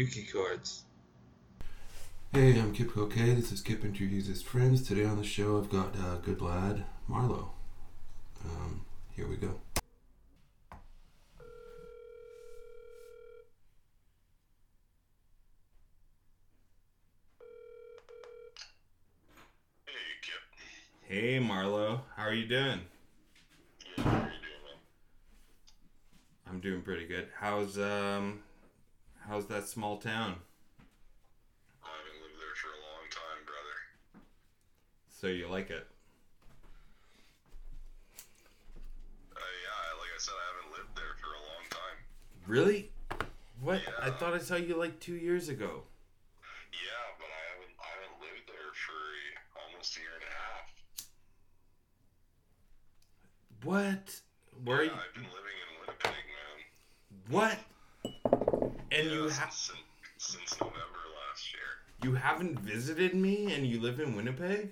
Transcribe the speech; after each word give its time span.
Yuki 0.00 0.22
chords. 0.24 0.84
Hey, 2.32 2.58
I'm 2.58 2.72
Kip 2.72 2.92
Coquet. 2.94 3.34
This 3.34 3.52
is 3.52 3.60
Kip 3.60 3.84
Interviews 3.84 4.26
His 4.28 4.40
Friends. 4.40 4.80
Today 4.86 5.04
on 5.04 5.18
the 5.18 5.24
show, 5.24 5.58
I've 5.58 5.68
got 5.68 5.94
uh, 5.96 6.16
good 6.22 6.40
lad 6.40 6.84
Marlo. 7.08 7.48
Um, 8.44 8.86
here 9.14 9.26
we 9.28 9.36
go. 9.36 9.60
Hey, 19.86 19.92
Kip. 20.22 20.42
Hey 21.02 21.38
Marlo, 21.40 22.00
how 22.16 22.24
are 22.24 22.34
you 22.34 22.46
doing? 22.46 22.80
Yeah, 23.96 24.04
how 24.04 24.10
are 24.10 24.14
you 24.14 24.40
doing, 24.40 24.62
man? 24.64 24.78
I'm 26.48 26.60
doing 26.60 26.82
pretty 26.82 27.06
good. 27.06 27.28
How's 27.38 27.78
um 27.78 28.42
how's 29.28 29.46
that 29.46 29.68
small 29.68 29.98
town? 29.98 30.36
I 31.82 31.88
haven't 31.88 32.22
lived 32.22 32.38
there 32.38 32.54
for 32.56 32.68
a 32.68 32.80
long 32.80 33.04
time, 33.10 33.44
brother. 33.46 33.76
So 35.08 35.26
you 35.28 35.48
like 35.48 35.70
it? 35.70 35.86
Uh, 39.36 39.40
yeah, 39.40 39.98
like 39.98 40.10
I 40.14 40.18
said, 40.18 40.34
I 40.34 40.46
haven't 40.56 40.72
lived 40.78 40.96
there 40.96 41.14
for 41.20 41.30
a 41.34 41.42
long 41.52 41.64
time. 41.70 41.98
Really? 42.46 42.90
What? 43.60 43.80
I 44.02 44.06
Yeah. 44.08 44.14
thought 44.16 44.34
I 44.34 44.38
saw 44.38 44.56
you 44.56 44.76
like 44.76 44.98
2 45.00 45.14
years 45.14 45.48
ago. 45.48 45.84
Yeah, 46.72 47.04
but 47.18 47.26
I 47.26 47.42
haven't 47.52 47.74
I 47.78 47.88
haven't 48.00 48.20
lived 48.20 48.48
there 48.48 48.72
for 48.74 49.00
almost 49.60 49.96
a 49.96 50.00
year 50.00 50.10
and 50.14 50.24
a 50.24 50.34
half. 50.34 50.66
What? 53.62 54.20
Where 54.64 54.78
are 54.78 54.84
yeah, 54.84 54.90
you 54.90 54.96
I've 54.96 55.14
been 55.14 55.24
living 55.24 55.56
in 55.64 55.80
Winnipeg, 55.80 56.24
man. 56.34 56.58
What? 57.28 57.58
And 58.92 59.06
yeah, 59.06 59.14
you 59.14 59.30
ha- 59.30 59.48
since, 59.50 59.78
since 60.18 60.60
November 60.60 61.02
last 61.28 61.52
year. 61.52 61.70
you 62.02 62.14
haven't 62.14 62.58
visited 62.60 63.14
me 63.14 63.52
and 63.52 63.66
you 63.66 63.80
live 63.80 64.00
in 64.00 64.16
Winnipeg? 64.16 64.70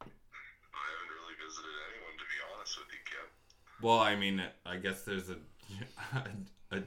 I 0.00 0.84
haven't 0.90 1.12
really 1.14 1.36
visited 1.46 1.70
anyone, 1.92 2.14
to 2.18 2.24
be 2.24 2.38
honest 2.54 2.78
with 2.78 2.88
you, 2.92 2.98
Kip. 3.04 3.30
Well, 3.82 3.98
I 4.00 4.16
mean, 4.16 4.42
I 4.66 4.76
guess 4.76 4.93
there's 5.04 5.30
a, 5.30 5.36
a, 6.70 6.82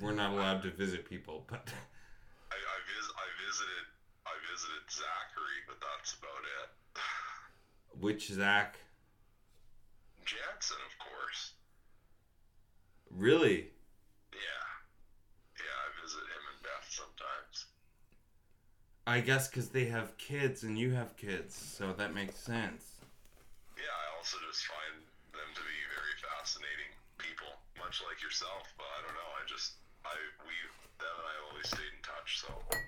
we're 0.00 0.12
not 0.12 0.32
allowed 0.32 0.62
to 0.62 0.70
visit 0.70 1.08
people, 1.08 1.44
but 1.48 1.68
I 2.50 2.54
I, 2.54 2.78
vis- 2.86 3.14
I 3.16 3.26
visited 3.46 3.84
I 4.26 4.34
visited 4.50 4.82
Zachary, 4.90 5.60
but 5.66 5.76
that's 5.80 6.14
about 6.14 6.42
it. 6.62 6.68
which 8.00 8.28
Zach? 8.30 8.76
Jansen, 10.24 10.76
of 10.86 10.98
course. 10.98 11.52
Really? 13.10 13.70
Yeah. 14.34 14.66
Yeah, 15.56 15.76
I 15.86 15.88
visit 16.02 16.20
him 16.26 16.42
and 16.52 16.62
Beth 16.62 16.88
sometimes. 16.90 17.66
I 19.06 19.20
guess 19.22 19.46
because 19.48 19.70
they 19.70 19.86
have 19.86 20.18
kids 20.18 20.64
and 20.64 20.76
you 20.76 20.92
have 20.92 21.16
kids, 21.16 21.54
so 21.54 21.92
that 21.94 22.12
makes 22.12 22.36
sense. 22.36 22.98
Yeah, 23.78 23.94
I 23.94 24.06
also 24.18 24.36
just 24.50 24.66
find 24.66 24.98
them 25.30 25.46
to 25.54 25.62
be 25.62 25.78
very 25.94 26.14
fascinating 26.18 26.90
people, 27.16 27.54
much 27.78 28.02
like 28.02 28.15
yourself. 28.26 28.66
But 28.76 28.86
I 28.98 28.98
don't 29.06 29.14
know. 29.14 29.30
I 29.38 29.42
just, 29.46 29.74
I, 30.04 30.14
we, 30.42 30.54
them 30.98 31.14
and 31.22 31.28
I 31.30 31.36
always 31.50 31.68
stayed 31.68 31.94
in 31.94 32.02
touch. 32.02 32.42
So 32.42 32.78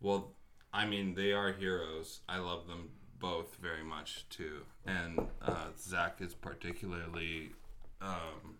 Well, 0.00 0.32
I 0.72 0.86
mean, 0.86 1.14
they 1.14 1.32
are 1.32 1.52
heroes. 1.52 2.20
I 2.28 2.38
love 2.38 2.66
them 2.66 2.90
both 3.18 3.56
very 3.60 3.84
much 3.84 4.26
too, 4.30 4.62
and 4.86 5.28
uh, 5.42 5.66
Zach 5.78 6.16
is 6.20 6.32
particularly 6.34 7.52
um, 8.00 8.56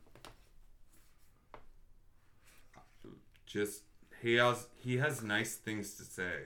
just 3.46 3.84
he 4.20 4.34
has 4.34 4.66
he 4.76 4.98
has 4.98 5.22
nice 5.22 5.54
things 5.54 5.94
to 5.94 6.04
say, 6.04 6.42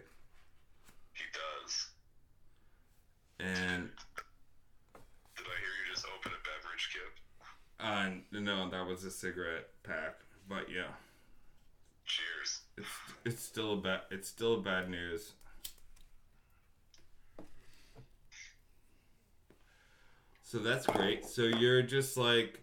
he 1.12 1.24
does. 1.32 1.88
and 3.40 3.90
Did 5.36 5.46
I 5.46 5.56
hear 5.58 5.74
you 5.82 5.92
just 5.92 6.06
open 6.06 6.30
a 6.30 6.40
beverage, 6.46 6.90
Kip? 6.92 7.18
Uh, 7.84 8.08
no, 8.32 8.68
that 8.70 8.86
was 8.86 9.04
a 9.04 9.10
cigarette 9.10 9.68
pack, 9.82 10.16
but 10.48 10.70
yeah, 10.70 10.92
Cheers. 12.04 12.62
it's 12.76 12.88
it's 13.24 13.42
still 13.42 13.74
a 13.74 13.76
bad 13.76 14.00
it's 14.10 14.28
still 14.28 14.60
bad 14.60 14.88
news. 14.90 15.32
So 20.42 20.58
that's 20.60 20.86
great. 20.86 21.24
So 21.24 21.42
you're 21.42 21.82
just 21.82 22.16
like 22.16 22.60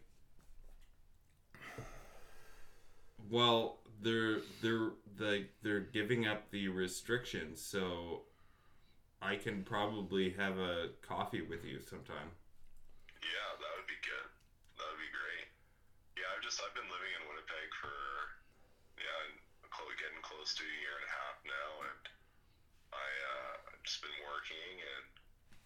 well, 3.29 3.79
they're 4.01 4.39
they're 4.61 4.91
like 5.19 5.49
they're 5.61 5.79
giving 5.79 6.27
up 6.27 6.51
the 6.51 6.67
restrictions, 6.67 7.61
so 7.61 8.23
I 9.21 9.35
can 9.35 9.63
probably 9.63 10.31
have 10.31 10.57
a 10.57 10.89
coffee 11.01 11.41
with 11.41 11.63
you 11.65 11.79
sometime. 11.81 12.31
Yeah, 13.21 13.49
that 13.59 13.71
would 13.77 13.87
be 13.87 13.99
good. 14.03 14.27
That 14.77 14.85
would 14.91 15.01
be 15.01 15.11
great. 15.13 15.47
Yeah, 16.17 16.27
I've 16.35 16.40
just, 16.51 16.59
I've 16.67 16.75
been 16.75 16.91
living 16.91 17.15
in 17.15 17.23
Winnipeg 17.31 17.71
for, 17.79 17.95
yeah, 18.99 19.39
getting 19.95 20.19
close 20.19 20.51
to 20.59 20.67
a 20.67 20.77
year 20.83 20.99
and 20.99 21.07
a 21.07 21.13
half 21.15 21.37
now, 21.47 21.71
and 21.87 22.03
I, 22.91 23.07
uh, 23.07 23.71
I've 23.71 23.83
just 23.87 24.03
been 24.03 24.19
working 24.27 24.75
and 24.83 25.07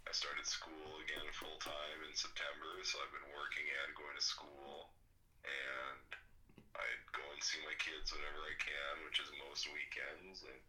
I 0.06 0.14
started 0.14 0.46
school 0.46 1.02
again 1.02 1.26
full 1.34 1.58
time 1.58 2.06
in 2.06 2.14
September, 2.14 2.70
so 2.86 3.02
I've 3.02 3.10
been 3.18 3.34
working 3.34 3.66
and 3.66 3.98
going 3.98 4.14
to 4.14 4.22
school, 4.22 4.94
and 5.42 6.06
I 6.78 6.86
go 7.18 7.26
and 7.34 7.42
see 7.42 7.58
my 7.66 7.74
kids 7.82 8.14
whenever 8.14 8.46
I 8.46 8.54
can, 8.62 8.94
which 9.10 9.18
is 9.18 9.34
most 9.42 9.66
weekends, 9.74 10.46
and 10.46 10.62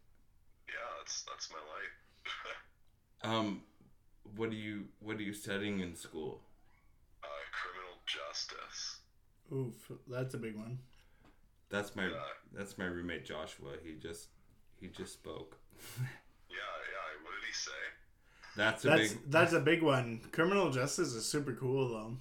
yeah, 0.65 0.87
that's 0.97 1.29
that's 1.29 1.53
my 1.53 1.61
life. 1.61 1.95
Um, 3.25 3.65
what 4.37 4.53
are 4.53 4.61
you 4.61 4.93
what 5.01 5.17
are 5.17 5.25
you 5.25 5.33
studying 5.33 5.81
in 5.81 5.97
school? 5.97 6.45
uh, 7.25 7.43
criminal 7.49 7.97
justice. 8.05 9.01
Oof, 9.51 9.91
that's 10.07 10.33
a 10.33 10.37
big 10.37 10.55
one. 10.55 10.79
That's 11.69 11.95
my 11.95 12.07
Yeah. 12.07 12.23
that's 12.53 12.77
my 12.77 12.85
roommate 12.85 13.25
Joshua. 13.25 13.73
He 13.83 13.95
just 13.95 14.29
he 14.79 14.87
just 14.87 15.13
spoke. 15.13 15.57
Yeah, 16.49 16.73
yeah. 16.89 17.07
What 17.23 17.35
did 17.37 17.45
he 17.45 17.53
say? 17.53 17.83
That's 18.55 18.81
a 18.85 18.87
That's 18.87 19.13
big 19.13 19.31
that's 19.31 19.53
a 19.53 19.59
big 19.59 19.81
one. 19.83 20.21
Criminal 20.31 20.71
justice 20.71 21.13
is 21.13 21.25
super 21.27 21.53
cool 21.53 21.89
though. 21.89 22.17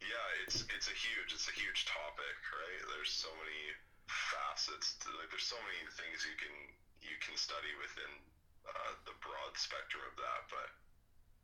Yeah, 0.00 0.28
it's 0.44 0.62
it's 0.68 0.88
a 0.88 0.96
huge 0.96 1.32
it's 1.32 1.48
a 1.48 1.56
huge 1.56 1.84
topic, 1.88 2.36
right? 2.54 2.80
There's 2.92 3.10
so 3.10 3.32
many 3.40 3.60
facets. 4.06 4.94
To, 5.02 5.08
like, 5.18 5.32
there's 5.32 5.48
so 5.48 5.58
many 5.64 5.80
things 5.96 6.22
you 6.28 6.36
can 6.38 6.54
you 7.02 7.16
can 7.24 7.34
study 7.40 7.72
within 7.80 8.12
uh, 8.68 8.92
the 9.08 9.16
broad 9.24 9.56
spectrum 9.56 10.04
of 10.06 10.14
that. 10.20 10.40
But 10.52 10.68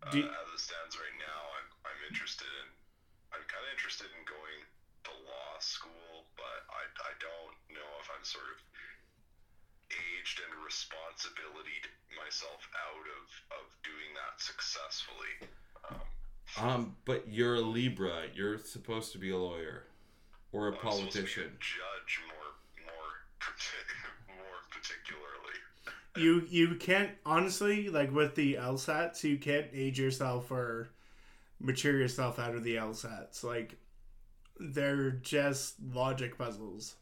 uh, 0.06 0.12
Do- 0.12 0.28
as 0.30 0.46
it 0.54 0.60
stands 0.60 0.94
right 1.00 1.16
now, 1.18 1.40
I'm 1.58 1.68
I'm 1.88 2.00
interested 2.06 2.48
in 2.62 2.68
I'm 3.32 3.44
kind 3.46 3.64
of 3.66 3.70
interested 3.74 4.10
in 4.10 4.22
going 4.26 4.60
to 5.06 5.12
law 5.26 5.52
school, 5.60 6.28
but 6.36 6.58
I 6.70 6.82
I 6.84 7.12
don't 7.22 7.56
know 7.74 7.91
if 8.02 8.08
I'm 8.10 8.24
sort 8.24 8.50
of 8.50 8.58
aged 9.91 10.41
and 10.46 10.54
responsibility 10.64 11.78
myself 12.14 12.62
out 12.74 13.06
of 13.19 13.26
of 13.58 13.66
doing 13.82 14.10
that 14.14 14.38
successfully. 14.38 15.34
Um, 15.90 15.99
um 16.58 16.96
but 17.05 17.28
you're 17.28 17.56
a 17.56 17.60
Libra. 17.60 18.26
You're 18.34 18.58
supposed 18.58 19.12
to 19.12 19.19
be 19.19 19.31
a 19.31 19.38
lawyer 19.38 19.84
or 20.52 20.69
a 20.69 20.72
I'm 20.72 20.78
supposed 20.78 20.99
to 20.99 21.05
be 21.05 21.10
politician. 21.12 21.56
judge 21.60 22.20
more 22.26 22.50
more 22.87 23.10
more 24.37 24.58
particularly. 24.70 25.58
You 26.16 26.46
you 26.49 26.76
can't 26.76 27.12
honestly 27.25 27.88
like 27.88 28.12
with 28.12 28.34
the 28.34 28.55
LSATs 28.55 29.22
you 29.25 29.38
can't 29.38 29.66
age 29.72 29.99
yourself 29.99 30.50
or 30.50 30.90
mature 31.60 31.96
yourself 31.98 32.38
out 32.38 32.54
of 32.54 32.64
the 32.64 32.76
LSATs. 32.76 33.44
Like 33.44 33.76
they're 34.58 35.10
just 35.22 35.76
logic 35.92 36.36
puzzles. 36.38 36.96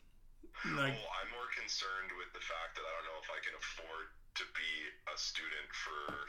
Like 0.74 0.94
well, 0.98 1.14
I'm 1.22 1.30
more 1.34 1.50
concerned 1.54 2.10
with 2.18 2.30
the 2.34 2.42
fact 2.42 2.74
that 2.74 2.82
I 2.82 2.90
don't 2.98 3.06
know 3.14 3.18
if 3.22 3.30
I 3.30 3.40
can 3.46 3.54
afford 3.54 4.06
to 4.42 4.44
be 4.54 4.70
a 5.06 5.16
student 5.18 5.70
for 5.70 6.26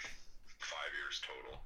five 0.62 0.92
years 1.02 1.18
total, 1.26 1.62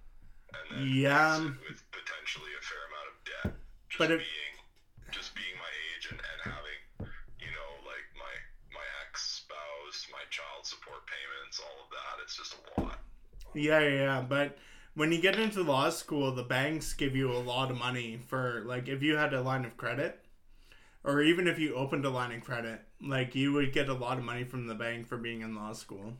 and 0.55 0.63
then 0.71 0.87
Yeah. 0.87 1.39
with 1.67 1.83
potentially 1.91 2.51
a 2.55 2.63
fair 2.63 2.83
amount 2.87 3.07
of 3.11 3.15
debt. 3.27 3.51
Just 3.91 3.99
But 3.99 4.11
if- 4.11 4.19
being 4.23 4.55
just 5.11 5.35
being 5.35 5.53
my 5.59 5.69
age 5.93 6.07
and, 6.09 6.17
and 6.19 6.39
having 6.55 6.79
you 7.43 7.51
know 7.51 7.71
like 7.85 8.07
my 8.15 8.33
my 8.71 8.87
ex 9.05 9.43
spouse, 9.43 10.07
my 10.11 10.23
child 10.31 10.63
support 10.65 11.03
payments, 11.05 11.59
all 11.59 11.83
of 11.83 11.89
that. 11.91 12.15
It's 12.23 12.35
just 12.39 12.55
a 12.55 12.81
lot. 12.81 12.99
Yeah, 13.53 13.79
yeah, 13.83 13.95
yeah, 14.07 14.21
but 14.21 14.57
when 14.95 15.11
you 15.11 15.21
get 15.21 15.39
into 15.39 15.63
law 15.63 15.89
school, 15.89 16.33
the 16.33 16.43
banks 16.43 16.93
give 16.93 17.15
you 17.15 17.31
a 17.31 17.39
lot 17.41 17.71
of 17.71 17.77
money 17.77 18.17
for 18.17 18.63
like 18.65 18.87
if 18.87 19.01
you 19.01 19.15
had 19.15 19.33
a 19.33 19.41
line 19.41 19.65
of 19.65 19.77
credit 19.77 20.19
or 21.03 21.21
even 21.21 21.47
if 21.47 21.59
you 21.59 21.75
opened 21.75 22.05
a 22.05 22.09
line 22.09 22.31
of 22.31 22.43
credit, 22.43 22.81
like 23.01 23.35
you 23.35 23.51
would 23.51 23.73
get 23.73 23.89
a 23.89 23.93
lot 23.93 24.17
of 24.17 24.23
money 24.23 24.43
from 24.43 24.67
the 24.67 24.75
bank 24.75 25.07
for 25.07 25.17
being 25.17 25.41
in 25.41 25.55
law 25.55 25.73
school. 25.73 26.13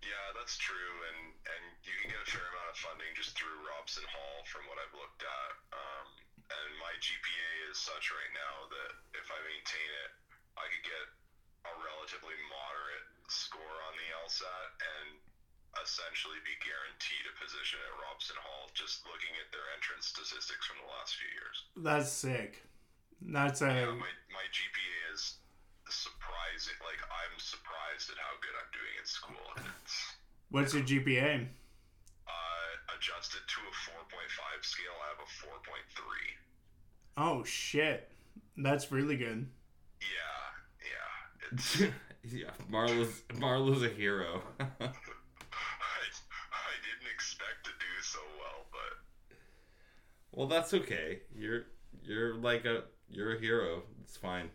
Yeah, 0.00 0.26
that's 0.32 0.56
true, 0.56 0.96
and 1.12 1.36
and 1.44 1.62
you 1.84 1.92
can 2.00 2.08
get 2.08 2.22
a 2.24 2.28
fair 2.30 2.40
amount 2.40 2.72
of 2.72 2.78
funding 2.80 3.12
just 3.12 3.36
through 3.36 3.52
Robson 3.68 4.06
Hall, 4.08 4.40
from 4.48 4.64
what 4.72 4.80
I've 4.80 4.96
looked 4.96 5.20
at. 5.20 5.52
Um, 5.76 6.08
and 6.48 6.70
my 6.80 6.96
GPA 6.96 7.52
is 7.68 7.76
such 7.76 8.08
right 8.08 8.32
now 8.32 8.54
that 8.72 8.92
if 9.20 9.28
I 9.28 9.38
maintain 9.44 9.90
it 10.08 10.10
I 10.60 10.68
could 10.68 10.84
get 10.84 11.06
a 11.68 11.72
relatively 11.80 12.36
moderate 12.52 13.08
score 13.32 13.76
on 13.88 13.94
the 13.96 14.08
LSAT 14.26 14.68
and 14.80 15.08
essentially 15.78 16.38
be 16.42 16.56
guaranteed 16.62 17.24
a 17.30 17.34
position 17.38 17.78
at 17.86 17.94
Robson 18.02 18.38
Hall 18.42 18.66
just 18.74 19.06
looking 19.06 19.30
at 19.38 19.48
their 19.54 19.64
entrance 19.78 20.10
statistics 20.10 20.66
from 20.66 20.82
the 20.82 20.90
last 20.90 21.14
few 21.14 21.30
years. 21.30 21.56
That's 21.78 22.10
sick. 22.10 22.66
That's 23.22 23.62
a 23.62 23.70
Yeah, 23.70 23.94
my, 23.94 24.10
my 24.34 24.46
GPA 24.50 25.14
is 25.14 25.38
surprising. 25.88 26.74
Like, 26.82 26.98
I'm 27.06 27.34
surprised 27.38 28.10
at 28.10 28.18
how 28.18 28.34
good 28.42 28.54
I'm 28.58 28.70
doing 28.74 28.94
at 28.98 29.06
school. 29.06 29.46
It's 29.84 29.96
what's 30.50 30.72
your 30.74 30.82
GPA? 30.82 31.46
uh, 32.26 32.70
adjusted 32.96 33.42
to 33.46 33.58
a 33.62 33.74
4.5 33.94 34.64
scale. 34.64 34.96
I 35.04 35.08
have 35.14 35.22
a 35.22 35.30
4.3. 35.46 35.78
Oh 37.16 37.44
shit. 37.44 38.10
That's 38.56 38.90
really 38.92 39.16
good. 39.16 39.46
Yeah, 40.00 40.42
yeah. 40.82 41.52
It's, 41.52 41.80
yeah, 42.34 42.50
Marlo's 42.68 43.22
Marlo's 43.38 43.82
a 43.82 43.88
hero. 43.88 44.42
so 48.10 48.18
well, 48.42 48.66
but 48.74 48.92
well, 50.34 50.48
that's 50.50 50.74
okay. 50.74 51.22
You're 51.30 51.70
you're 52.02 52.34
like 52.34 52.64
a 52.66 52.90
you're 53.06 53.36
a 53.36 53.40
hero. 53.40 53.82
It's 54.02 54.16
fine. 54.16 54.50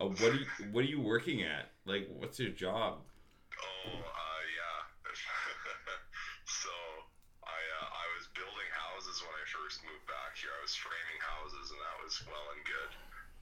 Uh, 0.00 0.08
what 0.08 0.32
are 0.32 0.40
you 0.40 0.48
what 0.72 0.88
are 0.88 0.92
you 0.92 1.00
working 1.00 1.44
at? 1.44 1.68
Like, 1.84 2.08
what's 2.16 2.40
your 2.40 2.54
job? 2.56 3.04
oh, 3.04 3.92
uh, 3.92 4.42
yeah. 4.56 4.78
so 6.62 6.72
I 7.44 7.60
uh, 7.60 7.88
I 7.92 8.06
was 8.16 8.24
building 8.32 8.70
houses 8.72 9.20
when 9.20 9.34
I 9.36 9.44
first 9.52 9.84
moved 9.84 10.08
back 10.08 10.40
here. 10.40 10.54
I 10.56 10.62
was 10.64 10.72
framing 10.72 11.20
houses, 11.20 11.68
and 11.68 11.80
that 11.84 11.96
was 12.00 12.14
well 12.24 12.46
and 12.56 12.64
good. 12.64 12.92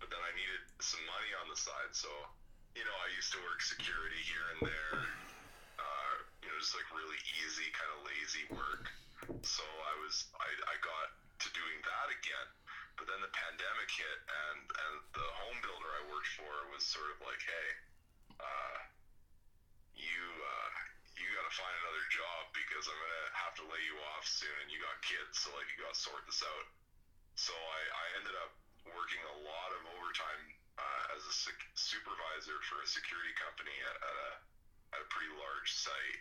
But 0.02 0.10
then 0.10 0.22
I 0.26 0.32
needed 0.34 0.62
some 0.82 1.02
money 1.06 1.30
on 1.38 1.46
the 1.46 1.58
side, 1.58 1.94
so 1.94 2.10
you 2.74 2.82
know 2.82 2.96
I 2.98 3.14
used 3.14 3.30
to 3.30 3.40
work 3.46 3.62
security 3.62 4.18
here 4.26 4.46
and 4.58 4.60
there. 4.74 5.06
Uh, 5.78 6.14
you 6.42 6.48
know, 6.50 6.56
just 6.58 6.74
like 6.74 6.88
really 6.90 7.20
easy, 7.46 7.70
kind 7.76 7.90
of 7.94 8.02
lazy 8.10 8.44
work. 8.50 8.90
So 9.42 9.64
I 9.64 9.94
was 10.02 10.28
I, 10.36 10.48
I 10.48 10.74
got 10.82 11.06
to 11.44 11.48
doing 11.52 11.78
that 11.84 12.08
again. 12.12 12.48
But 12.96 13.12
then 13.12 13.20
the 13.20 13.32
pandemic 13.32 13.88
hit, 13.92 14.18
and 14.24 14.60
and 14.64 14.94
the 15.12 15.28
home 15.44 15.58
builder 15.60 15.90
I 16.00 16.02
worked 16.08 16.32
for 16.32 16.52
was 16.72 16.80
sort 16.84 17.12
of 17.12 17.20
like, 17.20 17.42
hey, 17.44 17.68
uh, 18.40 18.78
you 19.92 20.24
uh, 20.24 20.70
you 21.20 21.26
got 21.36 21.44
to 21.44 21.54
find 21.56 21.74
another 21.84 22.04
job 22.08 22.42
because 22.56 22.88
I'm 22.88 22.96
gonna 22.96 23.28
have 23.36 23.54
to 23.60 23.64
lay 23.68 23.82
you 23.84 23.96
off 24.16 24.24
soon, 24.24 24.56
and 24.64 24.68
you 24.72 24.80
got 24.80 24.96
kids, 25.04 25.44
so 25.44 25.52
like 25.52 25.68
you 25.72 25.84
got 25.84 25.92
to 25.92 26.00
sort 26.00 26.24
this 26.24 26.40
out. 26.40 26.66
So 27.36 27.52
I, 27.52 27.80
I 27.84 28.06
ended 28.20 28.36
up 28.40 28.52
working 28.88 29.20
a 29.20 29.36
lot 29.44 29.70
of 29.76 29.80
overtime 29.92 30.42
uh, 30.80 31.14
as 31.16 31.22
a 31.28 31.34
sec- 31.36 31.72
supervisor 31.76 32.56
for 32.64 32.80
a 32.80 32.88
security 32.88 33.32
company 33.36 33.76
at, 33.92 33.96
at 34.00 34.16
a 34.16 34.30
at 34.96 35.00
a 35.04 35.08
pretty 35.12 35.32
large 35.36 35.68
site, 35.68 36.20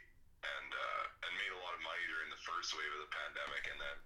and 0.59 0.69
uh, 0.71 1.25
and 1.27 1.31
made 1.41 1.53
a 1.53 1.59
lot 1.61 1.73
of 1.73 1.81
money 1.81 2.05
during 2.09 2.29
the 2.29 2.41
first 2.45 2.73
wave 2.77 2.91
of 2.95 3.01
the 3.01 3.11
pandemic, 3.13 3.63
and 3.71 3.79
then 3.81 3.97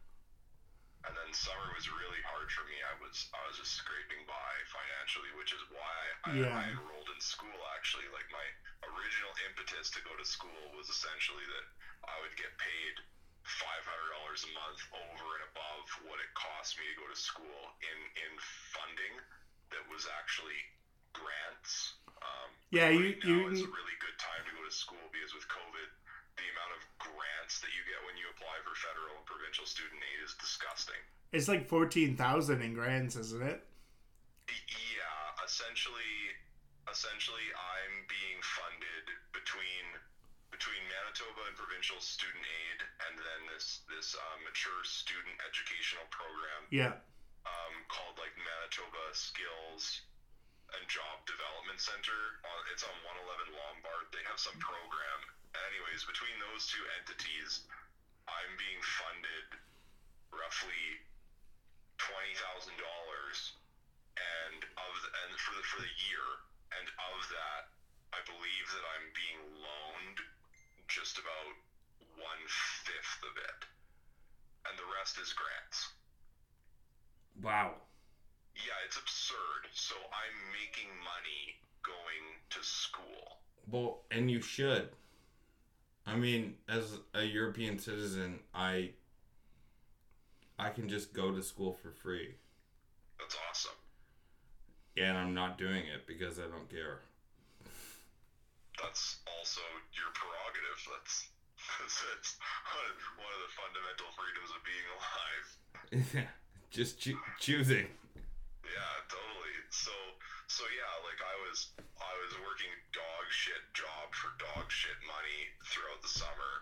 and 1.08 1.14
then 1.16 1.32
summer 1.32 1.68
was 1.76 1.88
really 1.88 2.20
hard 2.28 2.52
for 2.52 2.64
me. 2.68 2.76
I 2.84 2.96
was 3.00 3.16
I 3.32 3.40
was 3.48 3.56
just 3.60 3.72
scraping 3.76 4.24
by 4.28 4.52
financially, 4.68 5.32
which 5.40 5.56
is 5.56 5.64
why 5.72 5.98
I, 6.28 6.30
Yeah. 6.36 6.52
I 6.52 6.64
enrolled 6.76 7.08
in 7.12 7.20
school. 7.24 7.56
Actually, 7.76 8.08
like 8.12 8.28
my 8.32 8.46
original 8.96 9.32
impetus 9.48 9.88
to 9.96 10.04
go 10.04 10.12
to 10.16 10.28
school 10.28 10.64
was 10.76 10.88
essentially 10.92 11.46
that 11.56 11.66
I 12.08 12.16
would 12.24 12.36
get 12.36 12.52
paid 12.60 12.96
five 13.48 13.84
hundred 13.88 14.12
dollars 14.14 14.44
a 14.46 14.52
month 14.54 14.82
over 14.94 15.26
and 15.40 15.44
above 15.56 15.86
what 16.06 16.20
it 16.20 16.30
cost 16.36 16.76
me 16.78 16.86
to 16.92 16.96
go 17.00 17.08
to 17.08 17.18
school 17.18 17.60
in 17.80 17.98
in 18.28 18.32
funding 18.76 19.16
that 19.72 19.84
was 19.88 20.04
actually 20.20 20.60
grants. 21.16 21.96
Um, 22.20 22.50
Yeah, 22.70 22.92
right 22.92 23.00
you- 23.00 23.18
now 23.24 23.48
you- 23.48 23.56
is 23.56 23.64
a 23.64 23.72
really 23.72 23.98
good 24.04 24.18
time 24.20 24.44
to 24.46 24.52
go 24.52 24.62
to 24.68 24.72
school 24.76 25.02
because 25.16 25.34
with 25.34 25.48
COVID, 25.48 25.90
the 26.40 26.48
amount 26.56 26.74
of 26.80 26.82
grants 27.04 27.60
that 27.60 27.72
you 27.76 27.84
get 27.86 28.00
when 28.08 28.16
you 28.16 28.26
apply 28.32 28.56
for 28.64 28.72
federal 28.80 29.20
and 29.20 29.28
provincial 29.28 29.68
student 29.68 30.00
aid 30.00 30.20
is 30.24 30.34
disgusting. 30.40 31.00
It's 31.36 31.52
like 31.52 31.68
fourteen 31.68 32.16
thousand 32.16 32.64
in 32.64 32.74
grants, 32.74 33.20
isn't 33.20 33.44
it? 33.44 33.60
Yeah, 34.50 35.46
essentially, 35.46 36.34
essentially, 36.90 37.46
I'm 37.54 37.94
being 38.10 38.40
funded 38.42 39.06
between 39.36 39.86
between 40.50 40.82
Manitoba 40.90 41.46
and 41.46 41.56
provincial 41.56 42.02
student 42.02 42.42
aid, 42.42 42.80
and 43.08 43.14
then 43.22 43.40
this 43.54 43.86
this 43.94 44.18
uh, 44.18 44.38
mature 44.42 44.82
student 44.88 45.38
educational 45.46 46.08
program 46.10 46.66
Yeah. 46.74 46.98
um, 47.46 47.74
called 47.94 48.18
like 48.18 48.34
Manitoba 48.42 49.04
Skills 49.14 50.02
and 50.74 50.82
Job 50.90 51.22
Development 51.30 51.78
Center. 51.78 52.42
On, 52.46 52.58
it's 52.74 52.82
on 52.86 52.94
111 53.06 53.54
Lombard. 53.54 54.10
They 54.14 54.26
have 54.30 54.42
some 54.42 54.58
program. 54.58 55.20
Anyways, 55.56 56.06
between 56.06 56.38
those 56.40 56.70
two 56.70 56.84
entities, 57.02 57.66
I'm 58.30 58.54
being 58.58 58.82
funded 59.02 59.48
roughly 60.30 61.02
twenty 61.98 62.34
thousand 62.38 62.78
dollars, 62.78 63.38
and 64.18 64.62
of 64.78 64.94
the, 65.02 65.10
and 65.26 65.32
for 65.42 65.54
the 65.58 65.66
for 65.66 65.80
the 65.82 65.96
year, 66.10 66.28
and 66.78 66.88
of 67.02 67.18
that, 67.34 67.62
I 68.14 68.22
believe 68.30 68.66
that 68.74 68.86
I'm 68.86 69.08
being 69.18 69.42
loaned 69.58 70.20
just 70.88 71.18
about 71.18 71.50
one 72.18 72.44
fifth 72.86 73.22
of 73.26 73.34
it, 73.38 73.62
and 74.70 74.74
the 74.78 74.88
rest 75.02 75.18
is 75.18 75.34
grants. 75.34 75.90
Wow. 77.42 77.74
Yeah, 78.56 78.76
it's 78.86 78.98
absurd. 78.98 79.72
So 79.72 79.96
I'm 79.96 80.38
making 80.52 80.90
money 81.00 81.58
going 81.82 82.26
to 82.50 82.60
school. 82.62 83.40
Well, 83.70 84.04
and 84.12 84.30
you 84.30 84.42
should. 84.42 84.90
I 86.10 86.16
mean, 86.16 86.56
as 86.68 86.98
a 87.14 87.24
European 87.24 87.78
citizen, 87.78 88.40
I 88.54 88.92
I 90.58 90.70
can 90.70 90.90
just 90.90 91.14
go 91.14 91.32
to 91.32 91.44
school 91.44 91.74
for 91.74 91.92
free. 91.92 92.34
That's 93.20 93.38
awesome. 93.48 93.78
And 94.98 95.16
I'm 95.16 95.36
not 95.36 95.60
doing 95.60 95.86
it 95.86 96.08
because 96.08 96.40
I 96.40 96.50
don't 96.50 96.68
care. 96.68 97.02
That's 98.82 99.18
also 99.38 99.62
your 99.94 100.10
prerogative. 100.18 100.80
That's 100.98 101.30
that's 101.78 102.38
one 103.22 103.30
of 103.30 103.42
the 103.46 103.52
fundamental 103.54 104.10
freedoms 104.18 104.50
of 104.50 104.62
being 104.66 104.88
alive. 104.98 105.48
Yeah, 106.16 106.30
just 106.72 107.00
choo- 107.00 107.22
choosing. 107.40 107.86
Yeah, 108.66 108.96
totally. 109.14 109.56
So 109.70 109.92
so 110.50 110.66
yeah, 110.74 110.94
like 111.06 111.22
I 111.22 111.36
was 111.46 111.70
I 112.02 112.14
was 112.26 112.34
working 112.42 112.74
dog 112.90 113.26
shit 113.30 113.62
job 113.78 114.10
for 114.18 114.34
dog 114.42 114.66
shit 114.74 114.98
money 115.06 115.42
throughout 115.70 116.02
the 116.02 116.10
summer, 116.10 116.54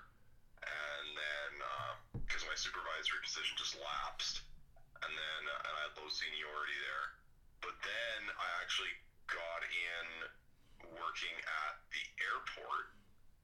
and 0.59 1.07
then 1.15 1.51
because 2.27 2.43
my 2.43 2.57
supervisory 2.59 3.23
position 3.23 3.55
just 3.55 3.79
lapsed, 3.79 4.43
and 5.07 5.11
then 5.15 5.41
uh, 5.47 5.65
and 5.65 5.73
I 5.73 5.81
had 5.87 5.95
low 5.95 6.11
seniority 6.11 6.77
there, 6.83 7.07
but 7.63 7.79
then 7.79 8.19
I 8.35 8.47
actually 8.59 8.91
got 9.31 9.63
in 9.63 10.05
working 10.99 11.35
at 11.39 11.73
the 11.89 12.03
airport. 12.21 12.93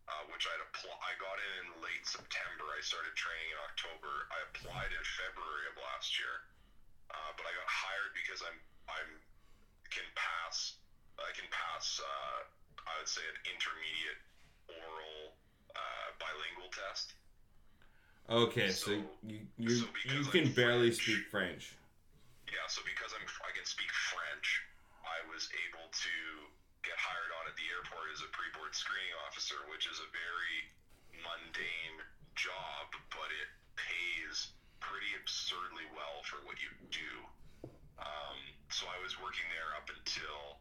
Uh, 0.03 0.19
which 0.35 0.43
I'd 0.43 0.59
apply. 0.67 0.91
I 0.99 1.15
got 1.15 1.39
in 1.39 1.53
in 1.63 1.67
late 1.79 2.03
September. 2.03 2.67
I 2.75 2.83
started 2.83 3.15
training 3.15 3.55
in 3.55 3.59
October. 3.71 4.27
I 4.35 4.43
applied 4.51 4.91
in 4.91 4.99
February 4.99 5.63
of 5.71 5.79
last 5.79 6.19
year, 6.19 6.43
uh, 7.07 7.31
but 7.39 7.47
I 7.47 7.55
got 7.55 7.63
hired 7.71 8.11
because 8.11 8.43
I'm 8.43 8.59
I'm 8.91 9.09
can 11.35 11.45
pass. 11.51 11.99
Uh, 11.99 12.39
I 12.87 12.93
would 12.99 13.09
say 13.09 13.21
an 13.25 13.37
intermediate 13.49 14.19
oral 14.69 15.33
uh, 15.75 16.07
bilingual 16.21 16.69
test. 16.71 17.13
Okay, 18.29 18.71
so, 18.71 18.95
So- 18.95 19.09
you 19.27 19.39
you, 19.59 19.69
so 19.83 19.85
you 20.07 20.23
can 20.31 20.47
I'm 20.47 20.53
barely 20.55 20.89
French- 20.93 21.03
speak 21.03 21.23
French. 21.29 21.63
Yeah, 22.47 22.63
so 22.69 22.81
because 22.85 23.11
I'm 23.17 23.25
I 23.43 23.51
can 23.57 23.65
speak 23.65 23.89
French, 24.13 24.47
I 25.03 25.19
was 25.33 25.49
able 25.67 25.89
to 25.89 26.15
get 26.85 26.95
hired 26.99 27.31
on 27.41 27.49
at 27.49 27.55
the 27.57 27.65
airport 27.73 28.11
as 28.13 28.21
a 28.21 28.29
pre-board 28.29 28.75
screening 28.77 29.15
officer, 29.27 29.57
which 29.73 29.89
is 29.89 29.97
a 29.99 30.09
very 30.13 30.57
mundane 31.23 31.97
job, 32.37 32.85
but 33.09 33.29
it 33.31 33.49
pays 33.79 34.53
pretty 34.83 35.09
absurdly 35.17 35.87
well 35.95 36.21
for 36.27 36.43
what 36.45 36.59
you 36.61 36.69
do. 36.91 37.13
Um, 37.97 38.37
so 38.69 38.85
I 38.91 38.99
was 39.01 39.15
working 39.21 39.47
there 39.55 39.71
up 39.79 39.87
until 39.89 40.59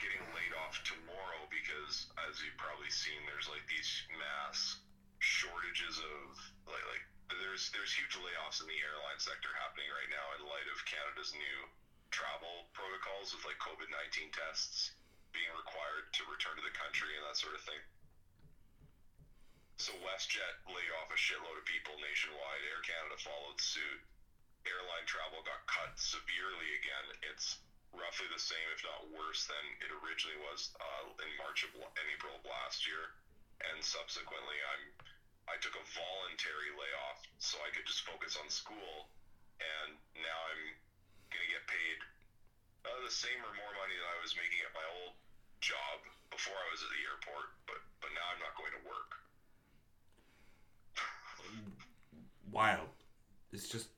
getting 0.00 0.24
laid 0.32 0.52
off 0.64 0.80
tomorrow 0.82 1.44
because, 1.52 2.08
as 2.28 2.40
you've 2.40 2.56
probably 2.56 2.90
seen, 2.90 3.20
there's 3.28 3.48
like 3.52 3.64
these 3.68 3.88
mass 4.16 4.80
shortages 5.20 6.00
of 6.00 6.24
like 6.64 6.84
like 6.88 7.04
there's 7.38 7.68
there's 7.76 7.92
huge 7.92 8.16
layoffs 8.18 8.64
in 8.64 8.66
the 8.66 8.80
airline 8.80 9.20
sector 9.20 9.52
happening 9.60 9.86
right 9.92 10.10
now 10.10 10.26
in 10.34 10.48
light 10.48 10.66
of 10.72 10.80
Canada's 10.88 11.36
new 11.36 11.58
travel 12.10 12.66
protocols 12.72 13.30
with 13.30 13.44
like 13.46 13.60
COVID 13.62 13.86
nineteen 13.92 14.32
tests 14.32 14.96
being 15.30 15.52
required 15.54 16.10
to 16.16 16.26
return 16.26 16.58
to 16.58 16.64
the 16.66 16.74
country 16.74 17.14
and 17.14 17.22
that 17.22 17.38
sort 17.38 17.54
of 17.54 17.62
thing. 17.62 17.78
So 19.78 19.96
WestJet 20.04 20.68
laid 20.68 20.90
off 21.00 21.08
a 21.08 21.16
shitload 21.16 21.56
of 21.56 21.64
people 21.64 21.96
nationwide. 22.04 22.62
Air 22.68 22.82
Canada 22.84 23.16
followed 23.16 23.56
suit. 23.62 24.00
Airline 24.68 25.08
travel 25.08 25.40
got 25.40 25.64
cut 25.64 25.96
severely 25.96 26.68
again. 26.76 27.06
It's 27.32 27.56
roughly 27.94 28.28
the 28.30 28.40
same, 28.40 28.66
if 28.74 28.82
not 28.86 29.10
worse, 29.10 29.46
than 29.50 29.64
it 29.82 29.90
originally 30.02 30.38
was 30.46 30.70
uh, 30.78 31.10
in 31.22 31.30
March 31.40 31.66
of 31.66 31.72
in 31.74 32.06
April 32.14 32.34
of 32.34 32.42
last 32.46 32.86
year. 32.86 33.14
And 33.60 33.82
subsequently, 33.82 34.58
I'm 34.74 34.84
I 35.50 35.58
took 35.58 35.74
a 35.74 35.84
voluntary 35.92 36.70
layoff 36.78 37.20
so 37.42 37.58
I 37.66 37.74
could 37.74 37.84
just 37.84 38.06
focus 38.06 38.38
on 38.38 38.46
school. 38.48 39.10
And 39.60 39.98
now 40.22 40.38
I'm 40.54 40.64
gonna 41.28 41.50
get 41.50 41.64
paid 41.68 41.98
uh, 42.86 43.00
the 43.04 43.12
same 43.12 43.36
or 43.42 43.52
more 43.58 43.72
money 43.76 43.96
that 43.98 44.08
I 44.08 44.18
was 44.22 44.32
making 44.38 44.62
at 44.64 44.72
my 44.72 44.86
old 45.02 45.14
job 45.60 45.98
before 46.32 46.56
I 46.56 46.68
was 46.72 46.80
at 46.80 46.90
the 46.94 47.02
airport. 47.04 47.52
But 47.66 47.80
but 48.00 48.10
now 48.14 48.26
I'm 48.32 48.40
not 48.40 48.54
going 48.56 48.72
to 48.78 48.82
work. 48.86 49.10
Wild. 52.50 52.88
It's 53.52 53.68
just 53.68 53.88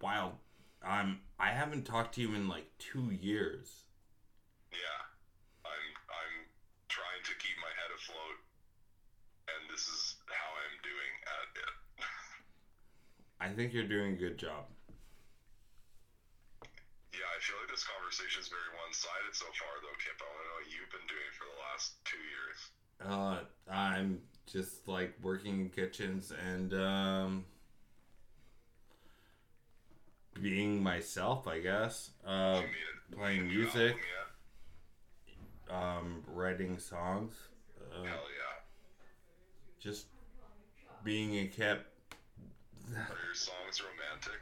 wild. 0.00 0.34
I'm. 0.86 1.20
I 1.38 1.50
haven't 1.50 1.84
talked 1.84 2.14
to 2.16 2.20
you 2.20 2.34
in 2.34 2.48
like 2.48 2.66
two 2.78 3.10
years. 3.10 3.86
Yeah, 4.72 5.00
I'm 5.64 5.86
I'm 6.10 6.34
trying 6.88 7.22
to 7.24 7.34
keep 7.38 7.56
my 7.60 7.72
head 7.74 7.90
afloat, 7.94 8.38
and 9.48 9.70
this 9.70 9.86
is 9.86 10.16
how 10.26 10.48
I'm 10.58 10.76
doing 10.82 11.14
at 11.26 11.48
it. 11.62 11.74
I 13.40 13.48
think 13.54 13.72
you're 13.72 13.88
doing 13.88 14.14
a 14.14 14.16
good 14.16 14.38
job. 14.38 14.70
yeah, 17.12 17.26
I 17.26 17.38
feel 17.42 17.56
like 17.60 17.70
this 17.70 17.84
conversation 17.84 18.40
is 18.40 18.48
very 18.48 18.70
one-sided 18.86 19.34
so 19.34 19.46
far, 19.58 19.74
though, 19.82 19.98
Kip. 19.98 20.18
I 20.18 20.26
want 20.30 20.42
to 20.42 20.48
know 20.48 20.58
what 20.62 20.70
you've 20.70 20.92
been 20.94 21.08
doing 21.10 21.30
for 21.34 21.46
the 21.50 21.58
last 21.66 21.86
two 22.06 22.22
years. 22.22 22.58
Uh, 23.02 23.38
I'm 23.70 24.20
just 24.46 24.86
like 24.88 25.14
working 25.22 25.60
in 25.60 25.68
kitchens 25.70 26.32
and 26.32 26.72
um, 26.74 27.44
being 30.42 30.82
myself, 30.82 31.46
I 31.46 31.60
guess. 31.60 32.10
Uh, 32.26 32.62
playing 33.12 33.38
you 33.38 33.38
made 33.38 33.38
a 33.38 33.42
new 33.42 33.58
music. 33.62 33.96
um, 35.70 36.22
writing 36.26 36.78
songs. 36.78 37.34
Uh, 37.80 38.04
Hell 38.04 38.06
yeah. 38.12 38.60
just 39.80 40.06
being 41.04 41.38
a 41.38 41.46
cat. 41.46 41.86
Are 42.90 42.98
your 43.24 43.34
songs 43.34 43.80
romantic? 43.80 44.40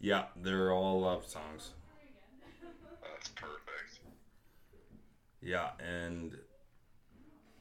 Yeah, 0.00 0.24
they're 0.42 0.72
all 0.72 1.00
love 1.02 1.26
songs. 1.26 1.70
That's 3.02 3.28
perfect. 3.28 4.00
Yeah, 5.42 5.70
and 5.78 6.36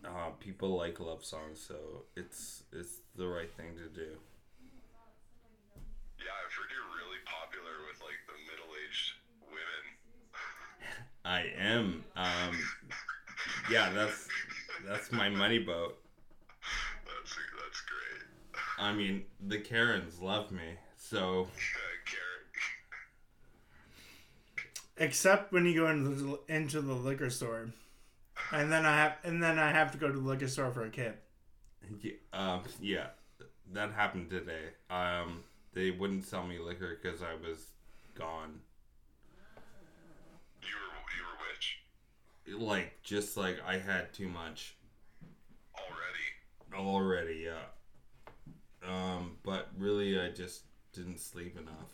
uh, 0.04 0.32
people 0.40 0.76
like 0.76 1.00
love 1.00 1.24
songs, 1.24 1.60
so 1.62 2.06
it's 2.16 2.64
it's 2.74 3.02
the 3.16 3.28
right 3.28 3.52
thing 3.54 3.76
to 3.78 3.88
do. 3.90 4.18
Yeah, 6.18 6.34
I've 6.42 6.54
heard 6.54 6.72
you're 6.74 6.92
really 6.98 7.22
popular 7.26 7.86
with 7.88 8.02
like 8.02 8.20
the 8.26 8.38
middle-aged 8.50 9.14
women. 9.46 9.86
I 11.26 11.52
am. 11.58 12.04
Um, 12.16 12.58
yeah, 13.70 13.90
that's 13.90 14.28
that's 14.88 15.12
my 15.12 15.28
money 15.30 15.60
boat. 15.60 15.98
That's 17.06 17.36
that's 17.36 17.82
great. 17.82 18.60
I 18.78 18.94
mean, 18.94 19.24
the 19.48 19.60
Karens 19.60 20.22
love 20.22 20.52
me, 20.52 20.76
so 20.98 21.48
Except 24.98 25.52
when 25.52 25.66
you 25.66 25.76
go 25.76 25.90
into 25.90 26.10
the, 26.10 26.40
into 26.48 26.80
the 26.80 26.94
liquor 26.94 27.30
store, 27.30 27.68
and 28.54 28.72
then 28.72 28.86
I 28.86 28.96
have 28.96 29.18
and 29.24 29.44
then 29.44 29.60
I 29.60 29.72
have 29.72 29.92
to 29.92 29.98
go 29.98 30.08
to 30.08 30.14
the 30.14 30.20
liquor 30.26 30.48
store 30.48 30.72
for 30.72 30.86
a 30.86 30.90
kid. 30.90 31.16
yeah, 32.02 32.14
um, 32.32 32.62
yeah, 32.80 33.08
that 33.74 33.92
happened 33.92 34.30
today. 34.30 34.70
Um, 34.90 35.44
they 35.74 35.92
wouldn't 35.92 36.24
sell 36.26 36.46
me 36.48 36.60
liquor 36.60 36.98
because 37.02 37.22
I 37.22 37.34
was 37.46 37.72
gone. 38.18 38.62
You 40.62 40.76
were 40.76 40.96
you 41.18 41.24
were 41.24 41.38
which 41.52 41.80
Like, 42.48 43.02
just 43.04 43.36
like 43.38 43.58
I 43.66 43.78
had 43.80 44.14
too 44.14 44.28
much 44.28 44.76
already? 45.74 46.88
already. 46.88 47.46
Yeah. 47.46 47.66
Um, 48.88 49.38
but 49.44 49.70
really, 49.78 50.20
I 50.20 50.30
just 50.30 50.62
didn't 50.94 51.20
sleep 51.20 51.58
enough. 51.58 51.92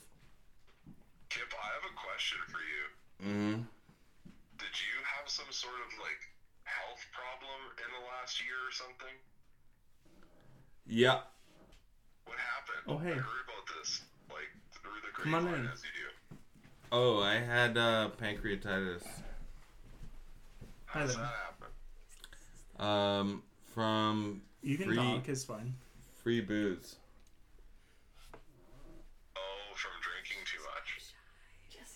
Kip, 1.30 1.44
I 1.54 1.68
have 1.80 1.90
a 1.90 1.96
question 1.96 2.40
for 2.48 2.60
you. 2.60 3.32
Mm-hmm. 3.32 3.62
Did 4.58 4.76
you 4.76 4.96
have 5.18 5.30
some 5.30 5.46
sort 5.52 5.76
of 5.88 5.98
like 6.00 6.20
health 6.64 7.06
problem 7.14 7.60
in 7.78 7.90
the 7.96 8.06
last 8.20 8.42
year 8.44 8.60
or 8.68 8.72
something? 8.72 9.16
Yeah. 10.86 11.20
What 12.26 12.38
happened? 12.38 12.84
Oh, 12.88 12.98
hey. 12.98 13.12
I 13.18 13.22
heard 13.24 13.44
about 13.48 13.66
this 13.80 14.02
like 14.30 14.52
through 14.74 15.00
the 15.06 15.24
Come 15.24 15.34
on 15.36 15.44
grapevine 15.44 15.66
in. 15.66 15.72
as 15.72 15.82
you 15.84 15.90
do. 15.96 16.38
Oh, 16.92 17.22
I 17.22 17.36
had 17.36 17.78
uh, 17.78 18.10
pancreatitis. 18.22 19.04
How 20.92 21.00
Hi 21.00 21.06
does 21.06 21.16
there. 21.16 21.26
that 21.26 21.34
happen? 22.78 22.86
Um, 22.86 23.44
from 23.74 24.42
You 24.62 24.78
can 24.78 24.88
free 24.88 24.96
talk. 24.98 25.30
It's 25.30 25.44
fine. 25.46 25.74
free 26.22 26.42
booze. 26.42 26.98
Oh, 29.38 29.40
from 29.76 29.92
drinking 30.02 30.44
too 30.46 30.60
much. 30.64 30.78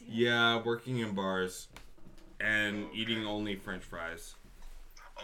Yeah, 0.08 0.62
working 0.64 1.00
in 1.00 1.14
bars 1.14 1.68
and 2.40 2.88
eating 2.94 3.26
only 3.26 3.56
French 3.56 3.84
fries. 3.84 4.36
Oh, 5.18 5.22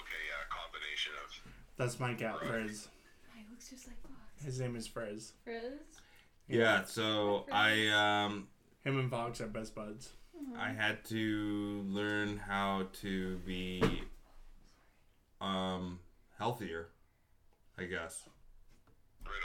okay, 0.00 0.22
yeah, 0.28 0.44
a 0.44 0.48
combination 0.52 1.12
of. 1.24 1.52
That's 1.78 1.98
my 2.00 2.14
cat, 2.14 2.40
Frizz. 2.46 2.88
He 3.34 3.44
looks 3.50 3.70
just 3.70 3.86
like 3.86 3.96
Fox. 4.02 4.44
His 4.44 4.60
name 4.60 4.76
is 4.76 4.86
Frizz. 4.86 5.32
Frizz? 5.44 6.00
Yeah, 6.48 6.84
so 6.84 7.46
I 7.50 7.88
um 7.88 8.48
Him 8.84 8.98
and 8.98 9.10
Fox 9.10 9.40
are 9.40 9.46
best 9.46 9.74
buds. 9.74 10.10
I 10.58 10.70
had 10.70 11.04
to 11.06 11.82
learn 11.88 12.38
how 12.38 12.86
to 13.02 13.38
be 13.38 14.02
um 15.40 15.98
healthier, 16.38 16.88
I 17.78 17.84
guess, 17.84 18.28
Right 19.24 19.44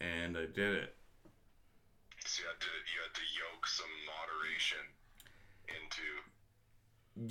on. 0.00 0.06
and 0.08 0.36
I 0.36 0.46
did 0.46 0.74
it. 0.76 0.94
So 2.24 2.42
you 2.42 2.48
had 2.48 2.60
to 2.60 2.66
you 2.66 3.00
had 3.02 3.14
to 3.14 3.22
yoke 3.38 3.66
some 3.66 3.86
moderation 4.06 4.84
into. 5.68 6.02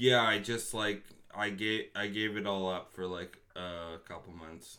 Yeah, 0.04 0.22
I 0.24 0.40
just 0.40 0.74
like 0.74 1.04
I 1.36 1.50
gave 1.50 1.86
I 1.96 2.08
gave 2.08 2.38
it 2.38 2.46
all 2.48 2.70
up 2.70 2.92
for 2.94 3.06
like 3.06 3.38
a 3.56 3.98
couple 4.08 4.34
months, 4.34 4.78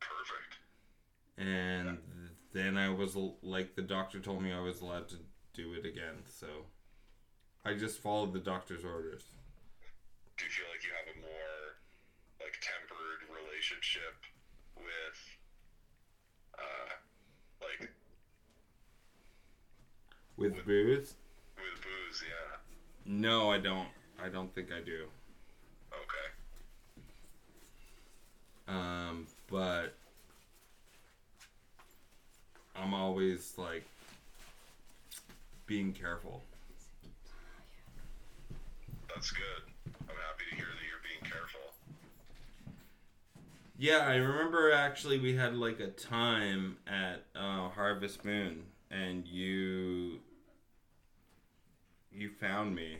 Perfect. 0.00 0.58
and 1.38 1.98
then 2.52 2.76
I 2.76 2.88
was 2.90 3.16
like 3.42 3.74
the 3.74 3.82
doctor 3.82 4.20
told 4.20 4.42
me 4.42 4.52
I 4.52 4.60
was 4.60 4.80
allowed 4.80 5.08
to 5.10 5.16
do 5.54 5.74
it 5.74 5.84
again, 5.86 6.22
so 6.28 6.46
I 7.64 7.74
just 7.74 7.98
followed 8.00 8.32
the 8.32 8.38
doctor's 8.40 8.84
orders. 8.84 9.24
Do 10.36 10.44
you 10.44 10.50
feel 10.50 10.66
like 10.72 10.82
you 10.84 10.90
have 10.98 11.16
a 11.16 11.20
more 11.20 11.76
like 12.40 12.58
tempered 12.60 13.28
relationship 13.30 14.14
with 14.76 15.38
uh 16.58 16.92
like 17.60 17.90
With 20.36 20.64
booze? 20.64 21.14
with 21.56 21.82
booze? 21.82 22.22
Yeah. 22.26 22.56
No, 23.04 23.50
I 23.50 23.58
don't. 23.58 23.88
I 24.22 24.28
don't 24.28 24.54
think 24.54 24.70
I 24.72 24.80
do. 24.80 25.06
Okay. 25.92 26.28
Um, 28.68 29.26
but 29.50 29.96
I'm 32.74 32.94
always 32.94 33.54
like 33.56 33.84
being 35.66 35.92
careful. 35.92 36.42
That's 39.08 39.30
good. 39.30 39.94
I'm 40.08 40.16
happy 40.16 40.44
to 40.50 40.56
hear 40.56 40.66
that 40.66 40.84
you're 40.88 41.02
being 41.02 41.30
careful. 41.30 41.60
Yeah, 43.78 44.06
I 44.06 44.16
remember 44.16 44.72
actually 44.72 45.18
we 45.18 45.34
had 45.36 45.54
like 45.54 45.80
a 45.80 45.88
time 45.88 46.76
at 46.86 47.24
uh, 47.34 47.68
Harvest 47.68 48.24
Moon, 48.24 48.62
and 48.90 49.26
you 49.26 50.20
you 52.12 52.30
found 52.40 52.74
me, 52.74 52.98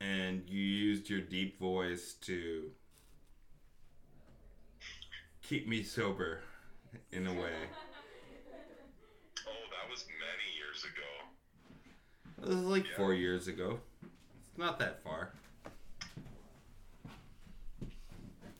and 0.00 0.42
you 0.48 0.60
used 0.60 1.08
your 1.10 1.20
deep 1.20 1.58
voice 1.58 2.14
to 2.22 2.70
keep 5.42 5.68
me 5.68 5.82
sober, 5.82 6.40
in 7.12 7.26
a 7.26 7.32
way. 7.32 7.56
Oh, 9.48 9.64
that 9.72 9.88
was 9.88 10.04
many 10.20 10.48
years 10.60 10.84
ago. 10.84 11.08
It 12.44 12.48
was 12.52 12.68
like 12.68 12.84
four 12.96 13.14
years 13.14 13.48
ago. 13.48 13.80
It's 14.04 14.58
not 14.58 14.78
that 14.78 15.02
far. 15.02 15.32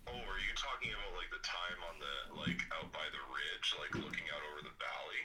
Oh, 0.08 0.16
were 0.24 0.40
you 0.40 0.54
talking 0.56 0.88
about 0.96 1.12
like 1.12 1.28
the 1.28 1.44
time 1.44 1.78
on 1.92 2.00
the 2.00 2.40
like 2.40 2.64
out 2.72 2.88
by 2.88 3.04
the 3.12 3.20
ridge, 3.28 3.68
like 3.76 3.92
looking 4.00 4.24
out 4.32 4.40
over 4.48 4.64
the 4.64 4.72
valley? 4.80 5.22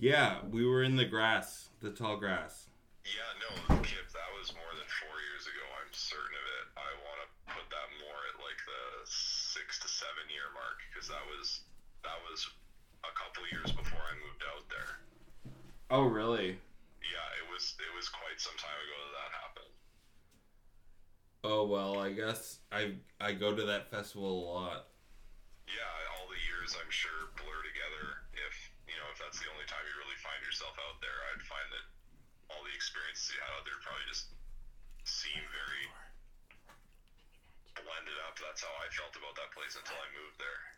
Yeah, 0.00 0.40
we 0.48 0.64
were 0.64 0.80
in 0.82 0.96
the 0.96 1.04
grass, 1.04 1.68
the 1.84 1.90
tall 1.92 2.16
grass. 2.16 2.72
Yeah, 3.04 3.28
no, 3.44 3.84
Kip, 3.84 4.08
that 4.16 4.30
was 4.40 4.52
more 4.56 4.72
than 4.76 4.88
four 5.04 5.16
years 5.28 5.44
ago. 5.44 5.64
I'm 5.76 5.92
certain 5.92 6.36
of 6.36 6.46
it. 6.56 6.66
I 6.80 6.90
want 7.04 7.18
to 7.20 7.28
put 7.52 7.66
that 7.68 7.88
more 8.00 8.20
at 8.32 8.36
like 8.40 8.60
the 8.64 8.82
six 9.04 9.76
to 9.84 9.88
seven 9.92 10.24
year 10.32 10.48
mark 10.56 10.80
because 10.88 11.08
that 11.12 11.24
was 11.36 11.60
that 12.02 12.18
was 12.30 12.46
a 13.04 13.12
couple 13.14 13.42
years 13.50 13.70
before 13.72 14.02
I 14.02 14.14
moved 14.18 14.42
out 14.46 14.64
there. 14.70 14.90
Oh, 15.90 16.04
really? 16.04 16.58
Yeah, 17.00 17.28
it 17.40 17.46
was 17.48 17.74
it 17.80 17.92
was 17.96 18.08
quite 18.12 18.36
some 18.36 18.56
time 18.60 18.76
ago 18.76 18.96
that 19.08 19.14
that 19.18 19.30
happened. 19.32 19.74
Oh 21.46 21.62
well, 21.64 21.98
I 21.98 22.12
guess 22.12 22.60
I 22.70 22.98
I 23.22 23.32
go 23.32 23.54
to 23.54 23.64
that 23.66 23.90
festival 23.90 24.28
a 24.28 24.44
lot. 24.44 24.92
Yeah, 25.64 25.92
all 26.18 26.28
the 26.28 26.40
years 26.44 26.76
I'm 26.76 26.92
sure 26.92 27.32
blur 27.40 27.60
together. 27.64 28.28
If 28.36 28.54
you 28.84 28.96
know, 29.00 29.08
if 29.12 29.18
that's 29.20 29.40
the 29.40 29.48
only 29.48 29.64
time 29.64 29.80
you 29.88 29.94
really 29.96 30.18
find 30.20 30.40
yourself 30.44 30.76
out 30.88 31.00
there, 31.00 31.18
I'd 31.32 31.44
find 31.44 31.68
that 31.72 31.86
all 32.52 32.62
the 32.64 32.74
experiences 32.74 33.32
you 33.32 33.40
had 33.40 33.52
out 33.56 33.64
there 33.64 33.78
probably 33.80 34.08
just 34.08 34.32
seem 35.08 35.40
very 35.48 35.84
blended 37.80 38.18
up. 38.28 38.36
That's 38.36 38.60
how 38.60 38.74
I 38.84 38.88
felt 38.92 39.16
about 39.16 39.36
that 39.40 39.50
place 39.56 39.72
until 39.78 39.96
I 39.96 40.08
moved 40.12 40.36
there. 40.36 40.77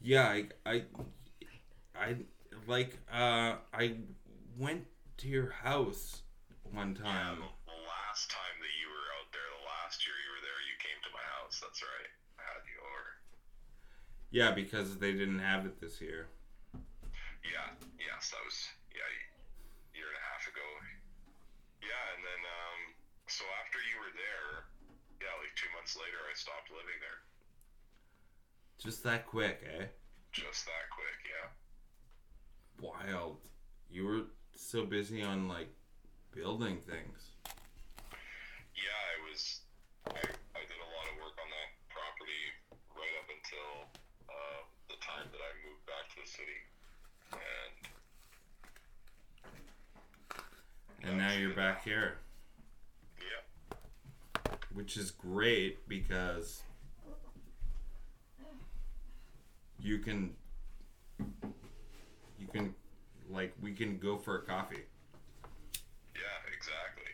Yeah, 0.00 0.24
I 0.28 0.44
I 0.64 0.82
I 1.94 2.16
like 2.66 2.98
uh 3.12 3.58
I 3.74 3.98
went 4.56 4.86
to 5.18 5.28
your 5.28 5.50
house 5.50 6.22
one 6.72 6.94
time. 6.94 7.42
the, 7.42 7.72
the 7.72 7.80
last 7.82 8.30
time 8.30 8.56
that 8.62 8.74
you 8.78 8.86
were 8.88 9.08
out 9.18 9.28
there, 9.34 9.48
the 9.58 9.66
last 9.66 10.06
year 10.06 10.14
you 10.14 10.30
were 10.36 10.44
there, 10.46 10.60
you 10.70 10.76
came 10.78 10.98
to 11.02 11.10
my 11.10 11.24
house. 11.38 11.58
That's 11.58 11.82
right. 11.82 12.10
I 12.38 12.42
had 12.46 12.62
you 12.70 12.78
over. 12.78 13.06
Yeah, 14.30 14.50
because 14.54 14.98
they 15.02 15.12
didn't 15.12 15.40
have 15.42 15.66
it 15.66 15.80
this 15.80 16.00
year. 16.00 16.28
Yeah, 17.42 17.72
yes, 17.98 18.30
that 18.30 18.42
was 18.44 18.58
yeah, 18.94 19.02
a 19.02 19.96
year 19.96 20.06
and 20.06 20.18
a 20.18 20.26
half 20.30 20.44
ago. 20.46 20.68
Yeah, 21.82 22.04
and 22.14 22.22
then 22.22 22.42
um, 22.44 22.80
so 23.26 23.42
after 23.64 23.80
you 23.88 23.96
were 23.98 24.14
there, 24.14 24.68
yeah, 25.24 25.32
like 25.40 25.54
two 25.58 25.70
months 25.74 25.96
later, 25.96 26.20
I 26.28 26.34
stopped 26.36 26.70
living 26.70 26.98
there. 27.00 27.20
Just 28.78 29.02
that 29.02 29.26
quick, 29.26 29.60
eh? 29.66 29.86
Just 30.30 30.66
that 30.66 30.86
quick, 30.94 31.18
yeah. 31.26 31.50
Wild. 32.80 33.38
You 33.90 34.04
were 34.04 34.22
so 34.54 34.84
busy 34.86 35.22
on 35.22 35.48
like 35.48 35.68
building 36.32 36.78
things. 36.86 37.34
Yeah, 38.74 38.94
I 38.94 39.30
was. 39.30 39.60
I, 40.06 40.10
I 40.10 40.62
did 40.62 40.78
a 40.78 40.90
lot 40.94 41.10
of 41.10 41.18
work 41.18 41.34
on 41.42 41.50
that 41.50 41.70
property 41.90 42.42
right 42.94 43.14
up 43.18 43.26
until 43.26 43.90
uh, 44.30 44.62
the 44.88 44.98
time 45.02 45.26
that 45.32 45.42
I 45.42 45.50
moved 45.66 45.84
back 45.84 46.06
to 46.14 46.22
the 46.22 46.30
city, 46.30 46.60
and 47.32 47.90
And 51.02 51.18
now 51.18 51.32
you're 51.32 51.54
back 51.54 51.82
here, 51.84 52.18
yeah, 53.18 54.52
which 54.72 54.96
is 54.96 55.10
great 55.10 55.88
because 55.88 56.62
you 59.88 59.98
can 59.98 60.36
you 62.38 62.46
can 62.52 62.74
like 63.32 63.56
we 63.62 63.72
can 63.72 63.96
go 63.96 64.18
for 64.18 64.36
a 64.36 64.42
coffee. 64.44 64.84
yeah, 66.12 66.38
exactly. 66.52 67.12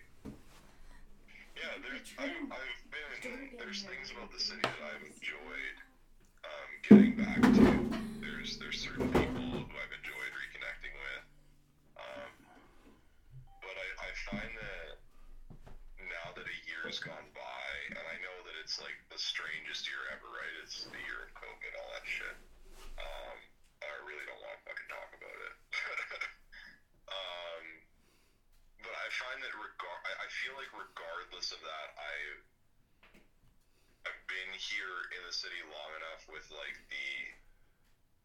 Yeah, 1.54 1.78
there's 1.86 2.02
I, 2.18 2.26
I've 2.26 2.82
been 2.90 3.54
there's 3.62 3.86
things 3.86 4.10
about 4.10 4.32
the 4.34 4.42
city 4.42 4.60
that 4.62 4.82
I've 4.90 5.06
enjoyed 5.06 5.76
um, 6.42 6.70
getting 6.82 7.14
back 7.14 7.40
to. 7.40 7.64
There's 8.18 8.58
there's 8.58 8.82
certain 8.82 9.06
people 9.14 9.46
who 9.54 9.74
I've 9.78 9.94
enjoyed 9.94 10.32
reconnecting 10.34 10.94
with. 10.98 11.24
Um, 11.94 12.30
but 13.62 13.76
I, 13.78 13.88
I 14.02 14.10
find 14.34 14.50
that 14.50 14.98
now 16.10 16.34
that 16.34 16.42
a 16.42 16.58
year's 16.66 16.98
gone 16.98 17.30
by, 17.38 17.66
and 17.94 18.02
I 18.02 18.18
know 18.18 18.36
that 18.50 18.56
it's 18.58 18.82
like 18.82 18.98
the 19.14 19.18
strangest 19.18 19.86
year 19.86 20.10
ever, 20.10 20.26
right? 20.26 20.54
It's 20.66 20.90
the 20.90 21.02
year 21.06 21.22
of 21.22 21.30
COVID, 21.38 21.72
all 21.78 21.90
that 21.94 22.02
shit. 22.02 22.34
Um, 22.98 23.36
I 23.82 23.90
really 24.06 24.24
don't 24.26 24.38
want 24.38 24.54
to 24.58 24.62
fucking 24.64 24.90
talk 24.90 25.10
about 25.18 25.38
it. 25.38 25.54
um, 27.10 27.64
but 28.82 28.94
I 28.94 29.06
find 29.18 29.38
that 29.42 29.54
regar- 29.58 30.04
I, 30.06 30.12
I 30.24 30.28
feel 30.30 30.54
like 30.54 30.70
regardless 30.72 31.50
of 31.50 31.60
that, 31.62 31.88
I 31.98 32.14
I've 34.04 34.22
been 34.28 34.52
here 34.60 34.96
in 35.16 35.20
the 35.24 35.32
city 35.32 35.60
long 35.72 35.90
enough 35.96 36.22
with 36.28 36.44
like 36.52 36.76
the 36.92 37.10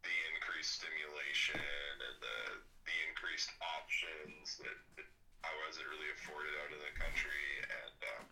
the 0.04 0.16
increased 0.36 0.80
stimulation 0.80 1.60
and 1.60 2.18
the 2.22 2.40
the 2.86 2.96
increased 3.10 3.52
options 3.62 4.58
that, 4.62 4.78
that 4.98 5.08
I 5.44 5.52
wasn't 5.66 5.88
really 5.88 6.12
afforded 6.14 6.52
out 6.62 6.72
in 6.76 6.82
the 6.84 6.96
country, 7.00 7.46
and 7.64 7.98
um, 8.16 8.26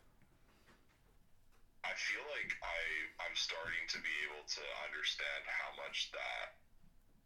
I 1.88 1.96
feel 1.96 2.24
like 2.36 2.52
I 2.60 2.80
I'm 3.24 3.36
starting 3.36 3.88
to 3.96 4.00
be 4.04 4.16
able 4.28 4.44
to 4.44 4.64
understand 4.84 5.48
how 5.48 5.72
much 5.80 6.12
that 6.12 6.58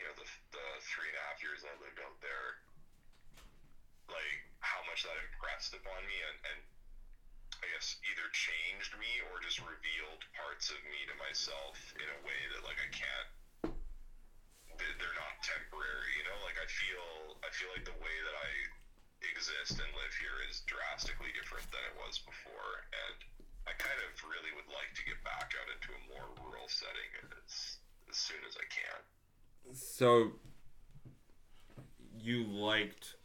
you 0.01 0.09
know 0.09 0.17
the 0.17 0.25
the 0.49 0.67
three 0.81 1.05
and 1.13 1.17
a 1.17 1.23
half 1.29 1.37
years 1.45 1.61
I 1.61 1.73
lived 1.77 2.01
out 2.01 2.17
there 2.25 2.61
like 4.09 4.41
how 4.59 4.81
much 4.89 5.05
that 5.05 5.13
impressed 5.71 5.87
upon 5.87 6.03
me 6.03 6.17
and, 6.27 6.37
and 6.51 6.59
I 7.63 7.65
guess 7.71 7.95
either 8.11 8.27
changed 8.35 8.91
me 8.99 9.23
or 9.31 9.39
just 9.39 9.63
revealed 9.63 10.19
parts 10.35 10.67
of 10.67 10.79
me 10.91 10.99
to 11.07 11.15
myself 11.15 11.77
in 11.95 12.07
a 12.07 12.19
way 12.27 12.39
that 12.51 12.61
like 12.67 12.79
I 12.79 12.89
can't 12.91 13.29
they- 14.75 14.97
they're 14.99 15.19
not 15.19 15.39
temporary 15.45 16.11
you 16.19 16.23
know? 16.27 16.37
Like 16.43 16.59
I 16.59 16.67
feel 16.67 17.39
I 17.39 17.49
feel 17.55 17.69
like 17.71 17.85
the 17.87 17.99
way 18.03 18.17
that 18.27 18.35
I 18.35 18.51
exist 19.31 19.77
and 19.77 19.91
live 19.95 20.13
here 20.19 20.41
is 20.49 20.65
drastically 20.65 21.31
different 21.37 21.69
than 21.71 21.83
it 21.87 21.95
was 22.01 22.19
before 22.19 22.83
and 22.91 23.17
I 23.69 23.77
kind 23.77 23.99
of 24.09 24.11
really 24.25 24.51
would 24.57 24.67
like 24.73 24.91
to 24.97 25.03
get 25.05 25.21
back 25.23 25.53
out 25.55 25.69
into 25.69 25.93
a 25.93 26.01
more 26.11 26.27
rural 26.41 26.67
setting 26.67 27.11
as, 27.45 27.77
as 28.09 28.17
soon 28.17 28.41
as 28.43 28.57
I 28.57 28.65
can. 28.67 28.99
So 29.77 30.33
you 32.17 32.43
liked 32.43 33.20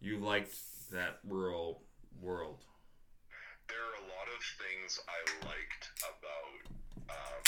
you 0.00 0.18
liked 0.18 0.54
that 0.90 1.18
rural 1.26 1.82
world. 2.20 2.64
there 3.68 3.78
are 3.82 3.98
a 4.00 4.06
lot 4.08 4.28
of 4.32 4.40
things 4.58 4.98
I 5.04 5.20
liked 5.46 5.84
about 6.00 6.60
um, 7.12 7.42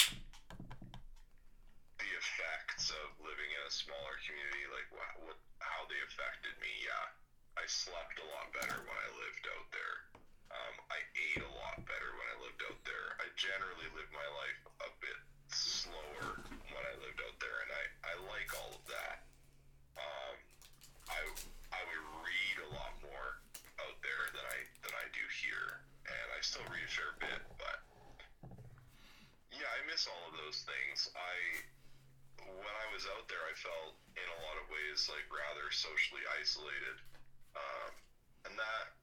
the 1.99 2.11
effects 2.11 2.91
of 2.93 3.07
living 3.25 3.51
in 3.51 3.63
a 3.65 3.73
smaller 3.73 4.17
community, 4.27 4.65
like 4.71 4.89
what, 4.93 5.11
what 5.25 5.39
how 5.61 5.85
they 5.89 6.01
affected 6.05 6.55
me. 6.61 6.71
Yeah, 6.85 7.07
I 7.57 7.65
slept 7.69 8.17
a 8.21 8.27
lot 8.35 8.53
better 8.57 8.79
when 8.85 8.99
I 8.99 9.09
lived 9.17 9.45
out 9.57 9.69
there. 9.73 9.97
Um, 10.51 10.75
I 10.91 10.99
ate 11.15 11.43
a 11.45 11.53
lot 11.57 11.79
better 11.87 12.11
when 12.19 12.29
I 12.35 12.37
lived 12.45 12.61
out 12.67 12.81
there. 12.85 13.07
I 13.23 13.27
generally 13.39 13.89
lived 13.95 14.11
my 14.13 14.29
life 14.35 14.61
a 14.83 14.91
bit 14.99 15.19
slower 15.49 16.43
when 16.47 16.85
I 16.85 16.95
lived 17.01 17.21
out 17.23 17.39
there, 17.39 17.59
and 17.65 17.71
I, 17.71 17.85
I 18.11 18.15
like 18.29 18.51
all 18.59 18.73
of 18.75 18.85
that. 18.91 19.17
Um, 19.97 20.35
I 21.11 21.21
I 21.71 21.81
would 21.87 22.05
read 22.27 22.57
a 22.67 22.71
lot 22.75 22.95
more 23.03 23.31
out 23.83 23.99
there 24.03 24.25
than 24.35 24.47
I 24.47 24.59
than 24.83 24.95
I 24.95 25.07
do 25.15 25.25
here, 25.43 25.83
and 26.07 26.29
I 26.41 26.43
still 26.43 26.65
read 26.73 26.89
a 26.89 26.89
fair 26.89 27.13
bit, 27.21 27.43
but 27.61 27.85
yeah, 29.53 29.69
I 29.69 29.85
miss 29.85 30.09
all 30.09 30.25
of 30.33 30.41
those 30.41 30.65
things. 30.65 31.13
I 31.13 31.37
when 32.49 32.77
I 32.81 32.87
was 32.97 33.05
out 33.13 33.29
there, 33.29 33.45
I 33.45 33.53
felt 33.61 34.01
in 34.17 34.25
a 34.25 34.41
lot 34.49 34.57
of 34.57 34.73
ways 34.73 35.05
like 35.13 35.29
rather 35.29 35.69
socially 35.69 36.25
isolated, 36.41 36.97
um, 37.53 37.93
and 38.49 38.57
that 38.57 38.97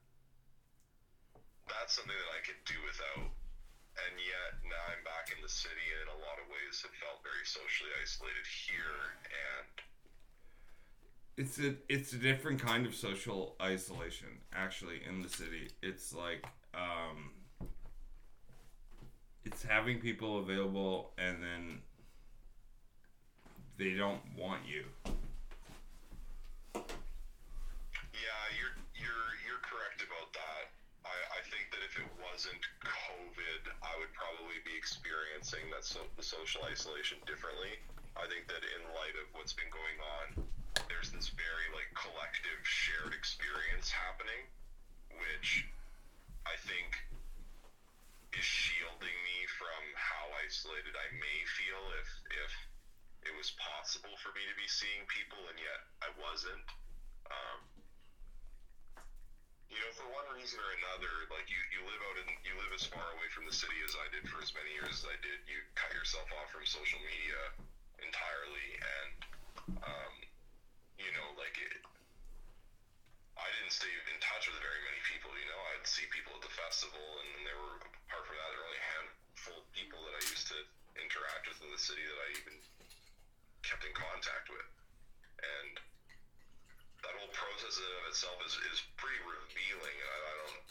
that's 1.70 1.94
something 1.94 2.10
that 2.18 2.32
I 2.34 2.42
could 2.42 2.58
do 2.66 2.74
without. 2.82 3.30
And 4.02 4.14
yet 4.18 4.58
now 4.66 4.82
I'm 4.90 5.06
back 5.06 5.30
in 5.30 5.38
the 5.38 5.50
city, 5.50 5.86
and 5.94 6.10
in 6.10 6.18
a 6.18 6.20
lot 6.26 6.42
of 6.42 6.50
ways 6.50 6.82
have 6.82 6.94
felt 6.98 7.22
very 7.22 7.46
socially 7.46 7.94
isolated 8.02 8.46
here, 8.66 9.14
and 9.30 9.66
It's 11.38 11.58
a 11.62 11.74
it's 11.88 12.12
a 12.12 12.18
different 12.18 12.58
kind 12.60 12.84
of 12.86 12.94
social 12.94 13.54
isolation 13.62 14.42
actually 14.52 15.02
in 15.06 15.22
the 15.22 15.28
city. 15.28 15.70
It's 15.82 16.12
like 16.12 16.44
um 16.74 17.30
it's 19.44 19.62
having 19.62 19.98
people 19.98 20.38
available 20.38 21.10
and 21.16 21.42
then 21.42 21.80
they 23.78 23.94
don't 23.94 24.20
want 24.36 24.66
you. 24.66 24.84
Yeah, 26.74 28.44
you're 28.58 28.74
you're 28.98 29.30
you're 29.46 29.62
correct 29.62 30.02
about 30.02 30.34
that. 30.34 30.74
I, 31.06 31.14
I 31.38 31.40
think 31.46 31.70
that 31.70 31.80
if 31.86 31.94
it 31.96 32.10
wasn't 32.18 32.60
COVID, 32.82 33.62
I 33.80 33.94
would 34.02 34.10
probably 34.12 34.58
be 34.66 34.74
experiencing 34.74 35.70
that 35.70 35.86
so 35.86 36.02
the 36.18 36.26
social 36.26 36.66
isolation 36.66 37.22
differently. 37.24 37.78
I 38.18 38.26
think 38.26 38.50
that 38.50 38.66
in 38.66 38.82
light 38.98 39.14
of 39.16 39.30
what's 39.32 39.54
been 39.54 39.70
going 39.70 39.98
on, 40.02 40.26
there's 40.90 41.14
this 41.14 41.30
very 41.32 41.70
like 41.70 41.86
collective 41.94 42.60
shared 42.66 43.14
experience 43.14 43.94
happening, 43.94 44.42
which 45.22 45.70
I 46.48 46.56
think 46.64 46.96
is 48.32 48.44
shielding 48.44 49.18
me 49.24 49.38
from 49.60 49.82
how 49.96 50.32
isolated 50.44 50.96
I 50.96 51.08
may 51.16 51.38
feel 51.60 51.82
if 52.00 52.08
if 52.32 52.52
it 53.28 53.34
was 53.36 53.52
possible 53.60 54.16
for 54.24 54.32
me 54.32 54.40
to 54.48 54.56
be 54.56 54.64
seeing 54.64 55.04
people 55.12 55.40
and 55.52 55.58
yet 55.60 55.80
I 56.00 56.10
wasn't. 56.16 56.68
Um, 57.28 57.60
you 59.68 59.76
know, 59.84 59.92
for 59.92 60.08
one 60.08 60.24
reason 60.32 60.56
or 60.56 60.70
another, 60.80 61.12
like 61.28 61.44
you, 61.52 61.60
you 61.68 61.84
live 61.84 62.00
out 62.08 62.16
in 62.24 62.28
you 62.40 62.56
live 62.56 62.72
as 62.72 62.88
far 62.88 63.04
away 63.04 63.28
from 63.36 63.44
the 63.44 63.52
city 63.52 63.76
as 63.84 63.92
I 64.00 64.08
did 64.08 64.24
for 64.32 64.40
as 64.40 64.48
many 64.56 64.72
years 64.72 65.04
as 65.04 65.06
I 65.12 65.16
did. 65.20 65.44
You 65.44 65.60
cut 65.76 65.92
yourself 65.92 66.24
off 66.40 66.48
from 66.48 66.64
social 66.64 67.00
media 67.04 67.40
entirely, 68.00 68.68
and 68.80 69.16
um, 69.84 70.14
you 70.96 71.12
know, 71.12 71.28
like 71.36 71.60
it. 71.60 71.84
Stay 73.78 73.94
in 74.10 74.18
touch 74.18 74.50
with 74.50 74.58
very 74.58 74.82
many 74.90 74.98
people. 75.06 75.30
You 75.38 75.46
know, 75.46 75.60
I'd 75.70 75.86
see 75.86 76.02
people 76.10 76.34
at 76.34 76.42
the 76.42 76.50
festival, 76.50 76.98
and 77.22 77.26
then 77.30 77.42
there 77.46 77.60
were 77.62 77.78
apart 77.78 78.26
from 78.26 78.34
that, 78.34 78.50
there 78.50 78.58
were 78.58 78.66
only 78.66 78.82
a 78.82 78.90
handful 78.98 79.62
of 79.62 79.66
people 79.70 80.02
that 80.02 80.18
I 80.18 80.22
used 80.26 80.50
to 80.50 80.58
interact 80.98 81.46
with 81.46 81.62
in 81.62 81.70
the 81.70 81.78
city 81.78 82.02
that 82.02 82.18
I 82.18 82.28
even 82.42 82.58
kept 83.62 83.86
in 83.86 83.94
contact 83.94 84.50
with, 84.50 84.66
and 85.38 85.78
that 87.06 87.14
whole 87.22 87.30
process 87.30 87.78
in 87.78 87.86
of 87.86 88.04
itself 88.10 88.42
is, 88.42 88.58
is 88.74 88.82
pretty 88.98 89.22
revealing. 89.22 89.96
I, 90.02 90.16
I 90.26 90.34
don't 90.42 90.62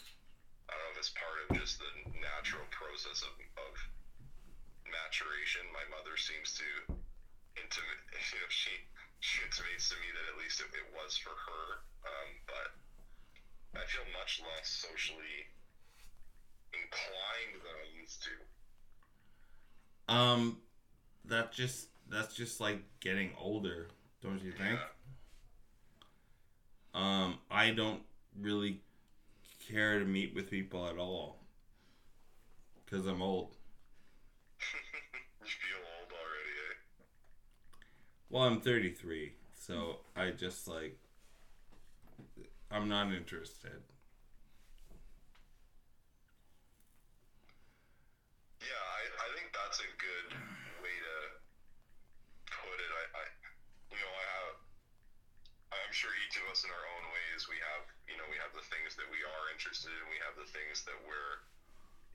I 0.68 0.76
don't 0.76 0.84
know 0.84 0.92
if 0.92 1.00
it's 1.00 1.16
part 1.16 1.36
of 1.48 1.56
just 1.56 1.80
the 1.80 1.92
natural 2.20 2.68
process 2.68 3.24
of, 3.24 3.32
of 3.56 3.72
maturation. 4.84 5.64
My 5.72 5.88
mother 5.88 6.20
seems 6.20 6.52
to 6.60 6.68
intimate, 7.56 8.00
you 8.36 8.36
know, 8.36 8.52
she 8.52 8.74
she 9.24 9.40
intimates 9.48 9.88
to 9.88 9.96
me 9.96 10.12
that 10.12 10.28
at 10.28 10.36
least 10.36 10.60
it, 10.60 10.68
it 10.76 10.92
was 10.92 11.16
for 11.16 11.32
her. 11.32 11.64
Um, 12.04 12.30
but 12.44 12.68
I 13.74 13.80
feel 13.86 14.04
much 14.18 14.40
less 14.42 14.68
socially 14.68 15.46
inclined 16.72 17.62
than 17.62 17.74
I 17.74 18.00
used 18.00 18.22
to. 18.24 18.30
Um, 20.14 20.58
that 21.26 21.52
just 21.52 21.88
that's 22.08 22.34
just 22.34 22.60
like 22.60 22.82
getting 23.00 23.30
older, 23.38 23.88
don't 24.22 24.42
you 24.42 24.52
think? 24.52 24.78
Yeah. 24.78 24.84
Um, 26.94 27.38
I 27.50 27.70
don't 27.70 28.02
really 28.40 28.80
care 29.68 29.98
to 29.98 30.04
meet 30.04 30.34
with 30.34 30.50
people 30.50 30.86
at 30.86 30.96
all 30.96 31.36
because 32.84 33.06
I'm 33.06 33.20
old. 33.22 33.54
you 35.42 35.46
feel 35.46 35.84
old 36.00 36.10
already, 36.10 36.54
eh? 36.70 36.74
Well, 38.30 38.44
I'm 38.44 38.60
33, 38.60 39.32
so 39.58 39.98
I 40.16 40.30
just 40.30 40.66
like 40.66 40.98
I'm 42.70 42.88
not 42.88 43.12
interested. 43.12 43.80
Yeah, 48.60 48.76
I, 48.76 49.02
I 49.24 49.28
think 49.36 49.52
that's 49.56 49.80
a 49.80 49.90
good 49.96 50.28
way 50.84 50.96
to 51.00 51.16
put 52.52 52.76
it. 52.76 52.90
I, 52.92 53.02
I 53.16 53.22
you 53.92 54.00
know, 54.00 54.12
I 54.12 54.26
have 54.40 54.56
I'm 55.72 55.92
sure 55.92 56.12
each 56.26 56.36
of 56.36 56.44
us 56.52 56.64
in 56.64 56.70
our 56.72 56.86
own 56.96 57.04
ways 57.12 57.48
we 57.48 57.56
have 57.60 57.84
you 58.08 58.16
know, 58.16 58.26
we 58.28 58.36
have 58.40 58.52
the 58.56 58.64
things 58.72 58.96
that 58.96 59.08
we 59.08 59.20
are 59.24 59.44
interested 59.52 59.92
in, 59.92 60.02
we 60.12 60.20
have 60.24 60.36
the 60.36 60.48
things 60.52 60.84
that 60.88 60.96
we're 61.04 61.36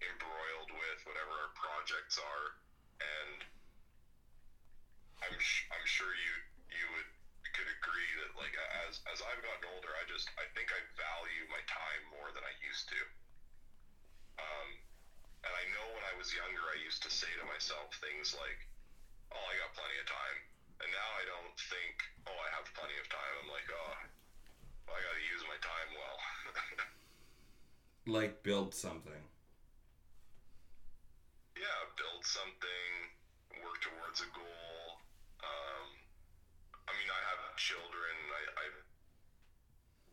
embroiled 0.05 0.71
with, 0.73 0.99
whatever 1.05 1.33
our 1.33 1.51
projects 1.57 2.17
are, 2.21 2.47
and 3.01 3.45
I'm 5.21 5.37
sh- 5.39 5.65
I'm 5.73 5.85
sure 5.85 6.11
you 6.13 6.33
you 6.73 6.85
would 6.97 7.09
could 7.53 7.69
agree 7.69 8.11
that 8.25 8.33
like 8.35 8.53
as 8.89 8.99
as 9.13 9.21
I've 9.21 9.41
gotten 9.41 9.65
older, 9.73 9.93
I 9.97 10.03
just 10.09 10.29
I 10.35 10.45
think 10.57 10.73
I 10.73 10.81
value 10.97 11.45
my 11.49 11.61
time 11.69 12.03
more 12.13 12.29
than 12.33 12.43
I 12.43 12.53
used 12.65 12.89
to. 12.89 13.01
Um, 14.41 14.69
and 15.45 15.53
I 15.53 15.63
know 15.73 15.85
when 15.93 16.05
I 16.09 16.13
was 16.17 16.33
younger, 16.33 16.65
I 16.73 16.77
used 16.81 17.05
to 17.05 17.11
say 17.13 17.29
to 17.37 17.45
myself 17.45 17.93
things 18.01 18.33
like, 18.33 18.59
"Oh, 19.31 19.39
I 19.39 19.53
got 19.61 19.77
plenty 19.77 19.97
of 20.01 20.07
time," 20.09 20.37
and 20.81 20.89
now 20.89 21.09
I 21.17 21.23
don't 21.29 21.55
think, 21.69 21.95
"Oh, 22.25 22.37
I 22.37 22.49
have 22.57 22.65
plenty 22.73 22.97
of 22.97 23.07
time." 23.09 23.33
I'm 23.45 23.49
like, 23.53 23.69
"Oh, 23.69 23.93
I 24.89 24.97
got 24.99 25.15
to 25.15 25.25
use 25.29 25.43
my 25.45 25.59
time 25.61 25.89
well." 25.93 26.19
Like 28.05 28.43
build 28.43 28.75
something. 28.75 29.31
yeah, 31.55 31.79
build 31.95 32.25
something, 32.27 32.91
work 33.63 33.79
towards 33.79 34.19
a 34.19 34.29
goal. 34.35 34.99
Um, 35.39 35.87
I 36.87 36.91
mean, 36.95 37.09
I 37.09 37.21
have 37.31 37.39
children. 37.55 38.13
I, 38.33 38.43
I 38.59 38.65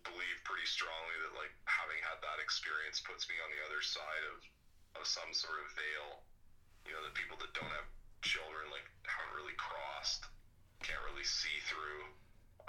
believe 0.06 0.36
pretty 0.46 0.66
strongly 0.68 1.16
that 1.26 1.34
like 1.36 1.52
having 1.66 1.98
had 2.04 2.18
that 2.22 2.38
experience 2.42 3.00
puts 3.02 3.26
me 3.28 3.36
on 3.42 3.50
the 3.52 3.60
other 3.66 3.82
side 3.82 4.24
of, 4.34 4.38
of 5.00 5.04
some 5.06 5.30
sort 5.32 5.58
of 5.60 5.66
veil. 5.74 6.22
You 6.86 6.96
know, 6.96 7.02
the 7.04 7.14
people 7.16 7.36
that 7.40 7.52
don't 7.52 7.70
have 7.70 7.88
children 8.22 8.68
like 8.72 8.86
haven't 9.04 9.34
really 9.36 9.56
crossed, 9.56 10.28
can't 10.84 11.00
really 11.10 11.26
see 11.26 11.56
through. 11.66 12.04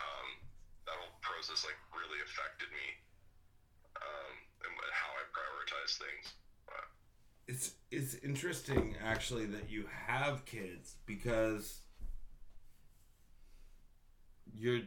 Um, 0.02 0.30
that 0.90 0.98
whole 0.98 1.14
process 1.22 1.62
like 1.62 1.78
really 1.94 2.18
affected 2.26 2.68
me 2.74 2.88
um, 4.02 4.34
and 4.66 4.74
how 4.90 5.14
I 5.14 5.24
prioritize 5.30 5.94
things. 6.02 6.26
But, 6.66 6.86
It's 7.48 7.78
it's 7.92 8.16
interesting 8.24 8.96
actually 9.04 9.46
that 9.54 9.70
you 9.70 9.86
have 10.08 10.46
kids 10.46 10.96
because 11.06 11.81
you're 14.58 14.82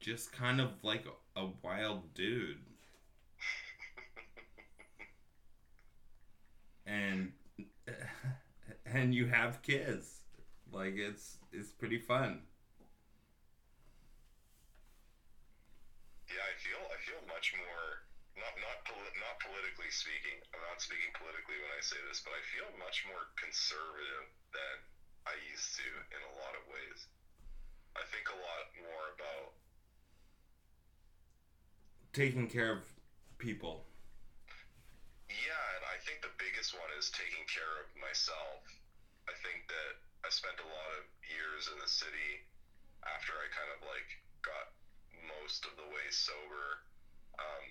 just 0.00 0.32
kind 0.32 0.60
of 0.60 0.70
like 0.82 1.04
a 1.36 1.46
wild 1.62 2.14
dude. 2.14 2.58
and 6.86 7.32
and 8.86 9.14
you 9.14 9.26
have 9.26 9.62
kids. 9.62 10.20
Like 10.72 10.94
it's 10.96 11.38
it's 11.52 11.70
pretty 11.70 11.98
fun. 11.98 12.42
Yeah, 16.30 16.46
I 16.46 16.54
feel 16.58 16.82
I 16.90 16.98
feel 17.02 17.22
much 17.26 17.54
more 17.58 18.06
not 18.38 18.54
not 18.62 18.78
poli- 18.86 19.18
not 19.18 19.36
politically 19.42 19.90
speaking. 19.90 20.38
I'm 20.54 20.62
not 20.70 20.78
speaking 20.82 21.10
politically 21.18 21.58
when 21.58 21.72
I 21.74 21.82
say 21.82 21.98
this, 22.06 22.22
but 22.22 22.34
I 22.34 22.42
feel 22.54 22.70
much 22.78 23.02
more 23.10 23.30
conservative 23.38 24.30
than 24.54 24.76
I 25.26 25.34
used 25.50 25.74
to 25.78 25.88
in 26.14 26.20
a 26.22 26.32
lot 26.38 26.54
of 26.54 26.62
ways. 26.70 27.06
I 27.96 28.02
think 28.10 28.26
a 28.30 28.38
lot 28.38 28.64
more 28.78 29.06
about 29.16 29.52
Taking 32.12 32.50
care 32.50 32.74
of 32.74 32.82
people. 33.38 33.86
yeah, 35.30 35.64
and 35.78 35.84
I 35.86 35.96
think 36.02 36.26
the 36.26 36.34
biggest 36.42 36.74
one 36.74 36.90
is 36.98 37.06
taking 37.14 37.46
care 37.46 37.86
of 37.86 37.86
myself. 38.02 38.66
I 39.30 39.34
think 39.46 39.70
that 39.70 39.94
I 40.26 40.28
spent 40.34 40.58
a 40.58 40.66
lot 40.66 40.90
of 40.98 41.06
years 41.30 41.70
in 41.70 41.78
the 41.78 41.86
city 41.86 42.42
after 43.06 43.30
I 43.38 43.46
kind 43.54 43.70
of 43.78 43.80
like 43.86 44.10
got 44.42 44.74
most 45.38 45.62
of 45.70 45.78
the 45.78 45.86
way 45.86 46.06
sober, 46.10 46.82
um, 47.38 47.64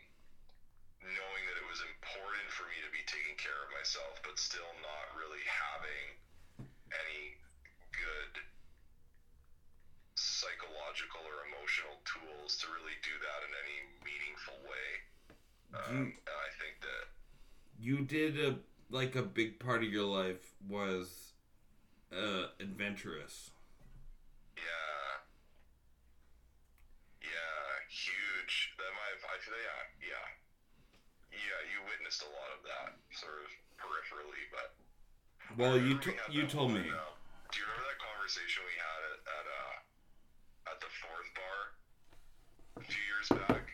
knowing 1.03 1.43
that 1.51 1.59
it 1.59 1.67
was 1.67 1.83
important 1.83 2.47
for 2.55 2.63
me 2.71 2.79
to 2.79 2.89
be 2.95 3.03
taking 3.11 3.35
care 3.35 3.59
of 3.67 3.75
myself, 3.75 4.23
but 4.23 4.39
still 4.39 4.71
not 4.79 5.19
really 5.19 5.43
having 5.43 6.05
any 6.95 7.35
good 7.91 8.39
psychological 10.39 11.19
or 11.27 11.43
emotional 11.51 11.99
tools 12.07 12.55
to 12.63 12.71
really 12.71 12.95
do 13.03 13.11
that 13.19 13.39
in 13.43 13.51
any 13.59 13.77
meaningful 14.07 14.55
way. 14.63 14.89
Um, 15.75 16.15
and 16.15 16.37
I 16.39 16.49
think 16.55 16.79
that 16.79 17.03
You 17.75 18.07
did 18.07 18.39
a 18.39 18.57
like 18.89 19.15
a 19.19 19.21
big 19.21 19.59
part 19.59 19.83
of 19.83 19.91
your 19.91 20.07
life 20.07 20.55
was 20.63 21.35
uh 22.11 22.55
adventurous. 22.59 23.51
Yeah. 24.55 25.21
Yeah, 27.21 27.63
huge. 27.91 28.73
That 28.79 28.91
might 28.95 29.19
I 29.19 29.35
yeah, 29.59 29.83
yeah. 30.15 30.27
Yeah, 31.35 31.59
you 31.69 31.79
witnessed 31.85 32.23
a 32.23 32.31
lot 32.31 32.49
of 32.55 32.63
that, 32.65 32.97
sort 33.11 33.43
of 33.43 33.49
peripherally, 33.77 34.43
but. 34.49 34.73
Well, 35.57 35.77
you 35.77 35.99
we 35.99 36.15
you 36.31 36.47
told 36.47 36.73
one, 36.73 36.81
me. 36.81 36.89
uh, 36.89 37.13
do 37.51 37.55
you 37.59 37.65
remember 37.65 37.85
that 37.89 37.99
conversation 38.01 38.61
we 38.65 38.75
had 38.77 38.99
at, 39.13 39.19
at, 39.25 39.45
uh, 39.49 39.75
at 40.69 40.77
the 40.77 40.91
fourth 41.01 41.29
bar 41.33 41.59
a 42.77 42.85
few 42.85 43.01
years 43.09 43.27
back? 43.33 43.65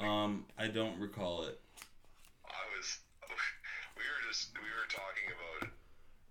Um, 0.00 0.48
I 0.56 0.68
don't 0.68 0.96
recall 0.96 1.44
it. 1.44 1.60
I 2.48 2.64
was, 2.72 2.88
we 4.00 4.04
were 4.04 4.22
just, 4.28 4.56
we 4.56 4.68
were 4.72 4.88
talking 4.88 5.28
about 5.28 5.68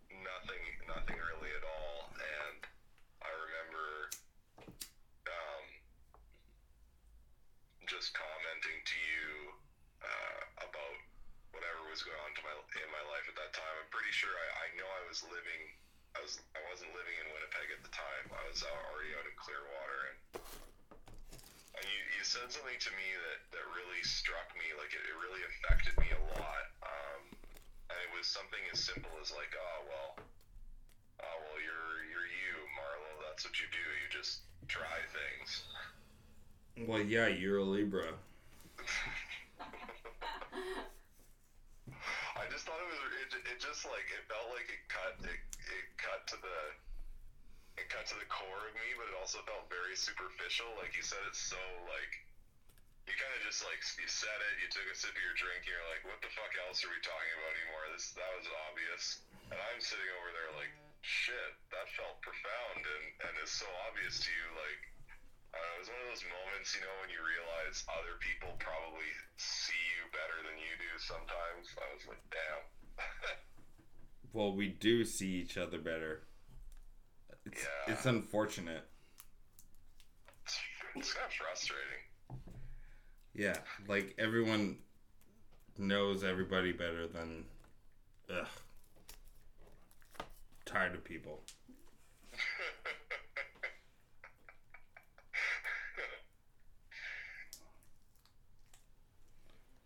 nothing, 0.09 0.63
nothing 0.89 1.17
really 1.21 1.53
at 1.53 1.65
all, 1.65 2.09
and 2.17 2.59
I 3.21 3.29
remember, 3.29 3.85
um, 5.29 5.65
just 7.85 8.17
commenting 8.17 8.79
to 8.81 8.97
you 8.97 9.29
uh, 10.01 10.65
about 10.65 10.97
whatever 11.53 11.85
was 11.89 12.01
going 12.01 12.17
on 12.25 12.33
to 12.37 12.41
my 12.41 12.53
in 12.81 12.89
my 12.89 13.05
life 13.13 13.25
at 13.29 13.37
that 13.37 13.53
time. 13.53 13.75
I'm 13.81 13.89
pretty 13.93 14.13
sure 14.13 14.33
I, 14.33 14.47
I 14.65 14.67
know 14.77 14.89
I 14.89 15.03
was 15.09 15.21
living, 15.29 15.63
I 16.15 16.23
was 16.23 16.39
I 16.55 16.63
wasn't 16.71 16.95
living 16.95 17.17
in 17.19 17.27
Winnipeg 17.35 17.75
at 17.75 17.83
the 17.83 17.91
time. 17.91 18.31
I 18.31 18.43
was 18.47 18.63
already 18.63 19.11
out 19.19 19.27
in 19.27 19.35
Clearwater, 19.35 19.99
and 20.07 20.19
and 21.75 21.83
you, 21.83 21.99
you 22.15 22.23
said 22.23 22.47
something 22.47 22.79
to 22.79 22.91
me 22.95 23.07
that 23.19 23.59
that 23.59 23.65
really 23.75 23.99
struck 24.07 24.47
me. 24.55 24.71
Like 24.79 24.95
it, 24.95 25.03
it 25.03 25.15
really 25.19 25.43
affected 25.43 25.91
me 25.99 26.07
a 26.15 26.23
lot. 26.39 26.65
Um, 26.87 27.35
and 27.91 27.99
it 27.99 28.11
was 28.15 28.31
something 28.31 28.63
as 28.71 28.79
simple 28.79 29.11
as 29.19 29.35
like, 29.35 29.51
oh 29.59 29.79
well, 29.91 30.11
oh 31.19 31.35
well, 31.43 31.59
you're 31.59 32.07
you're 32.07 32.31
you, 32.31 32.55
Marlo. 32.79 33.11
That's 33.27 33.43
what 33.43 33.59
you 33.59 33.67
do. 33.75 33.83
You 33.83 34.07
just 34.07 34.47
try 34.71 35.03
things. 35.11 35.67
Well, 36.87 37.03
yeah, 37.03 37.27
you're 37.27 37.59
a 37.59 37.67
Libra. 37.67 38.15
I 42.39 42.47
just 42.51 42.63
thought 42.63 42.79
it 42.79 42.87
was 42.87 42.99
it, 43.19 43.35
it 43.51 43.59
just 43.59 43.83
like 43.83 44.07
it 44.15 44.23
felt 44.31 44.47
like 44.55 44.67
it 44.71 44.79
cut 44.87 45.19
it 45.27 45.39
it 45.69 45.85
cut 45.97 46.25
to 46.33 46.37
the 46.39 46.59
it 47.75 47.91
cut 47.91 48.07
to 48.07 48.15
the 48.15 48.27
core 48.31 48.71
of 48.71 48.73
me, 48.79 48.95
but 48.95 49.11
it 49.11 49.15
also 49.19 49.43
felt 49.43 49.67
very 49.67 49.95
superficial. 49.99 50.71
Like 50.79 50.95
you 50.95 51.03
said, 51.03 51.19
it's 51.27 51.43
so 51.43 51.59
like 51.91 52.23
you 53.05 53.13
kind 53.13 53.33
of 53.37 53.41
just 53.45 53.61
like 53.61 53.77
you 53.99 54.07
said 54.09 54.39
it, 54.49 54.63
you 54.63 54.67
took 54.71 54.87
a 54.89 54.95
sip 54.95 55.13
of 55.13 55.21
your 55.21 55.35
drink, 55.37 55.67
you're 55.67 55.83
like, 55.93 56.01
what 56.07 56.17
the 56.25 56.31
fuck 56.33 56.49
else 56.65 56.81
are 56.81 56.89
we 56.89 56.97
talking 57.05 57.33
about 57.37 57.53
anymore? 57.53 57.83
This 57.93 58.15
that 58.17 58.31
was 58.33 58.47
obvious, 58.71 59.03
and 59.51 59.59
I'm 59.59 59.81
sitting 59.83 60.09
over 60.17 60.29
there 60.33 60.49
like, 60.57 60.73
shit, 61.03 61.51
that 61.69 61.87
felt 61.93 62.17
profound 62.25 62.81
and 62.81 63.05
and 63.29 63.33
is 63.43 63.51
so 63.51 63.67
obvious 63.87 64.21
to 64.23 64.29
you, 64.31 64.47
like. 64.57 64.81
Uh, 65.55 65.71
it 65.79 65.79
was 65.79 65.87
one 65.87 66.03
of 66.03 66.11
those 66.11 66.27
moments, 66.27 66.75
you 66.75 66.83
know, 66.83 66.91
when 66.99 67.07
you 67.07 67.23
realize 67.23 67.79
other 67.87 68.19
people 68.19 68.51
probably 68.59 69.07
see 69.39 69.79
you 69.95 70.03
better 70.11 70.43
than 70.43 70.59
you 70.59 70.75
do 70.75 70.91
sometimes. 70.99 71.71
I 71.79 71.87
was 71.95 72.03
like, 72.11 72.19
damn. 72.27 73.39
Well, 74.35 74.53
we 74.53 74.67
do 74.67 75.05
see 75.05 75.29
each 75.35 75.57
other 75.57 75.77
better. 75.79 76.23
It's, 77.45 77.63
Yeah. 77.63 77.93
it's 77.93 78.05
unfortunate. 78.05 78.83
it's 80.93 81.13
kind 81.13 81.25
of 81.25 81.31
frustrating. 81.33 82.41
Yeah, 83.33 83.55
like 83.87 84.13
everyone 84.17 84.79
knows 85.77 86.25
everybody 86.25 86.73
better 86.73 87.07
than. 87.07 87.45
Ugh. 88.29 88.47
Tired 90.65 90.95
of 90.95 91.05
people. 91.05 91.41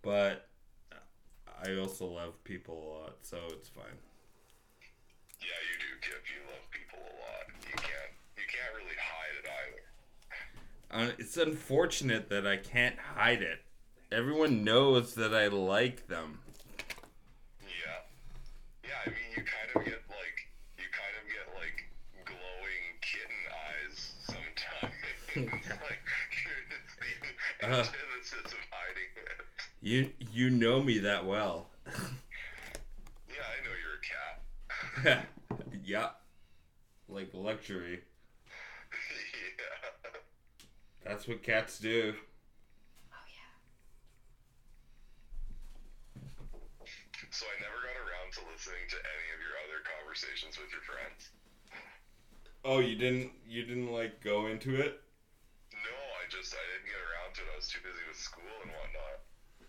But 0.01 0.47
I 1.63 1.75
also 1.75 2.05
love 2.07 2.41
people 2.43 2.75
a 2.75 2.87
lot, 3.03 3.17
so 3.21 3.37
it's 3.51 3.69
fine. 3.69 3.99
Yeah, 5.39 5.59
you 5.67 5.75
do, 5.79 5.91
Kip. 6.01 6.23
You 6.31 6.39
love 6.47 6.63
people 6.71 6.99
a 6.99 7.13
lot. 7.19 7.45
You 7.67 7.75
can't. 7.75 8.13
You 8.37 8.47
can't 8.47 8.71
really 8.75 8.95
hide 8.95 9.35
it 9.39 9.47
either. 9.47 9.83
Uh, 10.91 11.09
it's 11.19 11.37
unfortunate 11.37 12.29
that 12.29 12.47
I 12.47 12.57
can't 12.57 12.97
hide 12.97 13.41
it. 13.43 13.59
Everyone 14.11 14.63
knows 14.63 15.13
that 15.15 15.35
I 15.35 15.47
like 15.47 16.07
them. 16.07 16.39
Yeah. 17.61 18.01
Yeah. 18.83 18.89
I 19.05 19.09
mean, 19.09 19.17
you 19.37 19.43
kind 19.43 19.69
of 19.75 19.85
get 19.85 20.01
like 20.09 20.49
you 20.77 20.85
kind 20.91 21.15
of 21.19 21.25
get 21.29 21.45
like 21.55 21.85
glowing 22.25 22.97
kitten 23.01 23.37
eyes 23.69 24.13
sometimes. 24.25 24.95
like 25.83 25.99
it's 26.81 26.95
the 27.59 27.67
Uh. 27.67 27.81
of 27.81 27.87
hiding 28.71 29.11
it. 29.15 29.45
You 29.81 30.09
you 30.31 30.49
know 30.49 30.81
me 30.81 30.97
that 30.99 31.25
well. 31.25 31.67
Yeah, 31.85 31.93
I 33.37 33.57
know 33.63 33.75
you're 33.79 33.99
a 35.05 35.13
cat. 35.13 35.27
yeah. 35.85 36.09
Like 37.07 37.29
luxury. 37.33 38.01
yeah. 40.98 40.98
That's 41.09 41.27
what 41.27 41.41
cats 41.41 41.79
do. 41.79 42.13
Oh 43.11 43.25
yeah. 43.27 43.49
So 47.31 47.45
I 47.47 47.55
never 47.59 47.81
got 47.81 47.95
around 47.95 48.33
to 48.33 48.41
listening 48.51 48.87
to 48.89 48.97
any 48.97 49.27
of 49.33 49.39
your 49.39 49.55
other 49.63 49.79
conversations 49.81 50.57
with 50.57 50.71
your 50.71 50.81
friends. 50.81 51.29
Oh, 52.63 52.79
you 52.79 52.95
didn't 52.95 53.31
you 53.47 53.63
didn't 53.63 53.91
like 53.91 54.21
go 54.21 54.47
into 54.47 54.75
it? 54.79 55.01
No, 55.73 55.95
I 56.21 56.27
just 56.29 56.53
I 56.53 56.63
didn't 56.73 56.85
get 56.85 56.99
around 56.99 57.33
to 57.35 57.41
it. 57.41 57.47
I 57.51 57.55
was 57.55 57.67
too 57.67 57.79
busy 57.81 58.03
with 58.07 58.17
school 58.17 58.61
and 58.61 58.71
whatnot. 58.71 59.19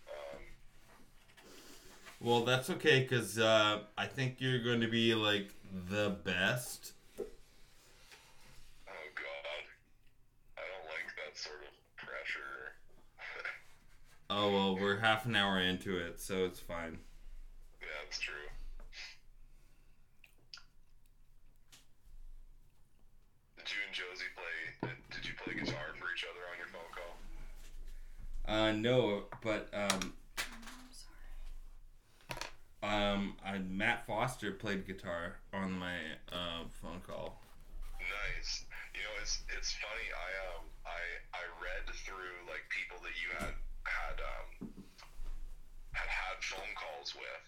Um, 0.06 0.42
Well, 2.20 2.44
that's 2.44 2.70
okay 2.70 3.04
cuz 3.04 3.38
uh 3.38 3.84
I 3.96 4.06
think 4.06 4.36
you're 4.40 4.62
going 4.62 4.80
to 4.80 4.88
be 4.88 5.14
like 5.14 5.50
the 5.88 6.10
best. 6.10 6.92
oh 8.88 9.08
God, 9.14 9.64
I 10.56 10.62
don't 10.66 10.86
like 10.86 11.14
that 11.16 11.36
sort 11.38 11.62
of 11.62 11.70
pressure. 11.96 12.74
Oh, 14.32 14.52
well, 14.52 14.76
we're 14.78 14.98
half 14.98 15.26
an 15.26 15.34
hour 15.34 15.58
into 15.58 15.98
it, 15.98 16.20
so 16.20 16.44
it's 16.44 16.60
fine. 16.60 16.98
yeah, 17.80 17.88
it's 18.06 18.20
true. 18.20 18.34
Did 23.58 23.66
you 23.70 23.76
and 23.86 23.94
Josie 23.94 24.30
play? 24.36 24.88
Did, 24.88 25.16
did 25.16 25.26
you 25.28 25.34
play 25.42 25.54
guitar 25.54 25.94
for 25.98 26.06
each 26.14 26.24
other 26.30 26.40
on 26.50 26.58
your 26.58 26.68
phone 26.68 26.90
call? 26.94 27.16
Uh 28.54 28.72
no, 28.72 29.24
but 29.42 29.68
um 29.72 30.14
I'm 30.38 30.90
sorry. 32.82 33.16
um 33.16 33.36
I, 33.44 33.58
Matt 33.58 34.06
Foster 34.06 34.52
played 34.52 34.86
guitar 34.86 35.36
on 35.52 35.72
my 35.72 35.96
uh, 36.32 36.64
phone 36.80 37.00
call. 37.06 37.40
Nice. 38.00 38.64
You 38.94 39.00
know, 39.02 39.14
it's 39.22 39.42
it's 39.56 39.72
funny. 39.72 40.08
I 40.14 40.30
um 40.56 40.64
I 40.86 41.00
I 41.36 41.42
read 41.62 41.94
through 42.06 42.46
like 42.48 42.64
people 42.70 42.96
that 43.02 43.14
you 43.22 43.28
had 43.38 43.54
had 43.84 44.16
um 44.18 44.72
had 45.92 46.08
had 46.08 46.42
phone 46.42 46.74
calls 46.74 47.14
with, 47.14 47.44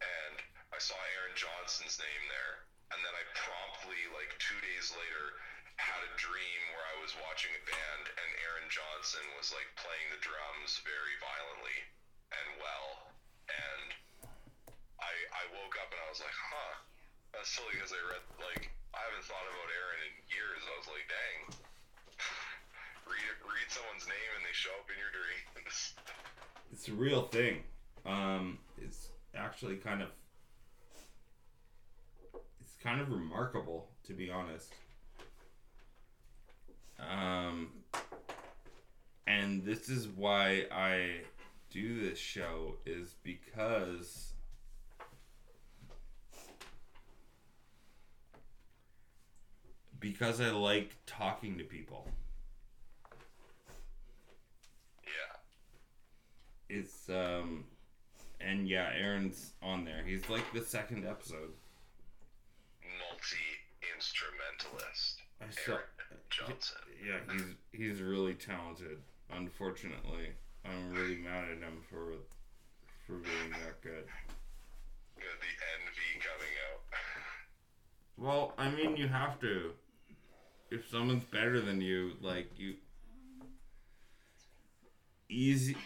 and 0.00 0.38
I 0.72 0.77
saw 0.88 0.96
Aaron 1.20 1.36
Johnson's 1.36 2.00
name 2.00 2.24
there, 2.32 2.64
and 2.96 3.04
then 3.04 3.12
I 3.12 3.20
promptly 3.36 4.00
like 4.16 4.32
two 4.40 4.56
days 4.64 4.88
later 4.96 5.36
had 5.76 6.00
a 6.00 6.16
dream 6.16 6.62
where 6.72 6.86
I 6.88 6.96
was 7.04 7.12
watching 7.20 7.52
a 7.52 7.60
band 7.68 8.04
and 8.08 8.30
Aaron 8.48 8.72
Johnson 8.72 9.20
was 9.36 9.52
like 9.52 9.68
playing 9.76 10.08
the 10.16 10.24
drums 10.24 10.80
very 10.88 11.12
violently 11.20 11.76
and 12.32 12.48
well, 12.56 12.88
and 13.52 13.88
I 14.96 15.12
I 15.12 15.44
woke 15.60 15.76
up 15.76 15.92
and 15.92 16.00
I 16.00 16.08
was 16.08 16.24
like, 16.24 16.32
huh. 16.32 16.80
That's 17.36 17.52
silly 17.52 17.76
because 17.76 17.92
I 17.92 18.00
read 18.08 18.24
like 18.40 18.72
I 18.96 19.04
haven't 19.12 19.28
thought 19.28 19.44
about 19.44 19.68
Aaron 19.68 20.00
in 20.08 20.14
years. 20.32 20.64
I 20.64 20.72
was 20.80 20.88
like, 20.88 21.04
dang. 21.04 21.38
read 23.12 23.28
read 23.44 23.68
someone's 23.68 24.08
name 24.08 24.30
and 24.40 24.42
they 24.48 24.56
show 24.56 24.72
up 24.80 24.88
in 24.88 24.96
your 24.96 25.12
dreams. 25.12 25.92
It's 26.72 26.88
a 26.88 26.96
real 26.96 27.28
thing. 27.28 27.60
Um 28.08 28.56
it's 28.80 29.12
actually 29.36 29.76
kind 29.76 30.00
of 30.00 30.08
kind 32.82 33.00
of 33.00 33.10
remarkable 33.10 33.88
to 34.04 34.12
be 34.12 34.30
honest. 34.30 34.72
Um 36.98 37.70
and 39.26 39.64
this 39.64 39.88
is 39.88 40.08
why 40.08 40.66
I 40.72 41.20
do 41.70 42.00
this 42.00 42.18
show 42.18 42.76
is 42.86 43.14
because 43.22 44.32
because 50.00 50.40
I 50.40 50.50
like 50.50 50.96
talking 51.06 51.58
to 51.58 51.64
people. 51.64 52.06
yeah. 55.04 55.36
It's 56.68 57.08
um 57.08 57.64
and 58.40 58.68
yeah, 58.68 58.90
Aaron's 58.96 59.52
on 59.62 59.84
there. 59.84 60.02
He's 60.06 60.28
like 60.30 60.44
the 60.52 60.62
second 60.62 61.06
episode. 61.06 61.52
Multi 63.18 63.90
instrumentalist. 63.96 65.22
I 65.40 65.50
saw 65.50 65.72
Aaron 65.72 66.22
Johnson. 66.30 66.78
Yeah, 67.04 67.18
he's 67.32 67.54
he's 67.72 68.00
really 68.02 68.34
talented. 68.34 68.98
Unfortunately, 69.30 70.28
I'm 70.64 70.92
really 70.92 71.16
mad 71.16 71.44
at 71.50 71.58
him 71.58 71.82
for 71.90 72.12
for 73.06 73.14
being 73.14 73.50
that 73.50 73.80
good. 73.82 74.04
Got 75.16 75.40
the 75.40 75.54
envy 75.74 76.20
coming 76.20 76.54
out. 76.70 76.80
Well, 78.20 78.52
I 78.58 78.68
mean, 78.68 78.96
you 78.96 79.06
have 79.06 79.38
to. 79.42 79.70
If 80.72 80.88
someone's 80.90 81.22
better 81.22 81.60
than 81.60 81.80
you, 81.80 82.14
like 82.20 82.50
you, 82.58 82.74
easy. 85.28 85.76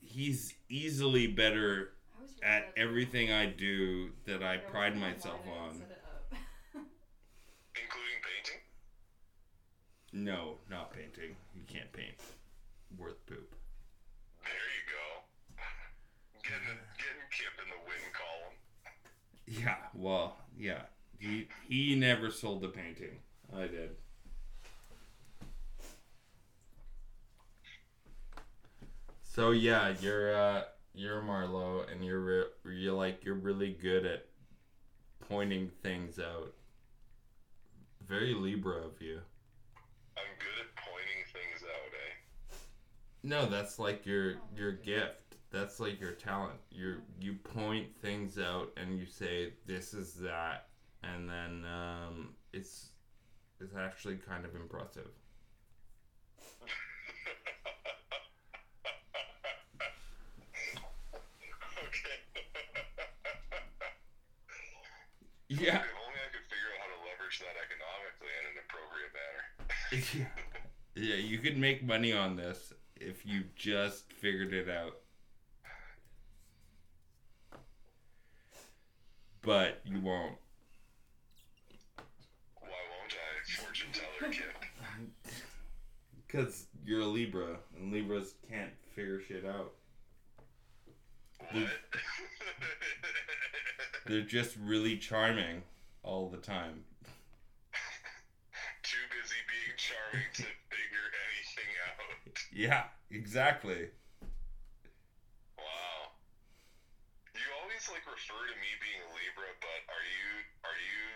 He's 0.00 0.54
easily 0.68 1.26
better 1.26 1.94
I 2.16 2.22
was 2.22 2.30
your 2.40 2.48
at 2.48 2.72
everything 2.76 3.32
I 3.32 3.46
do 3.46 4.10
that 4.26 4.44
I 4.44 4.58
pride 4.58 4.96
myself 4.96 5.40
on. 5.48 5.78
set 5.78 5.90
it 5.90 6.02
up. 6.06 6.38
Including 7.74 8.20
painting? 8.22 8.60
No, 10.12 10.58
not 10.68 10.92
painting. 10.92 11.36
You 11.54 11.62
can't 11.66 11.90
paint. 11.92 12.14
Worth 12.98 13.24
poop. 13.26 13.54
There 14.42 14.52
you 14.52 14.84
go. 14.92 15.56
Getting 16.42 16.78
getting 16.98 17.28
Kip 17.30 17.56
in 17.62 17.68
the 17.70 17.80
win 17.86 18.12
column. 18.12 18.56
Yeah, 19.46 19.76
well, 19.94 20.36
yeah. 20.56 20.82
He 21.18 21.48
he 21.66 21.94
never 21.94 22.30
sold 22.30 22.60
the 22.60 22.68
painting. 22.68 23.20
I 23.56 23.62
did. 23.62 23.90
So 29.22 29.52
yeah, 29.52 29.94
you're 30.00 30.34
uh 30.34 30.62
you're 30.94 31.22
Marlo, 31.22 31.90
and 31.90 32.04
you're 32.04 32.20
re- 32.20 32.74
you're 32.74 32.92
like 32.92 33.24
you're 33.24 33.34
really 33.34 33.72
good 33.72 34.04
at 34.04 34.26
pointing 35.26 35.70
things 35.82 36.18
out. 36.18 36.52
Very 38.06 38.34
Libra 38.34 38.76
of 38.84 39.00
you. 39.00 39.20
I'm 40.22 40.34
good 40.38 40.58
at 40.64 40.70
pointing 40.76 41.22
things 41.32 41.62
out, 41.64 41.92
eh? 41.92 42.14
No, 43.22 43.46
that's 43.46 43.78
like 43.78 44.06
your 44.06 44.36
your 44.56 44.72
gift. 44.72 45.36
that's 45.50 45.80
like 45.80 46.00
your 46.00 46.12
talent. 46.12 46.60
You 46.70 47.02
you 47.20 47.34
point 47.34 47.94
things 48.00 48.38
out 48.38 48.72
and 48.76 48.98
you 48.98 49.06
say 49.06 49.54
this 49.66 49.94
is 49.94 50.14
that, 50.14 50.68
and 51.02 51.28
then 51.28 51.64
um, 51.66 52.34
it's 52.52 52.90
it's 53.60 53.74
actually 53.76 54.16
kind 54.16 54.44
of 54.44 54.54
impressive. 54.54 55.10
okay. 61.84 62.18
Yeah. 65.48 65.84
If 65.84 65.94
only 66.00 66.16
I 66.16 66.28
could 66.32 66.46
figure 66.48 66.70
out 66.72 66.80
how 66.80 66.88
to 66.96 67.00
leverage 67.04 67.38
that 67.44 67.56
economically 67.60 68.32
in 68.40 68.44
an 68.50 68.56
appropriate 68.64 69.12
manner. 69.12 69.44
Yeah, 70.94 71.14
you 71.14 71.38
could 71.38 71.56
make 71.56 71.82
money 71.82 72.12
on 72.12 72.36
this 72.36 72.74
if 72.96 73.24
you 73.24 73.44
just 73.56 74.12
figured 74.12 74.52
it 74.52 74.68
out. 74.68 74.98
But 79.40 79.80
you 79.86 80.00
won't. 80.00 80.34
Why 82.60 82.68
won't 82.68 83.14
I, 83.14 83.62
fortune 83.62 83.88
teller 83.92 84.30
kid? 84.30 84.44
Because 86.26 86.66
you're 86.84 87.00
a 87.00 87.06
Libra, 87.06 87.56
and 87.74 87.90
Libras 87.90 88.34
can't 88.50 88.72
figure 88.94 89.18
shit 89.26 89.46
out. 89.46 89.72
What? 91.52 91.64
They're 94.06 94.20
just 94.20 94.56
really 94.62 94.98
charming 94.98 95.62
all 96.02 96.28
the 96.28 96.36
time. 96.36 96.84
Too 98.82 98.98
busy 99.10 99.36
to 100.34 100.42
figure 100.70 101.06
anything 101.28 101.70
out. 101.88 102.36
Yeah, 102.52 102.84
exactly. 103.10 103.88
Wow. 105.58 106.12
You 107.34 107.46
always 107.62 107.84
like 107.90 108.04
refer 108.06 108.42
to 108.48 108.56
me 108.60 108.70
being 108.80 109.02
a 109.04 109.10
Libra, 109.12 109.50
but 109.60 109.80
are 109.92 110.06
you 110.06 110.30
are 110.64 110.80
you 110.80 111.06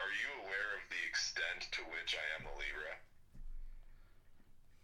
are 0.00 0.12
you 0.12 0.28
aware 0.42 0.70
of 0.78 0.84
the 0.90 1.02
extent 1.08 1.70
to 1.72 1.82
which 1.94 2.14
I 2.16 2.26
am 2.38 2.46
a 2.46 2.54
Libra? 2.58 2.94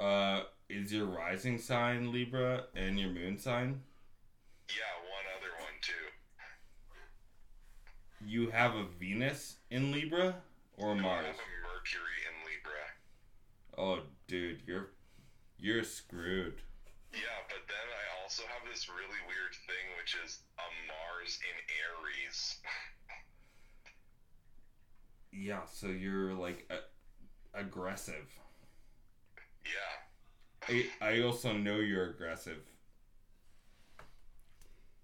Uh, 0.01 0.45
is 0.69 0.93
your 0.93 1.07
rising 1.07 1.59
sign 1.59 2.11
Libra 2.12 2.65
and 2.75 2.99
your 2.99 3.11
moon 3.11 3.38
sign? 3.38 3.83
Yeah, 4.69 4.95
one 5.11 5.27
other 5.37 5.53
one 5.62 5.79
too. 5.81 6.11
You 8.27 8.51
have 8.51 8.75
a 8.75 8.85
Venus 8.99 9.57
in 9.71 9.93
Libra 9.93 10.37
or 10.77 10.93
I 10.93 11.01
Mars? 11.01 11.27
have 11.27 11.35
a 11.35 11.38
Mercury 11.62 12.19
in 12.27 12.35
Libra. 12.49 12.87
Oh, 13.79 14.01
dude, 14.33 14.62
you're 14.66 14.88
you're 15.59 15.85
screwed. 15.85 16.55
Yeah, 17.12 17.37
but 17.49 17.68
then 17.68 17.87
I 17.92 18.23
also 18.25 18.42
have 18.45 18.66
this 18.73 18.88
really 18.88 19.21
weird 19.29 19.53
thing, 19.66 19.85
which 20.01 20.16
is 20.25 20.40
a 20.59 20.62
Mars 20.88 21.38
in 21.45 21.57
Aries. 21.85 22.57
Yeah, 25.31 25.61
so 25.71 25.88
you're 25.88 26.33
like 26.33 26.66
a- 26.71 27.59
aggressive. 27.59 28.27
Yeah, 29.66 30.87
I 31.01 31.16
I 31.18 31.21
also 31.23 31.53
know 31.53 31.77
you're 31.77 32.09
aggressive. 32.11 32.59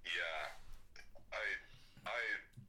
yeah. 0.05 1.21
I, 1.33 2.09
I, 2.09 2.11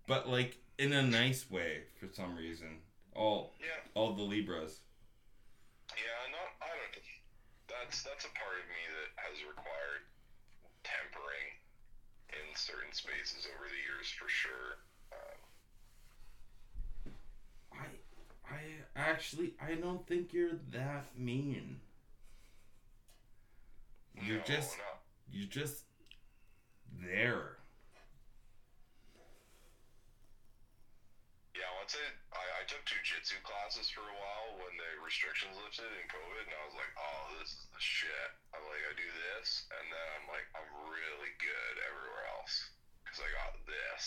but 0.08 0.28
like 0.28 0.58
in 0.78 0.92
a 0.92 1.04
nice 1.04 1.50
way 1.50 1.84
for 2.00 2.08
some 2.14 2.36
reason. 2.36 2.80
All 3.16 3.54
yeah, 3.60 3.68
all 3.94 4.14
the 4.14 4.24
Libras. 4.24 4.82
yeah. 5.96 6.29
Not, 7.80 7.80
I 7.80 7.84
don't. 7.86 7.86
That's 7.86 8.04
that's 8.04 8.26
a 8.26 8.30
part 8.36 8.60
of 8.60 8.68
me 8.68 8.84
that 8.92 9.16
has 9.24 9.40
required 9.48 10.04
tempering 10.84 11.48
in 12.30 12.56
certain 12.56 12.92
spaces 12.92 13.48
over 13.56 13.68
the 13.68 13.76
years, 13.80 14.10
for 14.10 14.30
sure. 14.30 14.78
Um, 15.12 15.40
I 17.74 17.86
I 18.54 18.62
actually 18.96 19.54
I 19.62 19.76
don't 19.76 20.06
think 20.08 20.34
you're 20.34 20.58
that 20.72 21.06
mean. 21.18 21.82
You're 24.22 24.38
no, 24.38 24.44
just 24.44 24.78
no. 24.78 24.84
you're 25.32 25.48
just 25.48 25.84
there. 27.02 27.58
Yeah, 31.56 31.62
once 31.80 31.96
I, 31.96 32.00
I 32.60 32.68
took 32.68 32.84
jujitsu 32.84 33.40
classes 33.48 33.88
for 33.88 34.04
a 34.04 34.18
while 34.20 34.60
when 34.60 34.76
the 34.76 34.92
restrictions 35.00 35.56
lifted 35.64 35.88
in 35.96 36.12
COVID, 36.12 36.44
and 36.44 36.52
I 36.60 36.64
was 36.68 36.76
like, 36.76 36.92
oh, 37.00 37.40
this 37.40 37.56
is 37.56 37.66
the 37.72 37.80
shit. 37.80 38.30
I'm 38.52 38.60
like, 38.68 38.84
I 38.84 38.94
do 39.00 39.08
this, 39.08 39.64
and 39.72 39.88
then 39.88 40.08
I'm 40.20 40.28
like, 40.28 40.44
I'm 40.60 40.68
really 40.92 41.32
good 41.40 41.76
everywhere 41.88 42.28
else 42.36 42.76
because 43.00 43.24
I 43.24 43.32
got 43.32 43.56
this. 43.64 44.04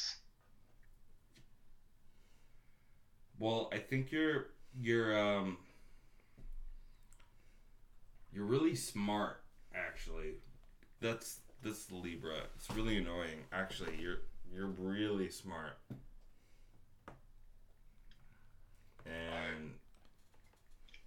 Well, 3.41 3.73
I 3.73 3.81
think 3.81 4.13
you're 4.13 4.53
you're 4.77 5.19
um 5.19 5.57
you're 8.33 8.45
really 8.45 8.77
smart 8.77 9.41
actually. 9.75 10.35
That's 11.01 11.41
that's 11.63 11.91
Libra. 11.91 12.53
It's 12.57 12.71
really 12.71 12.99
annoying 12.99 13.49
actually. 13.51 13.97
You're 13.99 14.21
you're 14.55 14.67
really 14.67 15.31
smart. 15.31 15.79
And 19.07 19.73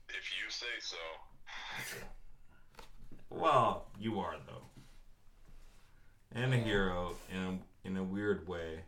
If 0.10 0.32
you 0.44 0.50
say 0.50 0.66
so. 0.80 0.98
well, 3.30 3.88
you 4.00 4.20
are 4.20 4.36
though. 4.48 4.62
And 6.34 6.54
a 6.54 6.58
hero 6.58 7.16
in 7.32 7.40
a, 7.84 7.88
in 7.88 7.98
a 7.98 8.04
weird 8.04 8.48
way. 8.48 8.82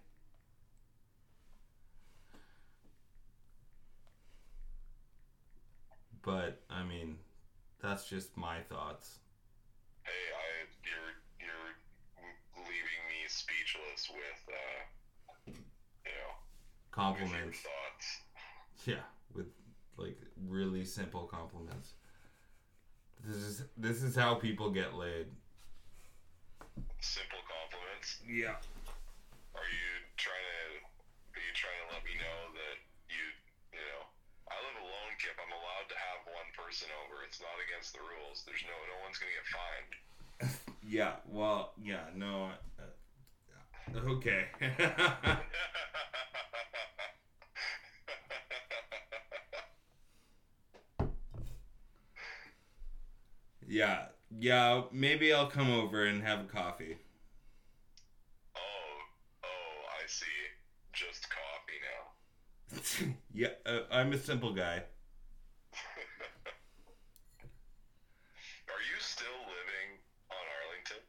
But 6.23 6.61
I 6.69 6.83
mean, 6.83 7.17
that's 7.81 8.09
just 8.09 8.35
my 8.35 8.59
thoughts. 8.69 9.19
Hey, 10.03 10.11
I 10.11 10.67
you're 10.83 11.15
you're 11.47 12.65
leaving 12.65 13.03
me 13.07 13.19
speechless 13.27 14.09
with 14.11 14.41
uh, 14.49 14.81
you 15.47 15.53
know, 15.53 15.57
with 15.57 16.05
your 16.05 16.91
Compliments. 16.91 17.59
thoughts. 17.59 18.21
Yeah, 18.87 19.03
with 19.35 19.51
like 19.99 20.15
really 20.47 20.85
simple 20.85 21.27
compliments. 21.27 21.99
This 23.27 23.35
is 23.35 23.63
this 23.75 23.99
is 24.01 24.15
how 24.15 24.35
people 24.35 24.71
get 24.71 24.95
laid. 24.95 25.27
Simple 27.03 27.43
compliments. 27.43 28.23
Yeah. 28.23 28.55
Are 29.51 29.67
you 29.67 29.91
trying 30.15 30.39
to? 30.39 30.87
Are 31.35 31.43
you 31.43 31.51
trying 31.51 31.75
to 31.83 31.87
let 31.99 32.01
me 32.07 32.15
know 32.15 32.39
that 32.55 32.77
you, 33.11 33.23
you 33.75 33.83
know, 33.83 34.01
I 34.47 34.55
live 34.55 34.79
alone, 34.79 35.11
Kip. 35.19 35.35
I'm 35.35 35.51
allowed 35.51 35.91
to 35.91 35.97
have 35.99 36.19
one 36.31 36.49
person 36.55 36.87
over. 37.03 37.27
It's 37.27 37.43
not 37.43 37.59
against 37.59 37.91
the 37.91 37.99
rules. 38.07 38.47
There's 38.47 38.63
no, 38.63 38.71
no 38.71 38.97
one's 39.03 39.19
gonna 39.19 39.35
get 39.35 39.47
fined. 39.51 39.93
Yeah. 40.87 41.19
Well. 41.27 41.73
Yeah. 41.83 42.07
No. 42.15 42.51
Uh, 42.79 43.99
okay. 44.15 44.47
yeah. 53.67 54.05
Yeah. 54.37 54.83
Maybe 54.91 55.33
I'll 55.33 55.47
come 55.47 55.71
over 55.71 56.05
and 56.05 56.23
have 56.23 56.41
a 56.41 56.43
coffee. 56.45 56.97
oh, 58.55 58.59
oh, 59.43 59.83
I 60.03 60.07
see. 60.07 60.25
Just 60.93 61.27
coffee 61.29 61.79
now. 63.05 63.15
yeah. 63.33 63.49
Uh, 63.65 63.81
I'm 63.91 64.13
a 64.13 64.17
simple 64.17 64.53
guy. 64.53 64.83
Are 68.69 68.83
you 68.89 68.99
still 68.99 69.27
living 69.41 69.99
on 70.31 70.45
Arlington? 70.63 71.03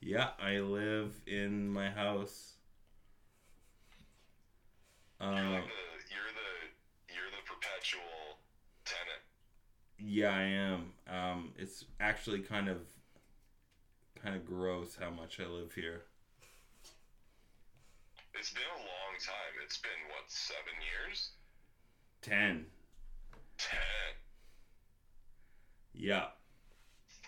Yeah. 0.00 0.30
I 0.40 0.60
live 0.60 1.20
in 1.26 1.68
my 1.68 1.90
house. 1.90 2.52
Um. 5.20 5.30
like 5.30 5.64
the, 5.64 5.84
you're 6.10 6.32
the, 6.34 7.14
you're 7.14 7.30
the 7.30 7.42
perpetual 7.46 8.38
tenant. 8.84 9.22
Yeah, 10.06 10.30
I 10.36 10.42
am. 10.42 10.92
Um, 11.10 11.52
it's 11.56 11.86
actually 11.98 12.40
kind 12.40 12.68
of, 12.68 12.78
kind 14.22 14.36
of 14.36 14.44
gross 14.44 14.96
how 15.00 15.08
much 15.08 15.40
I 15.40 15.46
live 15.46 15.72
here. 15.72 16.02
It's 18.34 18.52
been 18.52 18.62
a 18.74 18.78
long 18.78 19.16
time. 19.24 19.54
It's 19.64 19.78
been 19.78 19.90
what, 20.10 20.24
seven 20.28 20.74
years? 20.82 21.30
Ten. 22.20 22.66
Ten. 23.56 23.78
Yeah, 25.94 26.26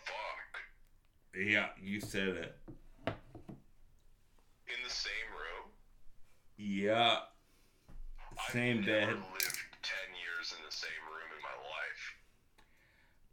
Fuck. 0.04 0.60
yeah, 1.40 1.68
you 1.80 2.00
said 2.00 2.28
it. 2.28 2.56
In 3.06 3.14
the 4.84 4.90
same 4.90 5.30
room. 5.30 5.70
Yeah, 6.58 7.18
same 8.50 8.80
I've 8.80 8.86
bed. 8.86 9.08
Lived 9.08 9.45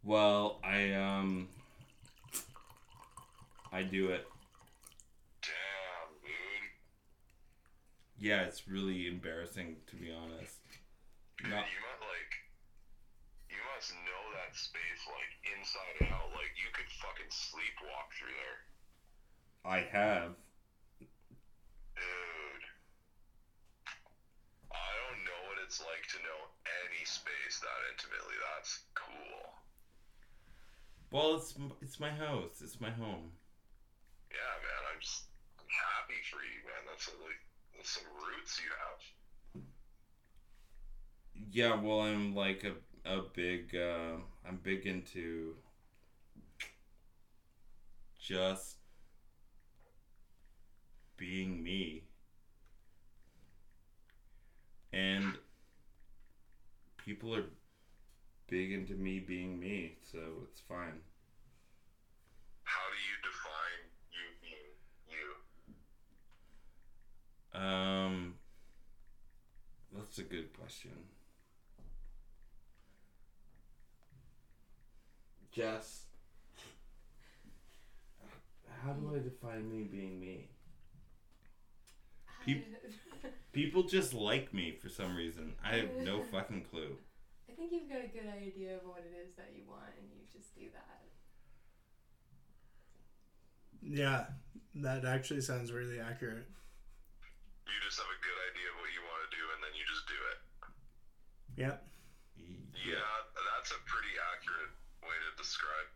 Well, 0.04 0.60
I 0.64 0.91
um, 0.93 1.47
I 3.72 3.84
do 3.84 4.10
it. 4.10 4.28
Damn, 5.41 6.12
dude. 6.22 6.70
Yeah, 8.20 8.41
it's 8.43 8.68
really 8.68 9.08
embarrassing 9.08 9.78
to 9.88 9.95
be 9.95 10.12
honest. 10.12 10.60
Dude, 11.39 11.51
Not 11.51 11.66
you 11.72 11.80
must 11.88 12.04
like, 12.04 12.34
you 13.49 13.62
must 13.76 13.91
know 14.04 14.24
that 14.36 14.51
space 14.56 15.04
like 15.08 15.32
inside 15.56 15.95
and 16.04 16.12
out. 16.12 16.30
Like 16.36 16.51
you 16.60 16.68
could 16.76 16.91
fucking 16.99 17.32
sleepwalk 17.32 18.12
through 18.20 18.36
there, 18.36 18.60
I 19.64 19.80
have. 19.88 20.36
dude. 21.95 22.66
I 24.68 24.89
don't 25.08 25.24
know 25.24 25.41
what 25.47 25.64
it's 25.64 25.80
like 25.80 26.04
to 26.12 26.20
know 26.28 26.39
any 26.84 27.04
space 27.08 27.64
that 27.64 27.82
intimately. 27.95 28.36
That's 28.56 28.84
cool. 28.99 29.64
Well, 31.14 31.36
it's 31.36 31.55
it's 31.82 31.97
my 32.01 32.09
house. 32.09 32.61
It's 32.61 32.82
my 32.82 32.89
home. 32.89 33.32
Yeah, 34.32 34.55
man. 34.64 34.84
I'm 34.93 34.99
just 35.01 35.24
happy 35.68 36.20
for 36.30 36.43
you, 36.43 36.59
man. 36.68 36.84
That's 36.89 37.07
a, 37.07 37.11
like 37.24 37.41
that's 37.76 37.89
some 37.91 38.09
roots 38.20 38.59
you 38.59 38.70
have. 38.70 38.99
Yeah, 41.51 41.76
well, 41.82 42.01
I'm 42.01 42.34
like 42.36 42.64
a 42.64 42.74
a 43.09 43.22
big. 43.34 43.76
Uh, 43.76 44.18
I'm 44.47 44.57
big 44.64 44.86
into 44.86 45.55
just 48.20 48.78
being 51.18 51.64
me, 51.64 52.03
and 54.93 55.38
people 56.97 57.36
are 57.36 57.45
big 58.47 58.71
into 58.71 58.93
me 58.93 59.19
being 59.19 59.59
me, 59.59 59.97
so 60.11 60.19
it's 60.49 60.61
fine. 60.61 61.01
How 62.63 62.81
do 62.89 62.97
you 62.97 63.17
define 63.23 63.83
you 64.11 64.25
being 64.41 64.73
you? 67.53 67.59
Um, 67.59 68.35
that's 69.95 70.17
a 70.19 70.23
good 70.23 70.53
question. 70.57 70.91
Jess, 75.51 76.05
how 78.83 78.93
do 78.93 79.15
I 79.15 79.19
define 79.19 79.69
me 79.69 79.83
being 79.83 80.19
me? 80.19 80.49
Peop- 82.45 82.65
People 83.53 83.83
just 83.83 84.13
like 84.15 84.51
me 84.53 84.71
for 84.81 84.89
some 84.89 85.15
reason. 85.15 85.53
I 85.63 85.75
have 85.77 85.89
no 85.99 86.23
fucking 86.23 86.65
clue. 86.71 86.97
I 87.54 87.56
think 87.56 87.70
you've 87.70 87.86
got 87.86 88.01
a 88.01 88.10
good 88.10 88.26
idea 88.26 88.82
of 88.82 88.82
what 88.82 89.06
it 89.06 89.14
is 89.14 89.38
that 89.38 89.54
you 89.54 89.62
want, 89.70 89.93
and 89.93 90.10
you 90.10 90.26
just 90.26 90.58
do 90.58 90.74
that. 90.74 91.06
Yeah, 93.78 94.26
that 94.82 95.06
actually 95.06 95.45
sounds 95.45 95.70
really 95.70 96.01
accurate. 96.01 96.49
You 96.49 97.78
just 97.86 98.01
have 98.01 98.10
a 98.10 98.22
good 98.26 98.39
idea 98.49 98.74
of 98.74 98.82
what 98.82 98.89
you 98.89 99.06
want 99.06 99.22
to 99.30 99.32
do, 99.38 99.45
and 99.54 99.60
then 99.62 99.70
you 99.78 99.86
just 99.86 100.10
do 100.10 100.18
it. 100.34 100.39
Yep. 101.62 101.78
Yeah, 102.74 103.14
that's 103.54 103.70
a 103.70 103.78
pretty 103.86 104.18
accurate 104.34 104.74
way 105.06 105.14
to 105.14 105.32
describe 105.38 105.93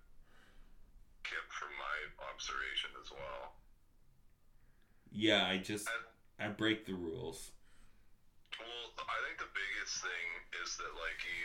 Kip 1.25 1.41
from 1.57 1.73
my 1.73 1.97
observation 2.29 2.93
as 3.01 3.09
well. 3.09 3.57
Yeah, 5.09 5.49
I 5.49 5.57
just 5.57 5.89
And, 5.89 6.05
I 6.37 6.53
break 6.53 6.85
the 6.85 6.93
rules. 6.93 7.49
Well, 8.59 8.85
I 9.09 9.17
think 9.25 9.37
the 9.37 9.49
biggest 9.53 10.01
thing 10.01 10.27
is 10.63 10.75
that, 10.77 10.91
like, 10.97 11.19
he. 11.21 11.37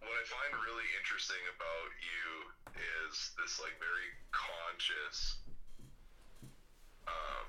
What 0.00 0.12
I 0.20 0.24
find 0.28 0.52
really 0.60 0.84
interesting 1.00 1.40
about 1.48 1.88
you 1.96 2.28
is 2.76 3.30
this, 3.40 3.56
like, 3.58 3.72
very 3.80 4.08
conscious. 4.32 5.36
Um, 7.08 7.46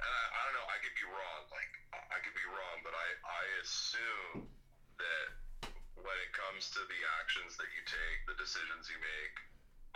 and 0.00 0.10
I, 0.12 0.22
I 0.32 0.38
don't 0.48 0.54
know, 0.56 0.68
I 0.68 0.78
could 0.80 0.94
be 0.96 1.04
wrong. 1.04 1.40
Like, 1.52 1.72
I- 1.92 2.20
could 2.22 2.34
be 2.38 2.46
wrong, 2.46 2.78
but 2.86 2.94
I, 2.94 3.08
I 3.26 3.42
assume 3.60 4.46
that 4.98 5.26
when 5.98 6.16
it 6.22 6.30
comes 6.32 6.70
to 6.72 6.80
the 6.86 7.00
actions 7.20 7.56
that 7.58 7.68
you 7.74 7.82
take, 7.84 8.18
the 8.30 8.36
decisions 8.38 8.88
you 8.88 8.98
make, 9.02 9.34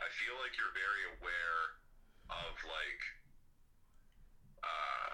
I 0.03 0.09
feel 0.13 0.35
like 0.37 0.59
you're 0.59 0.75
very 0.75 1.05
aware 1.17 1.61
of 2.31 2.55
like 2.67 3.01
uh 4.65 5.06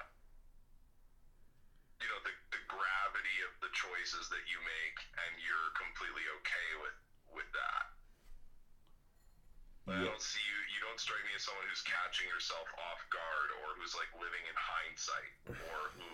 you 2.03 2.09
know 2.11 2.21
the, 2.27 2.35
the 2.51 2.63
gravity 2.67 3.39
of 3.47 3.53
the 3.63 3.71
choices 3.71 4.27
that 4.35 4.43
you 4.51 4.59
make 4.67 4.99
and 5.23 5.33
you're 5.39 5.71
completely 5.79 6.27
okay 6.43 6.69
with 6.83 6.99
with 7.39 7.49
that. 7.55 7.87
But 9.87 10.03
I 10.03 10.07
don't 10.07 10.23
see 10.23 10.43
you 10.43 10.59
you 10.75 10.79
don't 10.83 10.99
strike 10.99 11.23
me 11.23 11.35
as 11.39 11.47
someone 11.47 11.67
who's 11.71 11.87
catching 11.87 12.27
yourself 12.27 12.67
off 12.91 13.01
guard 13.15 13.49
or 13.63 13.79
who's 13.79 13.95
like 13.95 14.11
living 14.19 14.43
in 14.47 14.57
hindsight 14.59 15.33
or 15.71 15.79
who 15.95 16.11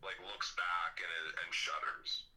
like 0.00 0.16
looks 0.24 0.56
back 0.56 1.00
and 1.00 1.12
and 1.44 1.50
shudders. 1.52 2.28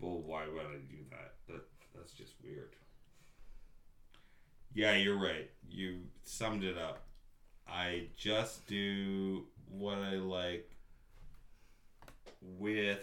Well, 0.00 0.24
why 0.24 0.48
would 0.48 0.68
I 0.72 0.80
do 0.88 1.00
that? 1.12 1.36
That 1.48 1.64
that's 1.92 2.12
just 2.12 2.32
weird. 2.40 2.72
Yeah, 4.72 4.92
you're 4.96 5.16
right. 5.16 5.48
You 5.68 6.00
summed 6.22 6.64
it 6.64 6.76
up. 6.76 7.04
I 7.66 8.08
just 8.16 8.66
do 8.66 9.46
what 9.68 9.98
I 9.98 10.16
like 10.16 10.75
with 12.58 13.00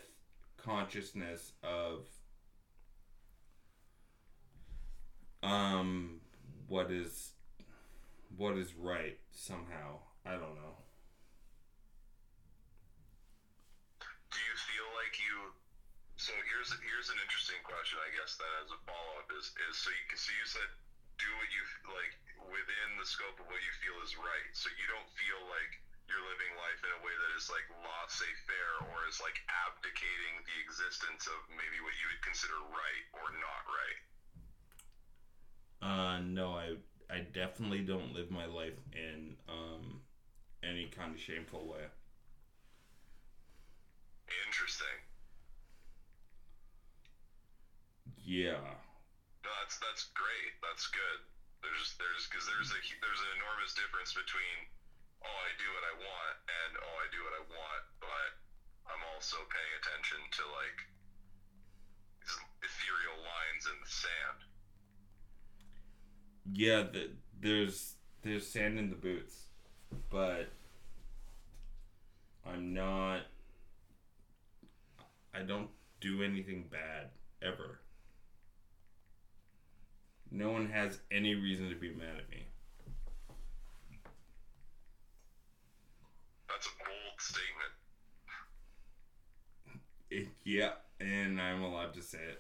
consciousness 0.58 1.52
of 1.64 2.06
um 5.44 6.22
what 6.68 6.90
is 6.90 7.34
what 8.38 8.58
is 8.58 8.74
right 8.74 9.20
somehow. 9.32 10.00
I 10.26 10.40
don't 10.40 10.56
know. 10.56 10.76
Do 14.00 14.40
you 14.40 14.56
feel 14.58 14.88
like 14.98 15.14
you? 15.20 15.36
So 16.16 16.32
here's 16.48 16.72
here's 16.82 17.12
an 17.12 17.20
interesting 17.20 17.60
question, 17.68 18.00
I 18.00 18.10
guess. 18.16 18.40
Then 18.40 18.50
as 18.64 18.72
a 18.72 18.80
follow 18.88 19.20
up 19.20 19.30
is 19.36 19.52
is 19.70 19.76
so 19.76 19.92
you 19.92 20.06
can 20.08 20.18
so 20.18 20.32
you 20.32 20.48
said 20.48 20.70
do 21.20 21.30
what 21.38 21.50
you 21.52 21.62
like 21.94 22.14
within 22.50 22.90
the 22.98 23.06
scope 23.06 23.38
of 23.38 23.46
what 23.46 23.62
you 23.62 23.74
feel 23.84 24.00
is 24.02 24.16
right. 24.18 24.50
So 24.56 24.72
you 24.80 24.88
don't 24.90 25.12
feel 25.14 25.42
like 25.52 25.84
you're 26.14 26.30
living 26.30 26.54
life 26.62 26.78
in 26.86 26.94
a 26.94 27.02
way 27.02 27.16
that 27.18 27.32
is 27.34 27.50
like 27.50 27.66
laissez 27.82 28.30
faire 28.46 28.86
or 28.94 29.10
is 29.10 29.18
like 29.18 29.42
abdicating 29.50 30.46
the 30.46 30.58
existence 30.62 31.26
of 31.26 31.42
maybe 31.50 31.82
what 31.82 31.98
you 31.98 32.06
would 32.14 32.22
consider 32.22 32.56
right 32.70 33.04
or 33.18 33.34
not 33.34 33.66
right. 33.66 34.00
Uh, 35.82 36.20
no, 36.20 36.54
I 36.56 36.76
I 37.10 37.20
definitely 37.20 37.82
don't 37.82 38.14
live 38.14 38.32
my 38.32 38.46
life 38.46 38.74
in 38.94 39.36
um 39.48 40.02
any 40.64 40.88
kind 40.88 41.14
of 41.14 41.20
shameful 41.20 41.68
way. 41.68 41.86
Interesting. 44.46 45.00
Yeah, 48.24 48.76
No, 49.44 49.50
that's 49.62 49.78
that's 49.78 50.04
great. 50.16 50.52
That's 50.62 50.88
good. 50.88 51.20
There's 51.62 51.96
there's 52.00 52.28
because 52.28 52.46
there's 52.46 52.72
a 52.72 52.80
there's 53.02 53.22
an 53.22 53.32
enormous 53.38 53.74
difference 53.74 54.12
between 54.14 54.68
oh 55.24 55.38
I 55.48 55.52
do 55.60 55.68
what 55.74 55.86
I 55.88 55.94
want 56.00 56.36
and 56.48 56.72
oh 56.80 56.96
I 57.02 57.08
do 57.12 57.20
what 57.24 57.36
I 57.40 57.44
want, 57.48 57.84
but 58.00 58.30
I'm 58.92 59.04
also 59.16 59.38
paying 59.50 59.74
attention 59.80 60.20
to 60.40 60.44
like 60.52 60.80
ethereal 62.64 63.20
lines 63.24 63.64
in 63.68 63.78
the 63.80 63.90
sand. 63.92 64.40
yeah. 66.54 66.84
The, 66.92 67.12
there's 67.42 67.96
there's 68.22 68.48
sand 68.48 68.80
in 68.80 68.90
the 68.90 68.96
boots, 68.96 69.48
but 70.10 70.50
I'm 72.46 72.74
not. 72.74 73.22
I 75.34 75.42
don't 75.42 75.70
do 76.00 76.22
anything 76.24 76.66
bad 76.72 77.10
ever. 77.42 77.80
No 80.32 80.52
one 80.52 80.70
has 80.70 81.00
any 81.12 81.36
reason 81.36 81.70
to 81.70 81.76
be 81.76 81.90
mad 81.94 82.18
at 82.20 82.30
me. 82.30 82.48
That's 86.54 86.68
a 86.68 86.72
bold 86.86 87.20
statement. 87.20 87.74
It, 90.10 90.28
yeah, 90.44 90.72
and 91.00 91.40
I'm 91.42 91.62
allowed 91.62 91.94
to 91.96 92.02
say 92.02 92.20
it. 92.20 92.40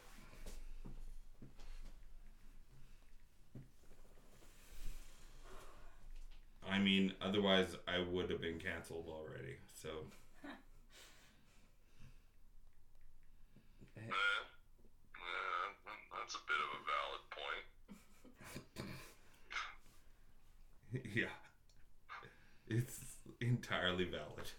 I 6.67 6.79
mean, 6.79 7.13
otherwise 7.21 7.75
I 7.87 7.99
would 7.99 8.29
have 8.29 8.41
been 8.41 8.59
canceled 8.59 9.07
already. 9.07 9.57
So 9.73 10.05
Eh, 13.97 14.01
eh, 14.01 14.43
that's 16.13 16.35
a 16.35 16.43
bit 16.47 16.59
of 16.61 16.69
a 16.77 16.81
valid 16.85 17.23
point. 17.31 17.65
yeah, 21.15 21.29
it's 22.67 23.12
entirely 23.47 24.05
valid. 24.05 24.51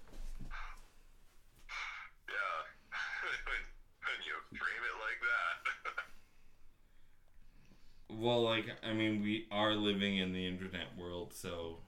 Yeah, 2.29 2.61
when, 3.47 4.21
you 4.25 4.59
frame 4.59 4.85
it 4.85 4.97
like 5.01 5.21
that. 5.29 6.07
well, 8.21 8.43
like 8.43 8.67
I 8.83 8.93
mean, 8.93 9.23
we 9.23 9.47
are 9.51 9.75
living 9.75 10.19
in 10.19 10.33
the 10.33 10.47
internet 10.47 10.97
world, 10.99 11.33
so 11.35 11.79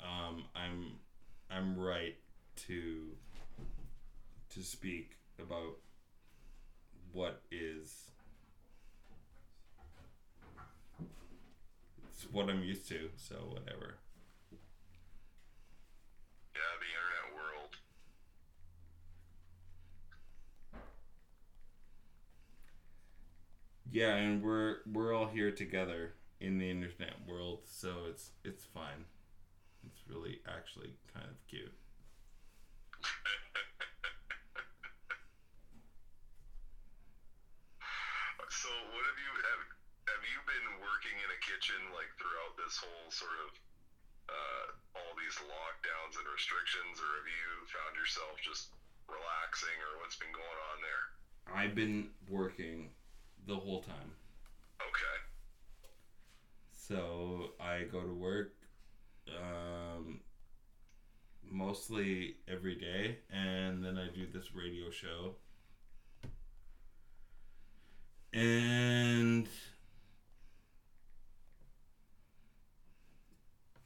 um, 0.00 0.44
I'm 0.54 0.98
I'm 1.50 1.78
right 1.78 2.16
to 2.68 3.16
to 4.50 4.62
speak 4.62 5.16
about 5.38 5.76
what 7.12 7.42
is 7.50 8.10
it's 12.10 12.32
what 12.32 12.48
I'm 12.48 12.62
used 12.62 12.88
to, 12.88 13.10
so 13.16 13.36
whatever. 13.50 13.96
Yeah, 16.54 16.60
the 16.80 16.86
internet 16.86 17.34
world. 17.36 17.76
Yeah, 23.90 24.14
and 24.16 24.42
we're 24.42 24.78
we're 24.90 25.14
all 25.14 25.26
here 25.28 25.50
together 25.50 26.14
in 26.40 26.58
the 26.58 26.70
internet 26.70 27.14
world, 27.26 27.60
so 27.66 28.06
it's 28.08 28.30
it's 28.44 28.64
fine. 28.64 29.04
It's 29.86 30.00
really 30.08 30.40
actually 30.48 30.94
kind 31.14 31.26
of 31.28 31.36
cute. 31.48 31.72
So, 38.52 38.68
what 38.68 39.04
have 39.08 39.16
you 39.18 39.32
have, 39.48 39.62
have 40.12 40.24
you 40.28 40.38
been 40.44 40.68
working 40.84 41.16
in 41.18 41.28
a 41.32 41.40
kitchen 41.40 41.80
like 41.96 42.12
throughout 42.20 42.54
this 42.60 42.76
whole 42.76 43.08
sort 43.10 43.34
of 43.48 43.50
uh, 44.32 44.64
all 44.96 45.12
these 45.20 45.36
lockdowns 45.44 46.16
and 46.16 46.26
restrictions, 46.32 46.96
or 46.96 47.10
have 47.20 47.28
you 47.28 47.46
found 47.68 47.92
yourself 48.00 48.40
just 48.40 48.72
relaxing, 49.08 49.76
or 49.84 50.00
what's 50.00 50.16
been 50.16 50.32
going 50.32 50.60
on 50.72 50.78
there? 50.80 51.04
I've 51.52 51.74
been 51.76 52.08
working 52.28 52.90
the 53.46 53.56
whole 53.56 53.82
time. 53.82 54.10
Okay. 54.80 55.18
So 56.72 57.50
I 57.60 57.84
go 57.90 58.00
to 58.00 58.14
work 58.14 58.54
um, 59.28 60.20
mostly 61.50 62.36
every 62.48 62.74
day, 62.74 63.18
and 63.30 63.84
then 63.84 63.98
I 63.98 64.08
do 64.14 64.26
this 64.32 64.54
radio 64.54 64.90
show. 64.90 65.36
And 68.32 69.46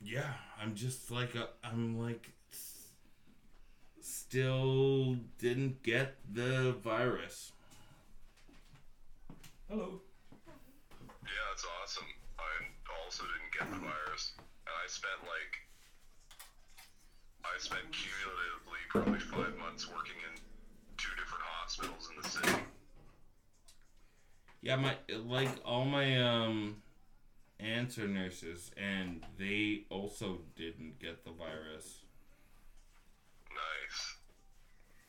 yeah, 0.06 0.32
I'm 0.62 0.74
just 0.74 1.10
like 1.10 1.34
a, 1.34 1.48
I'm 1.64 1.98
like 1.98 2.30
s- 2.52 2.92
still 4.00 5.16
didn't 5.38 5.82
get 5.82 6.16
the 6.32 6.76
virus. 6.82 7.52
Hello. 9.68 10.00
Yeah, 11.24 11.44
that's 11.50 11.66
awesome. 11.82 12.06
I 12.38 13.02
also 13.04 13.24
didn't 13.24 13.52
get 13.58 13.68
the 13.72 13.84
virus, 13.84 14.32
and 14.38 14.74
I 14.84 14.86
spent 14.86 15.20
like 15.22 15.54
I 17.44 17.58
spent 17.58 17.82
cumulatively 17.90 18.82
probably 18.88 19.18
five 19.18 19.58
months 19.58 19.88
working 19.90 20.16
in 20.30 20.40
two 20.96 21.10
different 21.18 21.44
hospitals 21.44 22.10
in 22.14 22.22
the 22.22 22.28
city. 22.28 22.62
Yeah, 24.62 24.76
my 24.76 24.94
like 25.24 25.50
all 25.64 25.84
my 25.84 26.22
um 26.22 26.76
are 27.60 28.08
nurses, 28.08 28.70
and 28.76 29.24
they 29.38 29.84
also 29.90 30.38
didn't 30.56 30.98
get 31.00 31.24
the 31.24 31.30
virus, 31.30 32.00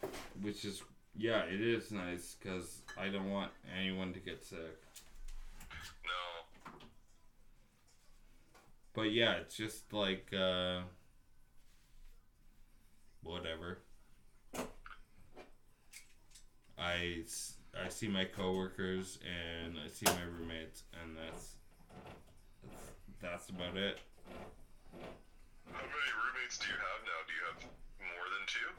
Nice. 0.01 0.11
which 0.41 0.65
is 0.65 0.81
yeah, 1.15 1.43
it 1.43 1.59
is 1.61 1.91
nice 1.91 2.35
because 2.39 2.81
I 2.97 3.09
don't 3.09 3.31
want 3.31 3.51
anyone 3.77 4.13
to 4.13 4.19
get 4.19 4.45
sick. 4.45 4.59
No. 6.05 6.71
But 8.93 9.11
yeah, 9.11 9.33
it's 9.33 9.55
just 9.57 9.91
like 9.91 10.31
uh 10.33 10.81
whatever. 13.23 13.79
I 16.77 17.89
see 17.89 18.07
my 18.07 18.25
coworkers 18.25 19.19
and 19.23 19.77
I 19.83 19.87
see 19.87 20.05
my 20.05 20.23
roommates, 20.37 20.83
and 21.01 21.15
that's 21.17 21.56
that's, 23.21 23.49
about 23.49 23.75
it. 23.77 23.99
How 25.71 25.81
many 25.81 26.11
roommates 26.23 26.57
do 26.57 26.67
you 26.67 26.73
have 26.73 27.03
now? 27.03 27.19
Do 27.27 27.33
you 27.33 27.43
have 27.51 27.59
more 27.99 28.27
than 28.33 28.43
two? 28.47 28.71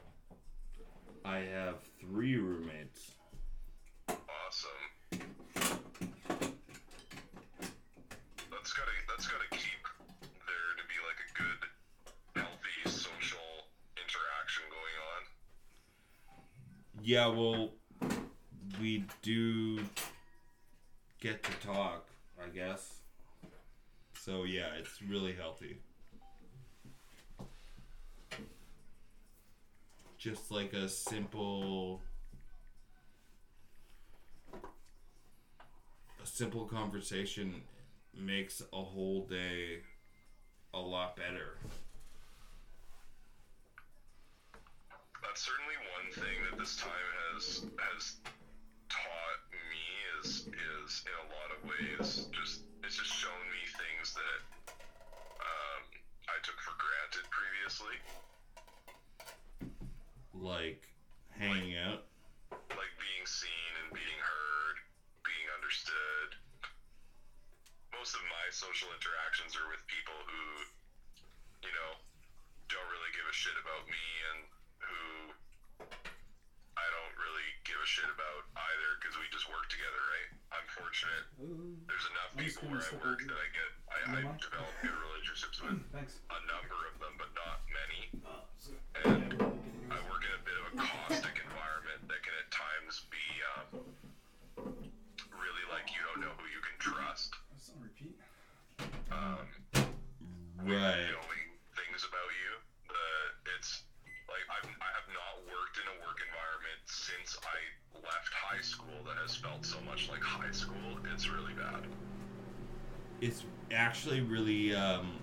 I 1.24 1.38
have 1.54 1.76
three 2.00 2.36
roommates. 2.36 3.12
Awesome. 4.08 4.84
That's 8.50 8.72
gotta 8.72 8.92
that's 9.08 9.26
gotta 9.26 9.48
keep 9.50 9.82
there 10.46 10.70
to 10.76 10.84
be 10.88 10.98
like 11.04 11.20
a 11.24 11.30
good, 11.36 11.60
healthy 12.34 12.82
social 12.88 13.66
interaction 13.96 14.64
going 14.70 14.96
on. 15.14 15.20
Yeah, 17.02 17.28
well, 17.28 17.72
we 18.80 19.04
do 19.22 19.80
get 21.20 21.42
to 21.42 21.52
talk, 21.66 22.06
I 22.42 22.48
guess. 22.48 22.97
So 24.20 24.44
yeah, 24.44 24.74
it's 24.78 25.00
really 25.00 25.32
healthy. 25.32 25.78
Just 30.18 30.50
like 30.50 30.72
a 30.72 30.88
simple 30.88 32.02
a 34.52 36.26
simple 36.26 36.66
conversation 36.66 37.62
makes 38.14 38.60
a 38.72 38.82
whole 38.82 39.24
day 39.26 39.78
a 40.74 40.78
lot 40.78 41.16
better. 41.16 41.56
That's 45.22 45.46
certainly 45.46 45.74
one 45.94 46.12
thing 46.12 46.36
that 46.50 46.58
this 46.58 46.76
time 46.76 46.90
has 47.32 47.64
has 47.94 48.16
taught 48.88 49.47
me 50.88 50.94
is 50.94 50.96
is 50.96 51.04
in 51.04 51.16
a 51.20 51.28
lot 51.36 51.52
of 51.52 51.60
ways 51.68 52.08
just 52.32 52.64
it's 52.80 52.96
just 52.96 53.12
shown 53.12 53.44
me 53.52 53.60
things 53.76 54.16
that 54.16 54.40
um, 55.36 55.80
I 56.32 56.40
took 56.40 56.56
for 56.64 56.72
granted 56.80 57.28
previously. 57.28 57.96
Like 60.32 60.88
hanging 61.36 61.76
out. 61.76 62.08
like 62.72 62.92
being 62.96 63.26
seen 63.28 63.72
and 63.84 63.92
being 63.92 64.20
heard, 64.22 64.76
being 65.28 65.44
understood. 65.52 66.40
Most 67.92 68.16
of 68.16 68.24
my 68.24 68.46
social 68.48 68.88
interactions 68.94 69.58
are 69.60 69.68
with 69.68 69.84
people 69.90 70.16
who, 70.24 70.44
you 71.68 71.72
know, 71.76 71.90
don't 72.72 72.88
really 72.88 73.12
give 73.12 73.28
a 73.28 73.34
shit 73.36 73.56
about 73.60 73.84
me 73.92 74.04
and 74.32 74.38
who 74.80 75.00
I 76.78 76.86
don't 76.96 77.14
really 77.20 77.48
give 77.68 77.76
a 77.76 77.88
shit 77.88 78.08
about 78.08 78.48
either 78.56 78.88
because 78.96 79.18
we 79.20 79.28
just 79.28 79.50
work 79.52 79.68
together, 79.68 80.00
right? 80.16 80.37
I'm 80.78 80.86
fortunate. 80.86 81.26
There's 81.90 82.06
enough 82.14 82.30
I'm 82.38 82.44
people 82.46 82.70
where 82.70 82.78
I 82.78 82.94
work 83.02 83.18
that 83.26 83.34
I 83.34 83.48
get, 83.50 83.70
I, 83.90 83.98
I 84.14 84.20
develop 84.38 84.70
good 84.78 84.94
relationships 84.94 85.58
with 85.58 85.74
Thanks. 85.90 86.22
a 86.30 86.38
number 86.46 86.78
of 86.86 86.94
them, 87.02 87.14
but 87.18 87.30
not 87.34 87.66
many. 87.66 88.00
Uh, 88.22 88.46
And 89.10 89.34
yeah, 89.42 89.42
we're 89.42 89.42
getting 89.42 89.90
I 89.90 89.98
work 90.06 90.22
in 90.22 90.32
a 90.38 90.42
bit 90.46 90.54
of 90.54 90.64
a 90.70 90.74
caustic 90.78 91.34
environment 91.50 92.00
that 92.06 92.20
can 92.22 92.34
at 92.38 92.48
times 92.54 93.10
be 93.10 93.26
um, 93.58 93.66
really 95.34 95.66
like 95.74 95.90
you 95.90 95.98
don't 96.14 96.22
know 96.22 96.34
who 96.38 96.46
you 96.46 96.62
can 96.62 96.78
trust. 96.78 97.34
Repeat. 97.82 98.14
Um, 99.10 99.50
Right. 100.62 101.10
knowing 101.10 101.44
things 101.74 102.02
about 102.06 102.30
you. 102.38 102.52
Uh, 102.86 103.26
it's 103.58 103.82
like 104.30 104.44
I've, 104.52 104.68
I 104.78 104.90
have 104.94 105.08
not 105.10 105.32
worked 105.50 105.78
in 105.82 105.86
a 105.90 105.96
work 106.06 106.18
environment 106.22 106.82
since 106.86 107.34
I 107.42 107.58
left 107.98 108.30
high 108.34 108.60
school 108.62 109.00
that 109.06 109.16
has 109.28 109.36
felt 109.36 109.64
so 109.64 109.76
much 109.86 110.08
like 110.10 110.22
high 110.22 110.50
school. 110.52 110.74
It's 111.14 111.28
really 111.30 111.52
bad. 111.54 111.82
it's 113.20 113.44
actually 113.72 114.20
really 114.20 114.74
um 114.74 115.18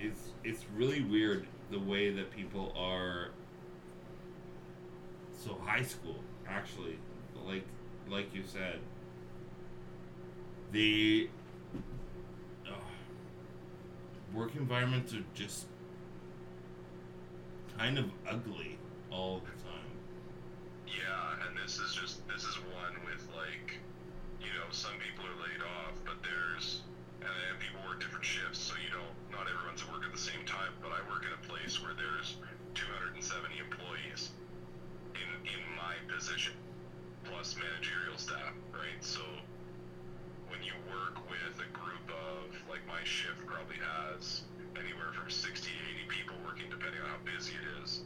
it's 0.00 0.30
it's 0.44 0.64
really 0.76 1.02
weird 1.02 1.46
the 1.70 1.78
way 1.78 2.10
that 2.10 2.30
people 2.30 2.72
are 2.76 3.30
so 5.32 5.58
high 5.64 5.82
school 5.82 6.16
actually 6.48 6.98
like 7.46 7.64
like 8.08 8.34
you 8.34 8.42
said 8.44 8.80
the 10.72 11.30
uh, 12.66 12.70
work 14.34 14.54
environments 14.56 15.14
are 15.14 15.24
just 15.34 15.66
kind 17.78 17.98
of 17.98 18.06
ugly 18.28 18.78
all 19.10 19.40
the 19.40 19.63
Yeah, 20.94 21.46
and 21.46 21.58
this 21.58 21.78
is 21.78 21.94
just 21.94 22.22
this 22.28 22.44
is 22.44 22.56
one 22.70 22.94
with 23.04 23.22
like, 23.34 23.74
you 24.40 24.52
know, 24.54 24.68
some 24.70 24.94
people 25.02 25.26
are 25.26 25.38
laid 25.42 25.62
off, 25.82 25.98
but 26.06 26.22
there's 26.22 26.82
and 27.20 27.30
then 27.30 27.54
people 27.58 27.80
work 27.88 28.00
different 28.00 28.24
shifts, 28.24 28.58
so 28.60 28.74
you 28.78 28.90
know, 28.94 29.06
not 29.32 29.48
everyone's 29.50 29.82
at 29.82 29.90
work 29.90 30.04
at 30.04 30.12
the 30.12 30.20
same 30.20 30.44
time. 30.46 30.70
But 30.82 30.92
I 30.92 31.00
work 31.10 31.24
in 31.26 31.32
a 31.34 31.42
place 31.48 31.82
where 31.82 31.94
there's 31.96 32.36
270 32.74 33.18
employees 33.58 34.30
in 35.18 35.28
in 35.42 35.62
my 35.74 35.98
position, 36.06 36.54
plus 37.24 37.56
managerial 37.58 38.18
staff, 38.18 38.54
right? 38.72 39.00
So 39.00 39.22
when 40.48 40.62
you 40.62 40.74
work 40.90 41.18
with 41.30 41.54
a 41.58 41.68
group 41.74 42.06
of, 42.10 42.54
like 42.70 42.84
my 42.86 43.02
shift 43.04 43.42
probably 43.46 43.76
has 43.80 44.42
anywhere 44.78 45.10
from 45.14 45.30
60 45.30 45.70
to 45.70 45.80
80 46.06 46.08
people 46.08 46.36
working, 46.44 46.68
depending 46.70 47.00
on 47.00 47.08
how 47.08 47.20
busy 47.24 47.52
it 47.54 47.66
is. 47.82 48.02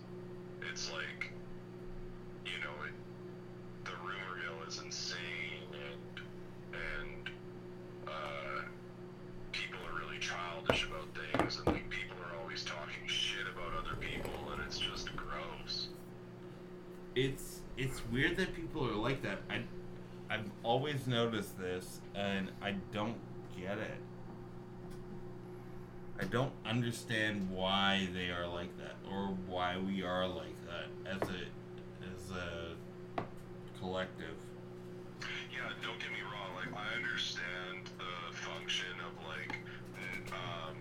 It's 0.70 0.90
like, 0.92 1.32
you 2.52 2.64
know, 2.64 2.74
it, 2.86 2.94
the 3.84 3.92
rumor 4.02 4.36
mill 4.42 4.66
is 4.68 4.80
insane, 4.84 5.68
and 5.72 6.20
and 6.74 7.30
uh, 8.06 8.62
people 9.52 9.78
are 9.88 9.98
really 9.98 10.18
childish 10.18 10.86
about 10.86 11.06
things, 11.14 11.58
and 11.58 11.66
like 11.74 11.88
people 11.90 12.16
are 12.24 12.40
always 12.40 12.64
talking 12.64 13.06
shit 13.06 13.46
about 13.52 13.72
other 13.78 13.96
people, 13.96 14.32
and 14.52 14.62
it's 14.66 14.78
just 14.78 15.14
gross. 15.16 15.88
it's 17.14 17.60
it's 17.76 18.02
weird 18.10 18.36
that 18.36 18.54
people 18.54 18.86
are 18.86 18.94
like 18.94 19.22
that. 19.22 19.38
I 19.50 19.62
I've 20.30 20.50
always 20.62 21.06
noticed 21.06 21.58
this, 21.58 22.00
and 22.14 22.50
I 22.62 22.74
don't 22.92 23.16
get 23.58 23.78
it. 23.78 23.98
I 26.20 26.24
don't 26.24 26.52
understand 26.66 27.48
why 27.50 28.08
they 28.12 28.30
are 28.30 28.46
like 28.46 28.76
that, 28.78 28.96
or 29.10 29.36
why 29.46 29.78
we 29.78 30.02
are 30.02 30.26
like 30.26 30.56
that 30.66 30.88
as 31.10 31.22
a 31.28 31.42
a 32.30 33.22
collective. 33.80 34.36
Yeah, 35.52 35.70
don't 35.82 35.98
get 35.98 36.10
me 36.12 36.22
wrong. 36.22 36.54
Like, 36.56 36.72
I 36.74 36.96
understand 36.96 37.90
the 37.98 38.36
function 38.36 38.92
of 39.06 39.14
like, 39.26 39.56
um, 40.32 40.76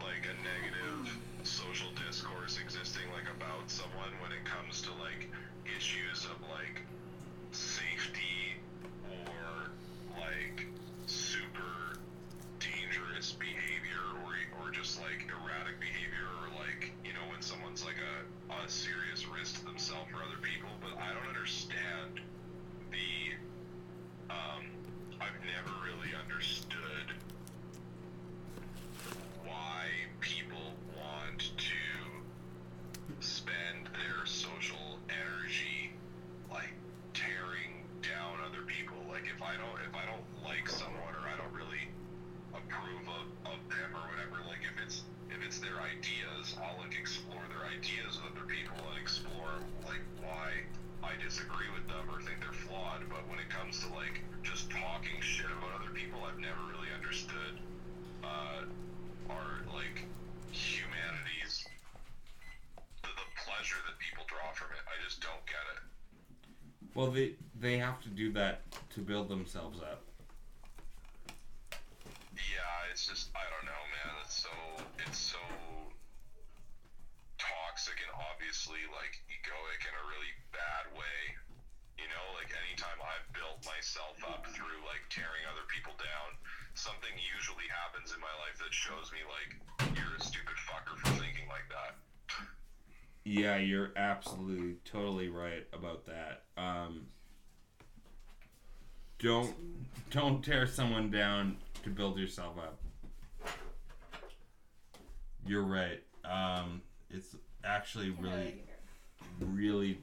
like 0.00 0.26
a 0.26 0.36
negative 0.42 1.18
social 1.42 1.90
discourse 2.06 2.58
existing 2.62 3.02
like 3.14 3.26
about 3.36 3.66
someone 3.66 4.14
when 4.22 4.30
it 4.30 4.44
comes 4.44 4.80
to 4.82 4.90
like 5.02 5.28
issues 5.66 6.24
of 6.26 6.38
like 6.50 6.82
safety 7.50 8.54
or 9.26 9.70
like 10.18 10.66
super 11.06 11.98
dangerous 12.58 13.32
behavior 13.32 14.06
or 14.22 14.34
or 14.62 14.70
just 14.70 15.00
like 15.02 15.26
erratic 15.30 15.78
behavior 15.80 16.30
or 16.42 16.48
like 16.62 16.92
you 17.04 17.12
know 17.12 17.21
someone's 17.42 17.84
like 17.84 17.96
a, 17.98 18.64
a 18.64 18.68
serious 18.68 19.26
risk 19.26 19.58
to 19.58 19.64
themselves 19.64 20.08
or 20.14 20.22
other 20.22 20.38
people. 20.40 20.70
But 20.80 20.96
I 21.02 21.12
don't 21.12 21.26
understand 21.26 22.20
the 22.90 23.34
um, 24.30 24.70
I've 25.20 25.42
never 25.42 25.74
really 25.82 26.14
understood 26.14 27.10
why 29.44 29.90
people 30.20 30.70
want 30.96 31.50
to 31.58 31.82
spend 33.18 33.90
their 33.90 34.24
social 34.24 34.98
energy 35.10 35.90
like 36.50 36.72
tearing 37.12 37.82
down 38.02 38.38
other 38.46 38.62
people. 38.66 38.96
Like 39.08 39.26
if 39.26 39.42
I 39.42 39.58
don't 39.58 39.82
if 39.82 39.94
I 39.94 40.06
don't 40.06 40.26
like 40.46 40.68
someone 40.68 41.14
or 41.18 41.26
I 41.26 41.36
don't 41.36 41.52
really 41.52 41.90
approve 42.72 43.04
of, 43.12 43.26
of 43.52 43.60
them 43.68 43.90
or 43.92 44.04
whatever, 44.08 44.40
like 44.48 44.64
if 44.64 44.76
it's 44.80 45.04
if 45.28 45.44
it's 45.44 45.60
their 45.60 45.76
ideas, 45.80 46.56
I'll 46.56 46.80
like 46.80 46.96
explore 46.96 47.44
their 47.52 47.68
ideas 47.68 48.16
with 48.16 48.32
other 48.32 48.48
people 48.48 48.80
and 48.88 48.96
explore 48.96 49.60
like 49.84 50.00
why 50.24 50.64
I 51.04 51.20
disagree 51.20 51.68
with 51.76 51.84
them 51.88 52.08
or 52.08 52.20
think 52.24 52.40
they're 52.40 52.56
flawed. 52.64 53.04
But 53.12 53.28
when 53.28 53.36
it 53.36 53.52
comes 53.52 53.80
to 53.84 53.92
like 53.92 54.24
just 54.40 54.72
talking 54.72 55.20
shit 55.20 55.52
about 55.52 55.84
other 55.84 55.92
people, 55.92 56.24
I've 56.24 56.40
never 56.40 56.60
really 56.72 56.88
understood 56.96 57.60
uh, 58.24 58.64
our 59.28 59.64
like 59.72 60.08
humanity's 60.52 61.68
the, 63.04 63.12
the 63.12 63.28
pleasure 63.44 63.80
that 63.84 63.96
people 64.00 64.24
draw 64.28 64.48
from 64.56 64.72
it. 64.72 64.82
I 64.88 64.96
just 65.04 65.20
don't 65.20 65.44
get 65.44 65.64
it. 65.76 65.80
Well, 66.96 67.12
they 67.12 67.36
they 67.52 67.76
have 67.78 68.00
to 68.04 68.08
do 68.08 68.32
that 68.32 68.64
to 68.96 69.00
build 69.00 69.28
themselves 69.28 69.80
up. 69.80 70.04
It's 73.02 73.10
just 73.10 73.34
I 73.34 73.42
don't 73.50 73.66
know, 73.66 73.82
man. 73.98 74.14
It's 74.22 74.46
so 74.46 74.54
it's 75.02 75.18
so 75.18 75.42
toxic 77.34 77.98
and 77.98 78.14
obviously 78.30 78.78
like 78.94 79.18
egoic 79.26 79.82
in 79.82 79.90
a 79.90 80.04
really 80.06 80.30
bad 80.54 80.86
way. 80.94 81.18
You 81.98 82.06
know, 82.06 82.24
like 82.38 82.54
anytime 82.54 82.94
I've 83.02 83.26
built 83.34 83.58
myself 83.66 84.22
up 84.22 84.46
through 84.54 84.86
like 84.86 85.02
tearing 85.10 85.42
other 85.50 85.66
people 85.66 85.98
down, 85.98 86.38
something 86.78 87.10
usually 87.18 87.66
happens 87.74 88.14
in 88.14 88.22
my 88.22 88.30
life 88.38 88.62
that 88.62 88.70
shows 88.70 89.10
me 89.10 89.26
like 89.26 89.50
you're 89.98 90.14
a 90.14 90.22
stupid 90.22 90.54
fucker 90.62 90.94
for 91.02 91.10
thinking 91.18 91.50
like 91.50 91.66
that. 91.74 91.98
Yeah, 93.26 93.58
you're 93.58 93.90
absolutely 93.98 94.78
totally 94.86 95.26
right 95.26 95.66
about 95.74 96.06
that. 96.06 96.46
Um, 96.54 97.10
don't 99.18 99.58
don't 100.14 100.38
tear 100.38 100.70
someone 100.70 101.10
down 101.10 101.58
to 101.82 101.90
build 101.90 102.14
yourself 102.14 102.62
up. 102.62 102.78
You're 105.46 105.66
right. 105.66 106.02
Um, 106.24 106.82
it's 107.10 107.34
actually 107.64 108.10
really, 108.10 108.62
really, 109.40 109.98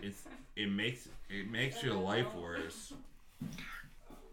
it's 0.00 0.24
it 0.56 0.70
makes 0.72 1.08
it 1.28 1.50
makes 1.50 1.82
your 1.82 1.94
life 1.94 2.32
worse. 2.34 2.92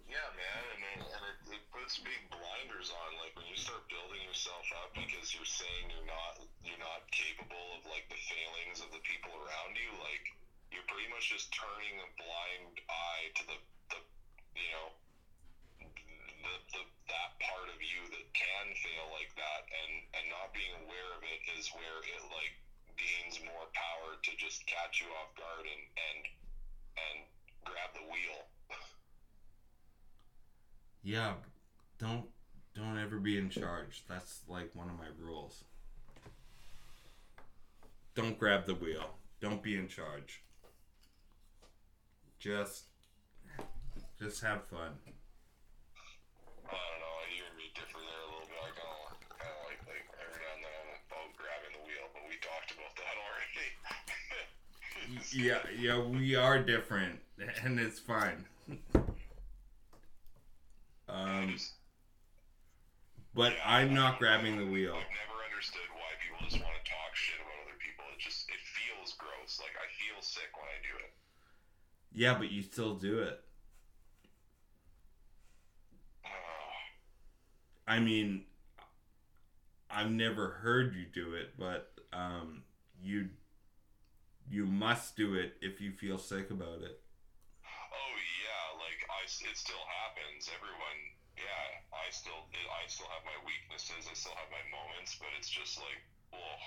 Yeah, 0.08 0.28
man, 0.36 0.62
and 0.72 0.82
it, 0.88 1.00
and 1.04 1.24
it, 1.24 1.38
it 1.60 1.64
puts 1.72 2.00
big 2.00 2.24
blinders 2.32 2.92
on. 2.96 3.10
Like 3.20 3.36
when 3.36 3.48
you 3.52 3.60
start 3.60 3.84
building 3.92 4.24
yourself 4.24 4.64
up 4.84 4.96
because 4.96 5.36
you're 5.36 5.48
saying 5.48 5.92
you're 5.92 6.08
not 6.08 6.40
you're 6.64 6.80
not 6.80 7.04
capable 7.12 7.80
of 7.80 7.84
like 7.92 8.08
the 8.08 8.20
failings 8.32 8.80
of 8.80 8.92
the 8.96 9.04
people 9.04 9.36
around 9.36 9.76
you. 9.76 9.92
Like 10.00 10.24
you're 10.72 10.88
pretty 10.88 11.12
much 11.12 11.28
just 11.28 11.52
turning 11.52 12.00
a 12.00 12.08
blind 12.16 12.80
eye 12.88 13.26
to 13.36 13.44
the 13.52 13.58
the 13.92 14.00
you 14.56 14.72
know 14.72 14.96
the, 16.42 16.56
the 16.74 16.84
that 17.10 17.32
part 17.42 17.68
of 17.70 17.80
you 17.82 18.02
that 18.14 18.28
can 18.34 18.66
fail 18.78 19.08
like 19.14 19.32
that, 19.38 19.62
and 19.70 19.94
and 20.18 20.26
not 20.30 20.54
being 20.54 20.74
aware 20.86 21.12
of 21.18 21.22
it 21.26 21.42
is 21.58 21.70
where 21.78 22.00
it 22.02 22.24
like 22.34 22.54
gains 22.98 23.42
more 23.46 23.68
power 23.74 24.18
to 24.22 24.32
just 24.38 24.66
catch 24.68 25.02
you 25.02 25.10
off 25.22 25.34
guard 25.38 25.66
and 25.66 25.84
and 25.96 26.20
and 26.98 27.18
grab 27.66 27.92
the 27.94 28.06
wheel. 28.10 28.40
Yeah, 31.04 31.34
don't 31.98 32.26
don't 32.76 32.98
ever 32.98 33.18
be 33.18 33.38
in 33.38 33.50
charge. 33.50 34.04
That's 34.08 34.42
like 34.48 34.72
one 34.74 34.90
of 34.90 34.98
my 34.98 35.10
rules. 35.20 35.64
Don't 38.16 38.38
grab 38.38 38.66
the 38.66 38.76
wheel. 38.76 39.18
Don't 39.40 39.64
be 39.64 39.78
in 39.78 39.88
charge. 39.88 40.44
Just 42.40 42.86
just 44.20 44.42
have 44.44 44.66
fun. 44.66 45.00
I 46.72 46.84
don't 46.92 47.02
know. 47.04 47.16
You 47.36 47.44
and 47.48 47.56
me 47.60 47.68
differ 47.76 48.00
there 48.00 48.24
a 48.24 48.30
little 48.32 48.48
bit. 48.48 48.60
I 48.60 48.72
kind 48.72 48.96
of, 49.08 49.16
kind 49.38 49.56
of 49.56 49.64
like, 49.68 49.82
like 49.88 50.06
every 50.20 50.40
now 50.40 50.52
and 50.56 50.64
then 50.64 50.74
I'm 50.80 50.90
about 51.08 51.30
grabbing 51.36 51.74
the 51.76 51.84
wheel, 51.84 52.06
but 52.16 52.24
we 52.28 52.36
talked 52.40 52.72
about 52.74 52.94
that 53.00 53.16
already. 53.28 53.68
Yeah, 55.36 55.62
yeah, 55.76 56.00
we 56.00 56.36
are 56.36 56.64
different, 56.64 57.20
and 57.64 57.80
it's 57.80 58.00
fine. 58.00 58.46
Um, 61.12 61.58
but 63.36 63.52
yeah, 63.52 63.68
I'm 63.68 63.94
not 63.94 64.18
grabbing 64.18 64.58
the 64.58 64.66
wheel. 64.66 64.96
I've 64.96 65.12
never 65.12 65.44
understood 65.52 65.84
why 65.92 66.08
people 66.24 66.40
just 66.48 66.64
want 66.64 66.72
to 66.72 66.86
talk 66.90 67.12
shit 67.20 67.36
about 67.36 67.68
other 67.68 67.76
people. 67.84 68.06
It 68.16 68.20
just, 68.24 68.48
it 68.48 68.64
feels 68.64 69.12
gross. 69.20 69.60
Like 69.60 69.76
I 69.76 69.88
feel 70.00 70.22
sick 70.22 70.56
when 70.56 70.72
I 70.72 70.80
do 70.80 70.96
it. 71.04 71.12
Yeah, 72.14 72.38
but 72.38 72.50
you 72.52 72.62
still 72.62 72.96
do 72.96 73.20
it. 73.20 73.44
Uh, 76.24 76.72
I 77.92 78.00
mean, 78.00 78.48
I've 79.92 80.16
never 80.16 80.64
heard 80.64 80.96
you 80.96 81.04
do 81.12 81.36
it, 81.36 81.60
but 81.60 81.92
um, 82.16 82.64
you 83.04 83.28
you 84.48 84.64
must 84.64 85.20
do 85.20 85.36
it 85.36 85.60
if 85.60 85.84
you 85.84 85.92
feel 85.92 86.16
sick 86.16 86.56
about 86.56 86.88
it. 86.88 87.04
oh 87.68 88.16
yeah, 88.16 88.80
like 88.80 88.96
I, 89.12 89.28
it 89.28 89.58
still 89.60 89.84
happens. 90.08 90.48
Everyone, 90.56 91.00
yeah, 91.36 91.84
I 91.92 92.08
still, 92.16 92.48
I 92.56 92.88
still 92.88 93.12
have 93.12 93.28
my 93.28 93.36
weaknesses. 93.44 94.08
I 94.08 94.16
still 94.16 94.40
have 94.40 94.48
my 94.48 94.64
moments, 94.72 95.20
but 95.20 95.28
it's 95.36 95.52
just 95.52 95.76
like, 95.76 96.00
oh, 96.32 96.64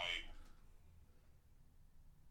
I, 0.00 0.08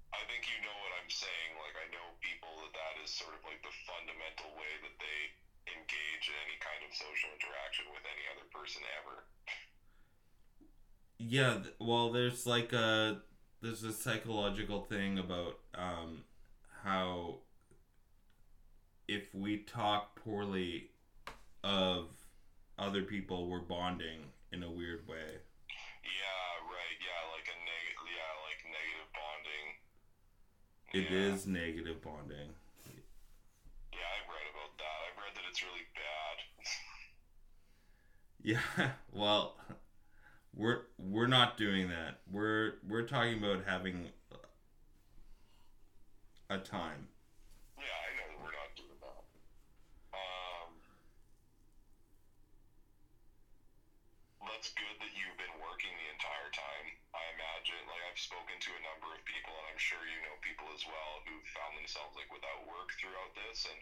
I 0.09 0.25
think 0.25 0.49
you 0.49 0.57
know 0.65 0.73
what 0.81 0.91
I'm 1.05 1.13
saying. 1.13 1.53
Like 1.61 1.77
I 1.77 1.85
know 1.93 2.17
people 2.17 2.65
that 2.65 2.73
that 2.73 2.97
is 3.05 3.13
sort 3.13 3.37
of 3.37 3.45
like 3.45 3.61
the 3.61 3.73
fundamental 3.85 4.57
way 4.57 4.73
that 4.89 4.97
they 4.97 5.44
engage 5.67 6.25
in 6.29 6.35
any 6.45 6.57
kind 6.61 6.81
of 6.85 6.91
social 6.93 7.29
interaction 7.33 7.85
with 7.93 8.03
any 8.05 8.25
other 8.31 8.45
person 8.53 8.81
ever. 9.01 9.25
Yeah, 11.17 11.59
well, 11.79 12.11
there's 12.11 12.45
like 12.45 12.73
a 12.73 13.21
there's 13.61 13.83
a 13.83 13.93
psychological 13.93 14.81
thing 14.81 15.17
about 15.17 15.59
um, 15.73 16.23
how 16.83 17.39
if 19.07 19.33
we 19.33 19.57
talk 19.59 20.15
poorly 20.23 20.91
of 21.63 22.09
other 22.77 23.03
people, 23.03 23.47
we're 23.49 23.59
bonding 23.59 24.31
in 24.51 24.61
a 24.63 24.69
weird 24.69 25.07
way. 25.07 25.39
Yeah, 26.03 26.49
right. 26.67 26.97
Yeah, 26.99 27.21
like 27.33 27.47
a 27.47 27.57
neg. 27.63 27.95
Yeah, 28.05 28.33
like 28.45 28.61
negative 28.69 29.09
bonding. 29.15 29.67
It 30.93 31.05
Yeah. 31.11 31.33
is 31.33 31.47
negative 31.47 32.01
bonding. 32.03 32.53
Yeah, 33.93 34.09
I've 34.19 34.27
read 34.29 34.47
about 34.51 34.77
that. 34.77 34.97
I've 35.09 35.17
read 35.17 35.33
that 35.35 35.44
it's 35.55 35.63
really 35.63 35.87
bad. 35.95 36.37
Yeah, 38.45 38.93
well, 39.09 39.57
we're 40.53 40.85
we're 41.01 41.25
not 41.25 41.57
doing 41.57 41.89
that. 41.89 42.21
We're 42.29 42.77
we're 42.85 43.07
talking 43.09 43.41
about 43.41 43.65
having 43.65 44.05
a 46.51 46.61
time. 46.61 47.09
Yeah, 47.73 47.89
I 47.89 48.09
know 48.21 48.27
that 48.29 48.37
we're 48.37 48.53
not 48.53 48.69
doing 48.77 48.99
that. 49.01 49.23
Um, 50.13 50.77
that's 54.45 54.69
good 54.77 54.93
that 55.01 55.09
you've 55.17 55.39
been 55.41 55.57
working 55.57 55.89
the 55.97 56.09
entire 56.13 56.51
time. 56.53 56.85
I 57.17 57.23
imagine, 57.33 57.81
like 57.89 58.03
I've 58.05 58.21
spoken 58.21 58.61
to 58.61 58.71
a 58.77 58.81
number 58.93 59.09
of 59.09 59.25
people, 59.25 59.57
and 59.57 59.73
I'm 59.73 59.81
sure 59.81 60.05
you 60.05 60.21
know 60.21 60.37
people 60.45 60.69
as 60.69 60.85
well 60.85 61.25
who 61.25 61.33
found 61.49 61.73
themselves 61.81 62.13
like 62.13 62.29
without 62.29 62.61
work 62.69 62.93
throughout 63.01 63.33
this, 63.33 63.65
and 63.65 63.81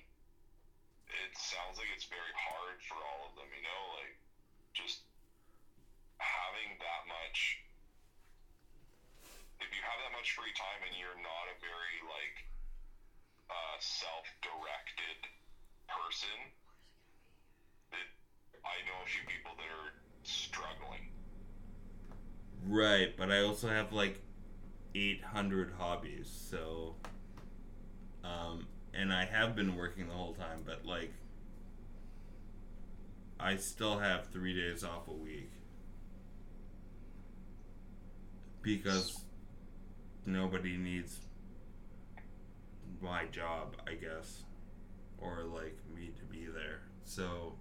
it 1.14 1.32
sounds 1.38 1.78
like 1.78 1.90
it's 1.94 2.10
very 2.10 2.34
hard 2.34 2.82
for 2.82 2.98
all 2.98 3.30
of 3.30 3.34
them. 3.38 3.50
You 3.54 3.62
know, 3.62 3.82
like 4.02 4.16
just 4.74 5.06
having 6.18 6.78
that 6.82 7.04
much. 7.06 7.62
If 9.62 9.72
you 9.72 9.82
have 9.86 10.00
that 10.04 10.12
much 10.12 10.34
free 10.34 10.52
time 10.58 10.82
and 10.84 10.94
you're 10.98 11.18
not 11.22 11.46
a 11.54 11.56
very 11.62 11.98
like 12.04 12.38
uh, 13.48 13.78
self-directed 13.80 15.20
person, 15.88 16.38
it, 17.94 18.08
I 18.66 18.82
know 18.84 18.98
a 19.06 19.08
few 19.08 19.24
people 19.30 19.54
that 19.56 19.70
are 19.70 19.94
struggling. 20.24 21.14
Right, 22.66 23.16
but 23.16 23.32
I 23.32 23.42
also 23.42 23.70
have 23.70 23.94
like 23.94 24.20
800 24.96 25.74
hobbies, 25.78 26.28
so 26.28 26.96
um 28.24 28.68
and 28.94 29.12
I 29.12 29.26
have 29.26 29.56
been 29.56 29.76
working 29.76 30.08
the 30.08 30.14
whole 30.14 30.34
time, 30.34 30.62
but 30.66 30.86
like 30.86 31.14
I 33.40 33.58
still 33.58 34.00
have 34.00 34.28
3 34.28 34.54
days 34.54 34.84
off 34.84 35.08
a 35.08 35.14
week. 35.14 35.52
Because 38.62 39.20
nobody 40.26 40.78
needs 40.78 41.20
my 43.02 43.26
job, 43.26 43.76
I 43.86 43.96
guess, 43.96 44.44
or 45.18 45.44
like 45.44 45.78
me 45.94 46.12
to 46.18 46.24
be 46.26 46.46
there. 46.46 46.80
So 47.04 47.56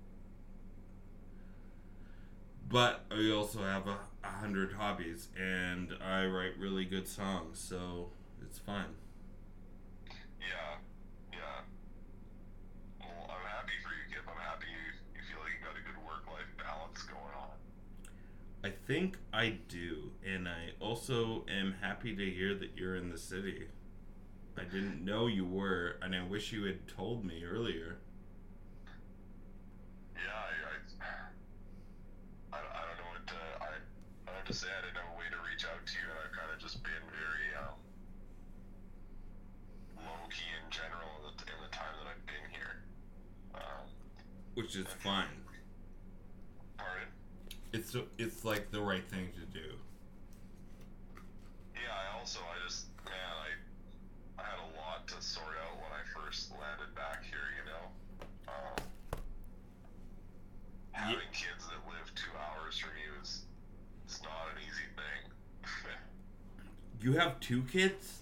but 2.73 3.05
I 3.11 3.31
also 3.31 3.61
have 3.61 3.87
a, 3.87 3.99
a 4.25 4.31
hundred 4.31 4.73
hobbies 4.73 5.29
and 5.39 5.93
I 6.03 6.25
write 6.25 6.57
really 6.59 6.87
good 6.87 7.07
songs, 7.07 7.59
so 7.59 8.09
it's 8.41 8.59
fine. 8.59 8.97
Yeah, 10.41 10.81
yeah. 11.31 11.61
Well, 12.99 13.29
I'm 13.29 13.45
happy 13.45 13.77
for 13.85 13.93
you, 13.93 14.09
Kip. 14.09 14.25
I'm 14.27 14.41
happy 14.41 14.65
you, 14.73 15.21
you 15.21 15.21
feel 15.29 15.45
like 15.45 15.53
you 15.53 15.61
got 15.61 15.77
a 15.77 15.85
good 15.85 16.01
work-life 16.01 16.49
balance 16.57 17.03
going 17.03 17.37
on. 17.37 17.53
I 18.65 18.72
think 18.87 19.19
I 19.33 19.59
do, 19.69 20.13
and 20.27 20.49
I 20.49 20.71
also 20.81 21.45
am 21.49 21.77
happy 21.81 22.15
to 22.17 22.31
hear 22.31 22.55
that 22.55 22.71
you're 22.77 22.97
in 22.97 23.11
the 23.11 23.19
city. 23.19 23.69
I 24.59 24.65
didn't 24.65 25.05
know 25.05 25.27
you 25.27 25.47
were, 25.47 25.97
and 26.03 26.15
I 26.15 26.25
wish 26.25 26.53
you 26.53 26.65
had 26.65 26.87
told 26.89 27.25
me 27.25 27.45
earlier. 27.45 27.97
Yeah, 30.15 30.21
I, 30.35 30.51
I, 31.01 31.15
I, 32.53 32.59
I 32.59 32.83
don't 32.87 32.99
know 32.99 33.11
what 33.13 33.27
to, 33.29 33.35
I, 33.61 33.65
I 33.65 34.27
don't 34.27 34.43
what 34.43 34.47
to 34.47 34.53
say. 34.53 34.67
I 34.67 34.83
didn't 34.85 34.99
have 34.99 35.15
a 35.15 35.19
way 35.19 35.31
to 35.31 35.39
reach 35.49 35.65
out 35.65 35.87
to 35.87 35.93
you, 35.95 36.11
and 36.11 36.19
I've 36.19 36.35
kind 36.35 36.51
of 36.53 36.59
just 36.59 36.83
been 36.83 37.07
very 37.15 37.55
um, 37.63 37.79
low 40.03 40.27
key 40.35 40.51
in 40.51 40.67
general 40.69 41.23
in 41.23 41.31
the, 41.31 41.35
in 41.47 41.59
the 41.63 41.71
time 41.71 41.95
that 42.03 42.11
I've 42.11 42.27
been 42.27 42.51
here. 42.51 42.83
Um, 43.55 43.87
Which 44.55 44.75
is 44.75 44.91
fine. 44.99 45.32
It's 47.95 48.09
it's 48.19 48.45
like 48.45 48.71
the 48.71 48.81
right 48.81 49.07
thing 49.11 49.29
to 49.35 49.59
do. 49.59 49.75
Yeah, 51.75 51.93
I 51.93 52.19
also, 52.19 52.41
I 52.41 52.57
just, 52.67 52.87
man, 53.05 53.13
I, 53.15 54.41
I 54.41 54.45
had 54.45 54.59
a 54.61 54.71
lot 54.81 55.07
to 55.09 55.21
sort 55.21 55.57
out 55.61 55.77
when 55.77 55.93
I 55.93 56.03
first 56.17 56.53
landed 56.53 56.95
back 56.95 57.25
here, 57.25 57.53
you 57.59 57.65
know. 57.69 57.85
Um, 58.49 59.21
having 60.93 61.29
kids 61.33 61.67
that 61.69 61.81
live 61.89 62.09
two 62.15 62.33
hours 62.39 62.79
from 62.79 62.91
you 62.97 63.21
is, 63.23 63.43
it's 64.07 64.23
not 64.23 64.49
an 64.55 64.63
easy 64.63 64.89
thing. 64.97 65.33
You 67.01 67.13
have 67.19 67.41
two 67.41 67.63
kids? 67.65 68.21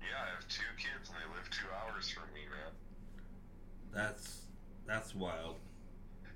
yeah, 0.00 0.16
I 0.24 0.34
have 0.34 0.48
two 0.48 0.62
kids 0.78 1.10
and 1.10 1.18
they 1.18 1.28
live 1.36 1.50
two 1.50 1.68
hours 1.70 2.08
from 2.08 2.24
me, 2.34 2.40
man. 2.48 2.72
That's 3.92 4.42
that's 4.86 5.14
wild. 5.14 5.56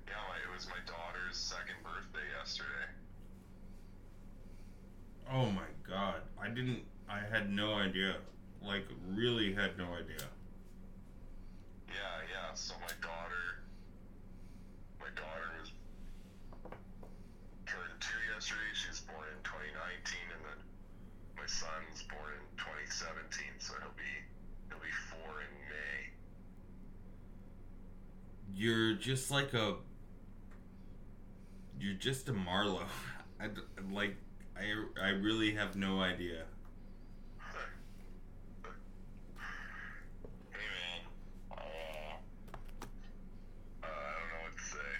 Yeah, 0.07 0.15
my, 0.27 0.35
it 0.43 0.53
was 0.53 0.67
my 0.67 0.81
daughter's 0.85 1.37
second 1.37 1.79
birthday 1.83 2.27
yesterday. 2.37 2.87
Oh 5.31 5.49
my 5.51 5.69
god. 5.87 6.21
I 6.41 6.49
didn't 6.61 6.83
I 7.09 7.19
had 7.29 7.51
no 7.51 7.73
idea. 7.73 8.15
Like 8.63 8.85
really 9.09 9.53
had 9.53 9.77
no 9.77 9.85
idea. 9.85 10.25
Yeah, 11.89 12.21
yeah. 12.31 12.53
So 12.53 12.73
my 12.79 12.93
daughter, 13.01 13.65
my 14.99 15.09
daughter 15.15 15.49
was 15.59 15.71
turned 17.65 17.99
two 17.99 18.21
yesterday. 18.33 18.71
She 18.73 18.89
was 18.89 18.99
born 19.01 19.25
in 19.27 19.43
2019, 19.43 20.15
and 20.35 20.45
then 20.45 20.59
my 21.35 21.47
son's 21.47 22.03
born 22.07 22.31
in 22.37 22.45
2017. 22.57 23.45
So 23.57 23.73
he'll 23.81 23.97
be 23.97 24.13
he'll 24.69 24.79
be 24.79 24.93
four 25.09 25.41
in 25.41 25.51
May. 25.67 26.13
You're 28.55 28.93
just 28.93 29.31
like 29.31 29.53
a. 29.53 29.75
You're 31.79 31.95
just 31.95 32.29
a 32.29 32.33
Marlo. 32.33 32.83
I 33.41 33.49
like. 33.91 34.15
I 34.61 34.67
I 35.01 35.09
really 35.09 35.55
have 35.55 35.75
no 35.75 36.01
idea. 36.01 36.43
Hey 40.51 40.57
man, 40.57 41.57
I 43.83 43.85
don't 43.85 44.29
know 44.29 44.41
what 44.43 44.53
to 44.57 44.63
say. 44.63 44.91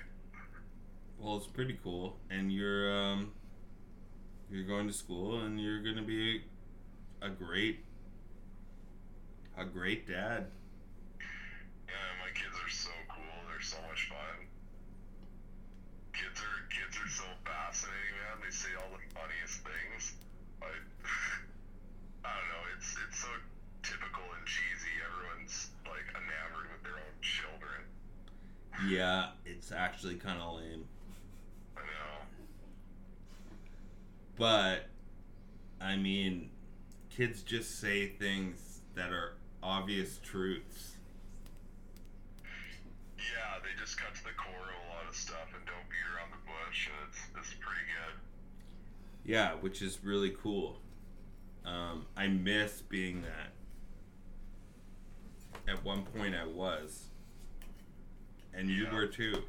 Well, 1.20 1.38
it's 1.38 1.48
pretty 1.48 1.78
cool, 1.84 2.18
and 2.30 2.52
you're 2.52 2.92
um. 2.94 3.34
You're 4.50 4.68
going 4.68 4.88
to 4.88 4.94
school, 4.94 5.40
and 5.42 5.60
you're 5.62 5.82
gonna 5.82 6.02
be 6.06 6.44
a 7.22 7.30
great. 7.30 7.86
A 9.58 9.66
great 9.66 10.08
dad. 10.08 10.48
Yeah, 11.88 12.12
my 12.24 12.32
kids 12.34 12.56
are 12.60 12.70
so 12.70 12.92
cool. 13.08 13.36
They're 13.48 13.62
so 13.62 13.78
much 13.88 14.10
fun. 14.10 14.48
Kids 16.14 16.40
are 16.42 16.60
kids 16.72 16.98
are 16.98 17.10
so 17.10 17.24
fascinating, 17.46 18.16
man. 18.20 18.40
They 18.44 18.52
say 18.52 18.70
all 18.80 18.90
the 18.92 19.04
funniest 19.16 19.64
things. 19.64 20.16
I 20.62 20.72
I 22.26 22.32
don't 22.36 22.50
know. 22.52 22.64
It's 22.76 22.96
it's 23.08 23.20
so 23.22 23.32
typical 23.84 24.24
and 24.36 24.46
cheesy. 24.48 24.94
Everyone's 25.04 25.72
like 25.88 26.08
enamored 26.16 26.68
with 26.76 26.84
their 26.84 27.00
own 27.00 27.16
children. 27.22 27.82
Yeah, 28.92 29.28
it's 29.46 29.72
actually 29.72 30.16
kind 30.16 30.42
of 30.42 30.58
lame, 30.58 30.86
I 31.78 31.80
know. 31.80 31.86
but 34.38 34.88
I 35.80 35.96
mean, 35.96 36.50
kids 37.10 37.42
just 37.42 37.80
say 37.80 38.08
things 38.08 38.82
that 38.96 39.12
are 39.12 39.36
obvious 39.64 40.20
truths. 40.22 40.96
Yeah, 43.18 43.60
they 43.64 43.80
just 43.80 43.98
cut 43.98 44.14
to 44.16 44.24
the 44.24 44.32
core 44.32 44.56
of 44.56 44.90
a 44.90 44.94
lot 44.94 45.08
of 45.08 45.16
stuff 45.16 45.48
and 45.56 45.66
don't 45.66 45.88
beat 45.90 46.08
around 46.14 46.32
the 46.32 46.44
bush, 46.46 46.88
and 46.88 47.08
it's 47.08 47.20
it's 47.38 47.56
pretty 47.60 47.82
good. 47.88 48.20
Yeah, 49.24 49.54
which 49.54 49.82
is 49.82 50.00
really 50.04 50.36
cool. 50.42 50.80
Um, 51.66 52.08
I 52.18 52.28
miss 52.28 52.82
being 52.82 53.22
that. 53.22 53.54
At 55.72 55.86
one 55.86 56.04
point, 56.04 56.36
I 56.36 56.46
was, 56.46 57.11
and 58.54 58.70
you 58.70 58.84
Yeah. 58.84 58.94
were 58.94 59.08
too. 59.08 59.44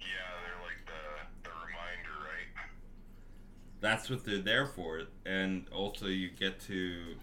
Yeah, 0.00 0.06
they're 0.44 0.62
like 0.62 0.84
the 0.86 1.48
the 1.48 1.54
reminder, 1.66 2.16
right? 2.24 2.66
That's 3.80 4.10
what 4.10 4.24
they're 4.24 4.38
there 4.38 4.66
for, 4.66 5.02
and 5.24 5.66
also 5.70 6.06
you 6.06 6.30
get 6.30 6.60
to 6.62 7.16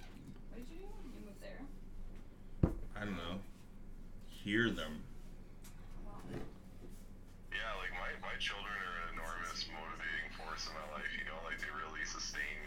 What 0.52 0.58
did 0.58 0.68
you 0.74 0.80
do? 0.80 0.86
You 0.86 1.26
moved 1.26 1.42
there? 1.42 2.72
I 2.96 3.06
don't 3.06 3.18
know 3.18 3.40
hear 4.48 4.70
them. 4.70 5.04
Yeah, 7.52 7.72
like 7.84 7.92
my, 8.00 8.12
my 8.24 8.36
children 8.40 8.72
are 8.72 8.98
an 9.08 9.20
enormous 9.20 9.66
motivating 9.72 10.30
force 10.40 10.68
in 10.68 10.74
my 10.76 10.88
life, 10.96 11.10
you 11.18 11.26
know, 11.28 11.36
like 11.44 11.60
they 11.60 11.72
really 11.74 12.04
sustain 12.08 12.56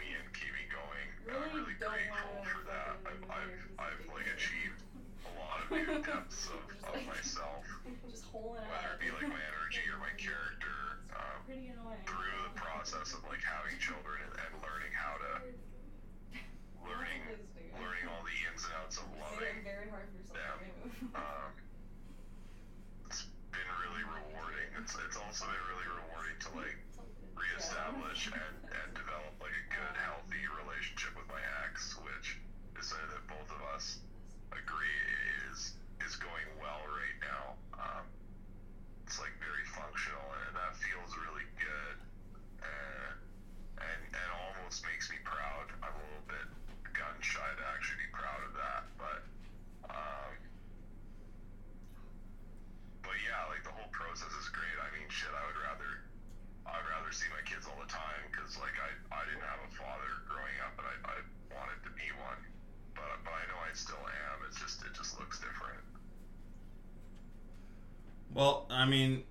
mean, 68.91 69.23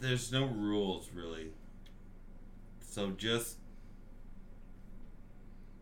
there's 0.00 0.32
no 0.32 0.46
rules 0.46 1.08
really. 1.14 1.52
So 2.80 3.10
just 3.12 3.58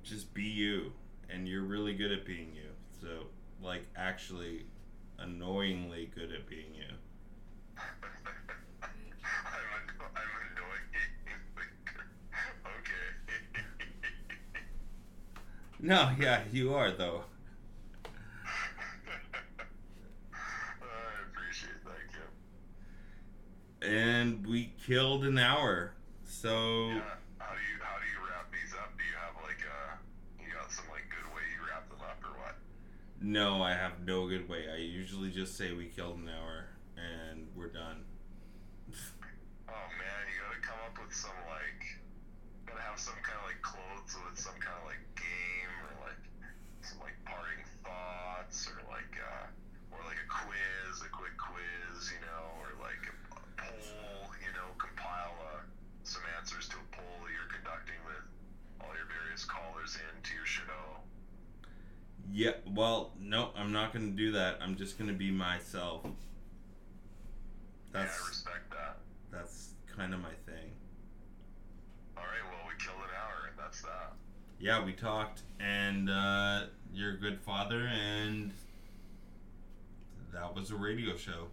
just 0.02 0.34
be 0.34 0.42
you 0.42 0.92
and 1.30 1.48
you're 1.48 1.62
really 1.62 1.94
good 1.94 2.12
at 2.12 2.26
being 2.26 2.52
you. 2.54 2.68
So 3.00 3.26
like 3.62 3.84
actually 3.96 4.66
annoyingly 5.18 6.10
good 6.14 6.32
at 6.32 6.46
being 6.48 6.74
you. 6.74 6.94
I'm, 7.78 7.84
anno- 9.78 10.12
I'm 10.14 10.32
annoying. 10.52 10.88
okay. 12.66 13.62
No, 15.80 16.10
yeah, 16.18 16.42
you 16.52 16.74
are 16.74 16.90
though. 16.92 17.24
I 20.34 21.22
appreciate 21.30 21.82
that, 21.84 22.12
Kim. 22.12 23.90
And 23.90 24.46
we 24.46 24.72
killed 24.86 25.24
an 25.24 25.38
hour. 25.38 25.94
So 26.24 26.88
Yeah. 26.88 27.00
How 27.38 27.54
do 27.54 27.60
you 27.60 27.78
how 27.82 27.98
do 27.98 28.06
you 28.06 28.18
wrap 28.28 28.50
these 28.52 28.72
up? 28.74 28.96
Do 28.96 29.04
you 29.04 29.16
have 29.18 29.34
like 29.42 29.60
a 29.66 29.98
you 30.42 30.48
got 30.54 30.70
some 30.72 30.86
like 30.90 31.04
good 31.10 31.26
way 31.34 31.42
you 31.54 31.60
wrap 31.68 31.88
them 31.90 32.00
up 32.00 32.18
or 32.24 32.32
what? 32.40 32.56
No, 33.22 33.62
I 33.62 33.72
have 33.74 34.04
no 34.04 34.26
good 34.28 34.48
way. 34.48 34.64
I 34.72 34.78
usually 34.78 35.30
just 35.30 35.56
say 35.56 35.72
we 35.72 35.86
killed 35.86 36.18
an 36.18 36.28
hour 36.28 36.66
and 36.96 37.46
we're 37.54 37.68
done. 37.68 38.04
Oh 39.68 39.88
man, 39.96 40.22
you 40.28 40.40
gotta 40.42 40.60
come 40.60 40.78
up 40.86 40.98
with 41.04 41.14
some 41.14 41.30
like 41.48 42.00
gotta 42.66 42.82
have 42.82 42.98
some 42.98 43.14
kind 43.22 43.38
of 43.38 43.46
like 43.46 43.62
clothes 43.62 44.16
with 44.28 44.38
some 44.38 44.54
kind 44.60 44.76
of 44.80 44.86
like 44.86 45.00
Yeah, 62.32 62.52
well, 62.74 63.12
no, 63.20 63.50
I'm 63.56 63.72
not 63.72 63.92
going 63.92 64.10
to 64.10 64.16
do 64.16 64.32
that. 64.32 64.58
I'm 64.62 64.76
just 64.76 64.96
going 64.98 65.08
to 65.08 65.14
be 65.16 65.30
myself. 65.30 66.00
yeah, 66.04 66.10
I 68.00 68.02
That's 68.04 68.26
respect 68.28 68.70
that. 68.70 68.96
that's 69.30 69.74
kind 69.94 70.14
of 70.14 70.20
my 70.20 70.30
thing. 70.46 70.70
All 72.16 72.22
right, 72.24 72.42
well, 72.50 72.66
we 72.66 72.82
killed 72.82 72.96
an 73.02 73.10
hour, 73.14 73.48
and 73.50 73.58
that's 73.58 73.82
that. 73.82 74.12
Yeah, 74.58 74.82
we 74.84 74.92
talked 74.92 75.40
and 75.58 76.08
uh 76.08 76.66
you're 76.94 77.14
a 77.14 77.16
good 77.16 77.40
father 77.40 77.80
and 77.92 78.52
that 80.32 80.54
was 80.54 80.70
a 80.70 80.76
radio 80.76 81.16
show. 81.16 81.48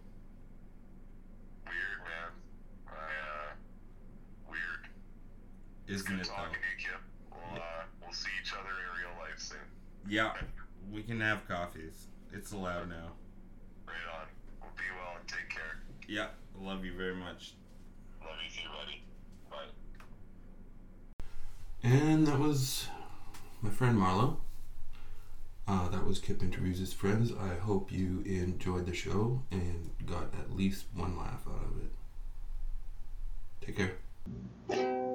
Weird, 1.66 2.00
man. 2.04 2.30
I, 2.86 2.92
uh, 2.92 3.52
weird. 4.48 4.60
Isn't 5.88 6.06
Good 6.06 6.20
it 6.20 6.26
though? 6.28 6.34
talking 6.34 6.54
to 6.54 6.84
you, 6.84 6.88
Kip. 6.90 7.00
We'll, 7.32 7.60
uh, 7.60 7.82
we'll 8.00 8.12
see 8.12 8.30
each 8.40 8.52
other 8.52 8.68
in 8.70 9.02
real 9.02 9.18
life 9.20 9.38
soon. 9.38 9.58
Yeah, 10.08 10.32
we 10.92 11.02
can 11.02 11.20
have 11.20 11.46
coffees. 11.46 12.06
It's 12.32 12.52
allowed 12.52 12.88
now. 12.88 13.12
Right 13.86 13.96
on. 14.14 14.26
Well, 14.60 14.70
be 14.76 14.82
well 14.96 15.16
and 15.18 15.28
take 15.28 15.48
care. 15.48 15.80
Yeah, 16.08 16.28
love 16.60 16.84
you 16.84 16.96
very 16.96 17.14
much. 17.14 17.54
Love 18.20 18.36
you 18.44 18.50
too, 18.50 18.68
buddy. 18.68 19.02
Bye. 19.50 19.70
And 21.82 22.26
that 22.26 22.38
was 22.38 22.88
my 23.62 23.70
friend 23.70 23.96
Marlo. 23.98 24.36
Uh, 25.68 25.88
that 25.88 26.04
was 26.04 26.18
Kip 26.18 26.42
interviews 26.42 26.78
his 26.78 26.92
friends. 26.92 27.32
I 27.32 27.54
hope 27.54 27.92
you 27.92 28.22
enjoyed 28.26 28.86
the 28.86 28.94
show 28.94 29.42
and 29.52 29.90
got 30.04 30.34
at 30.38 30.56
least 30.56 30.86
one 30.94 31.16
laugh 31.16 31.46
out 31.46 31.62
of 31.62 31.82
it. 31.82 31.90
Take 33.66 33.76
care. 33.76 35.09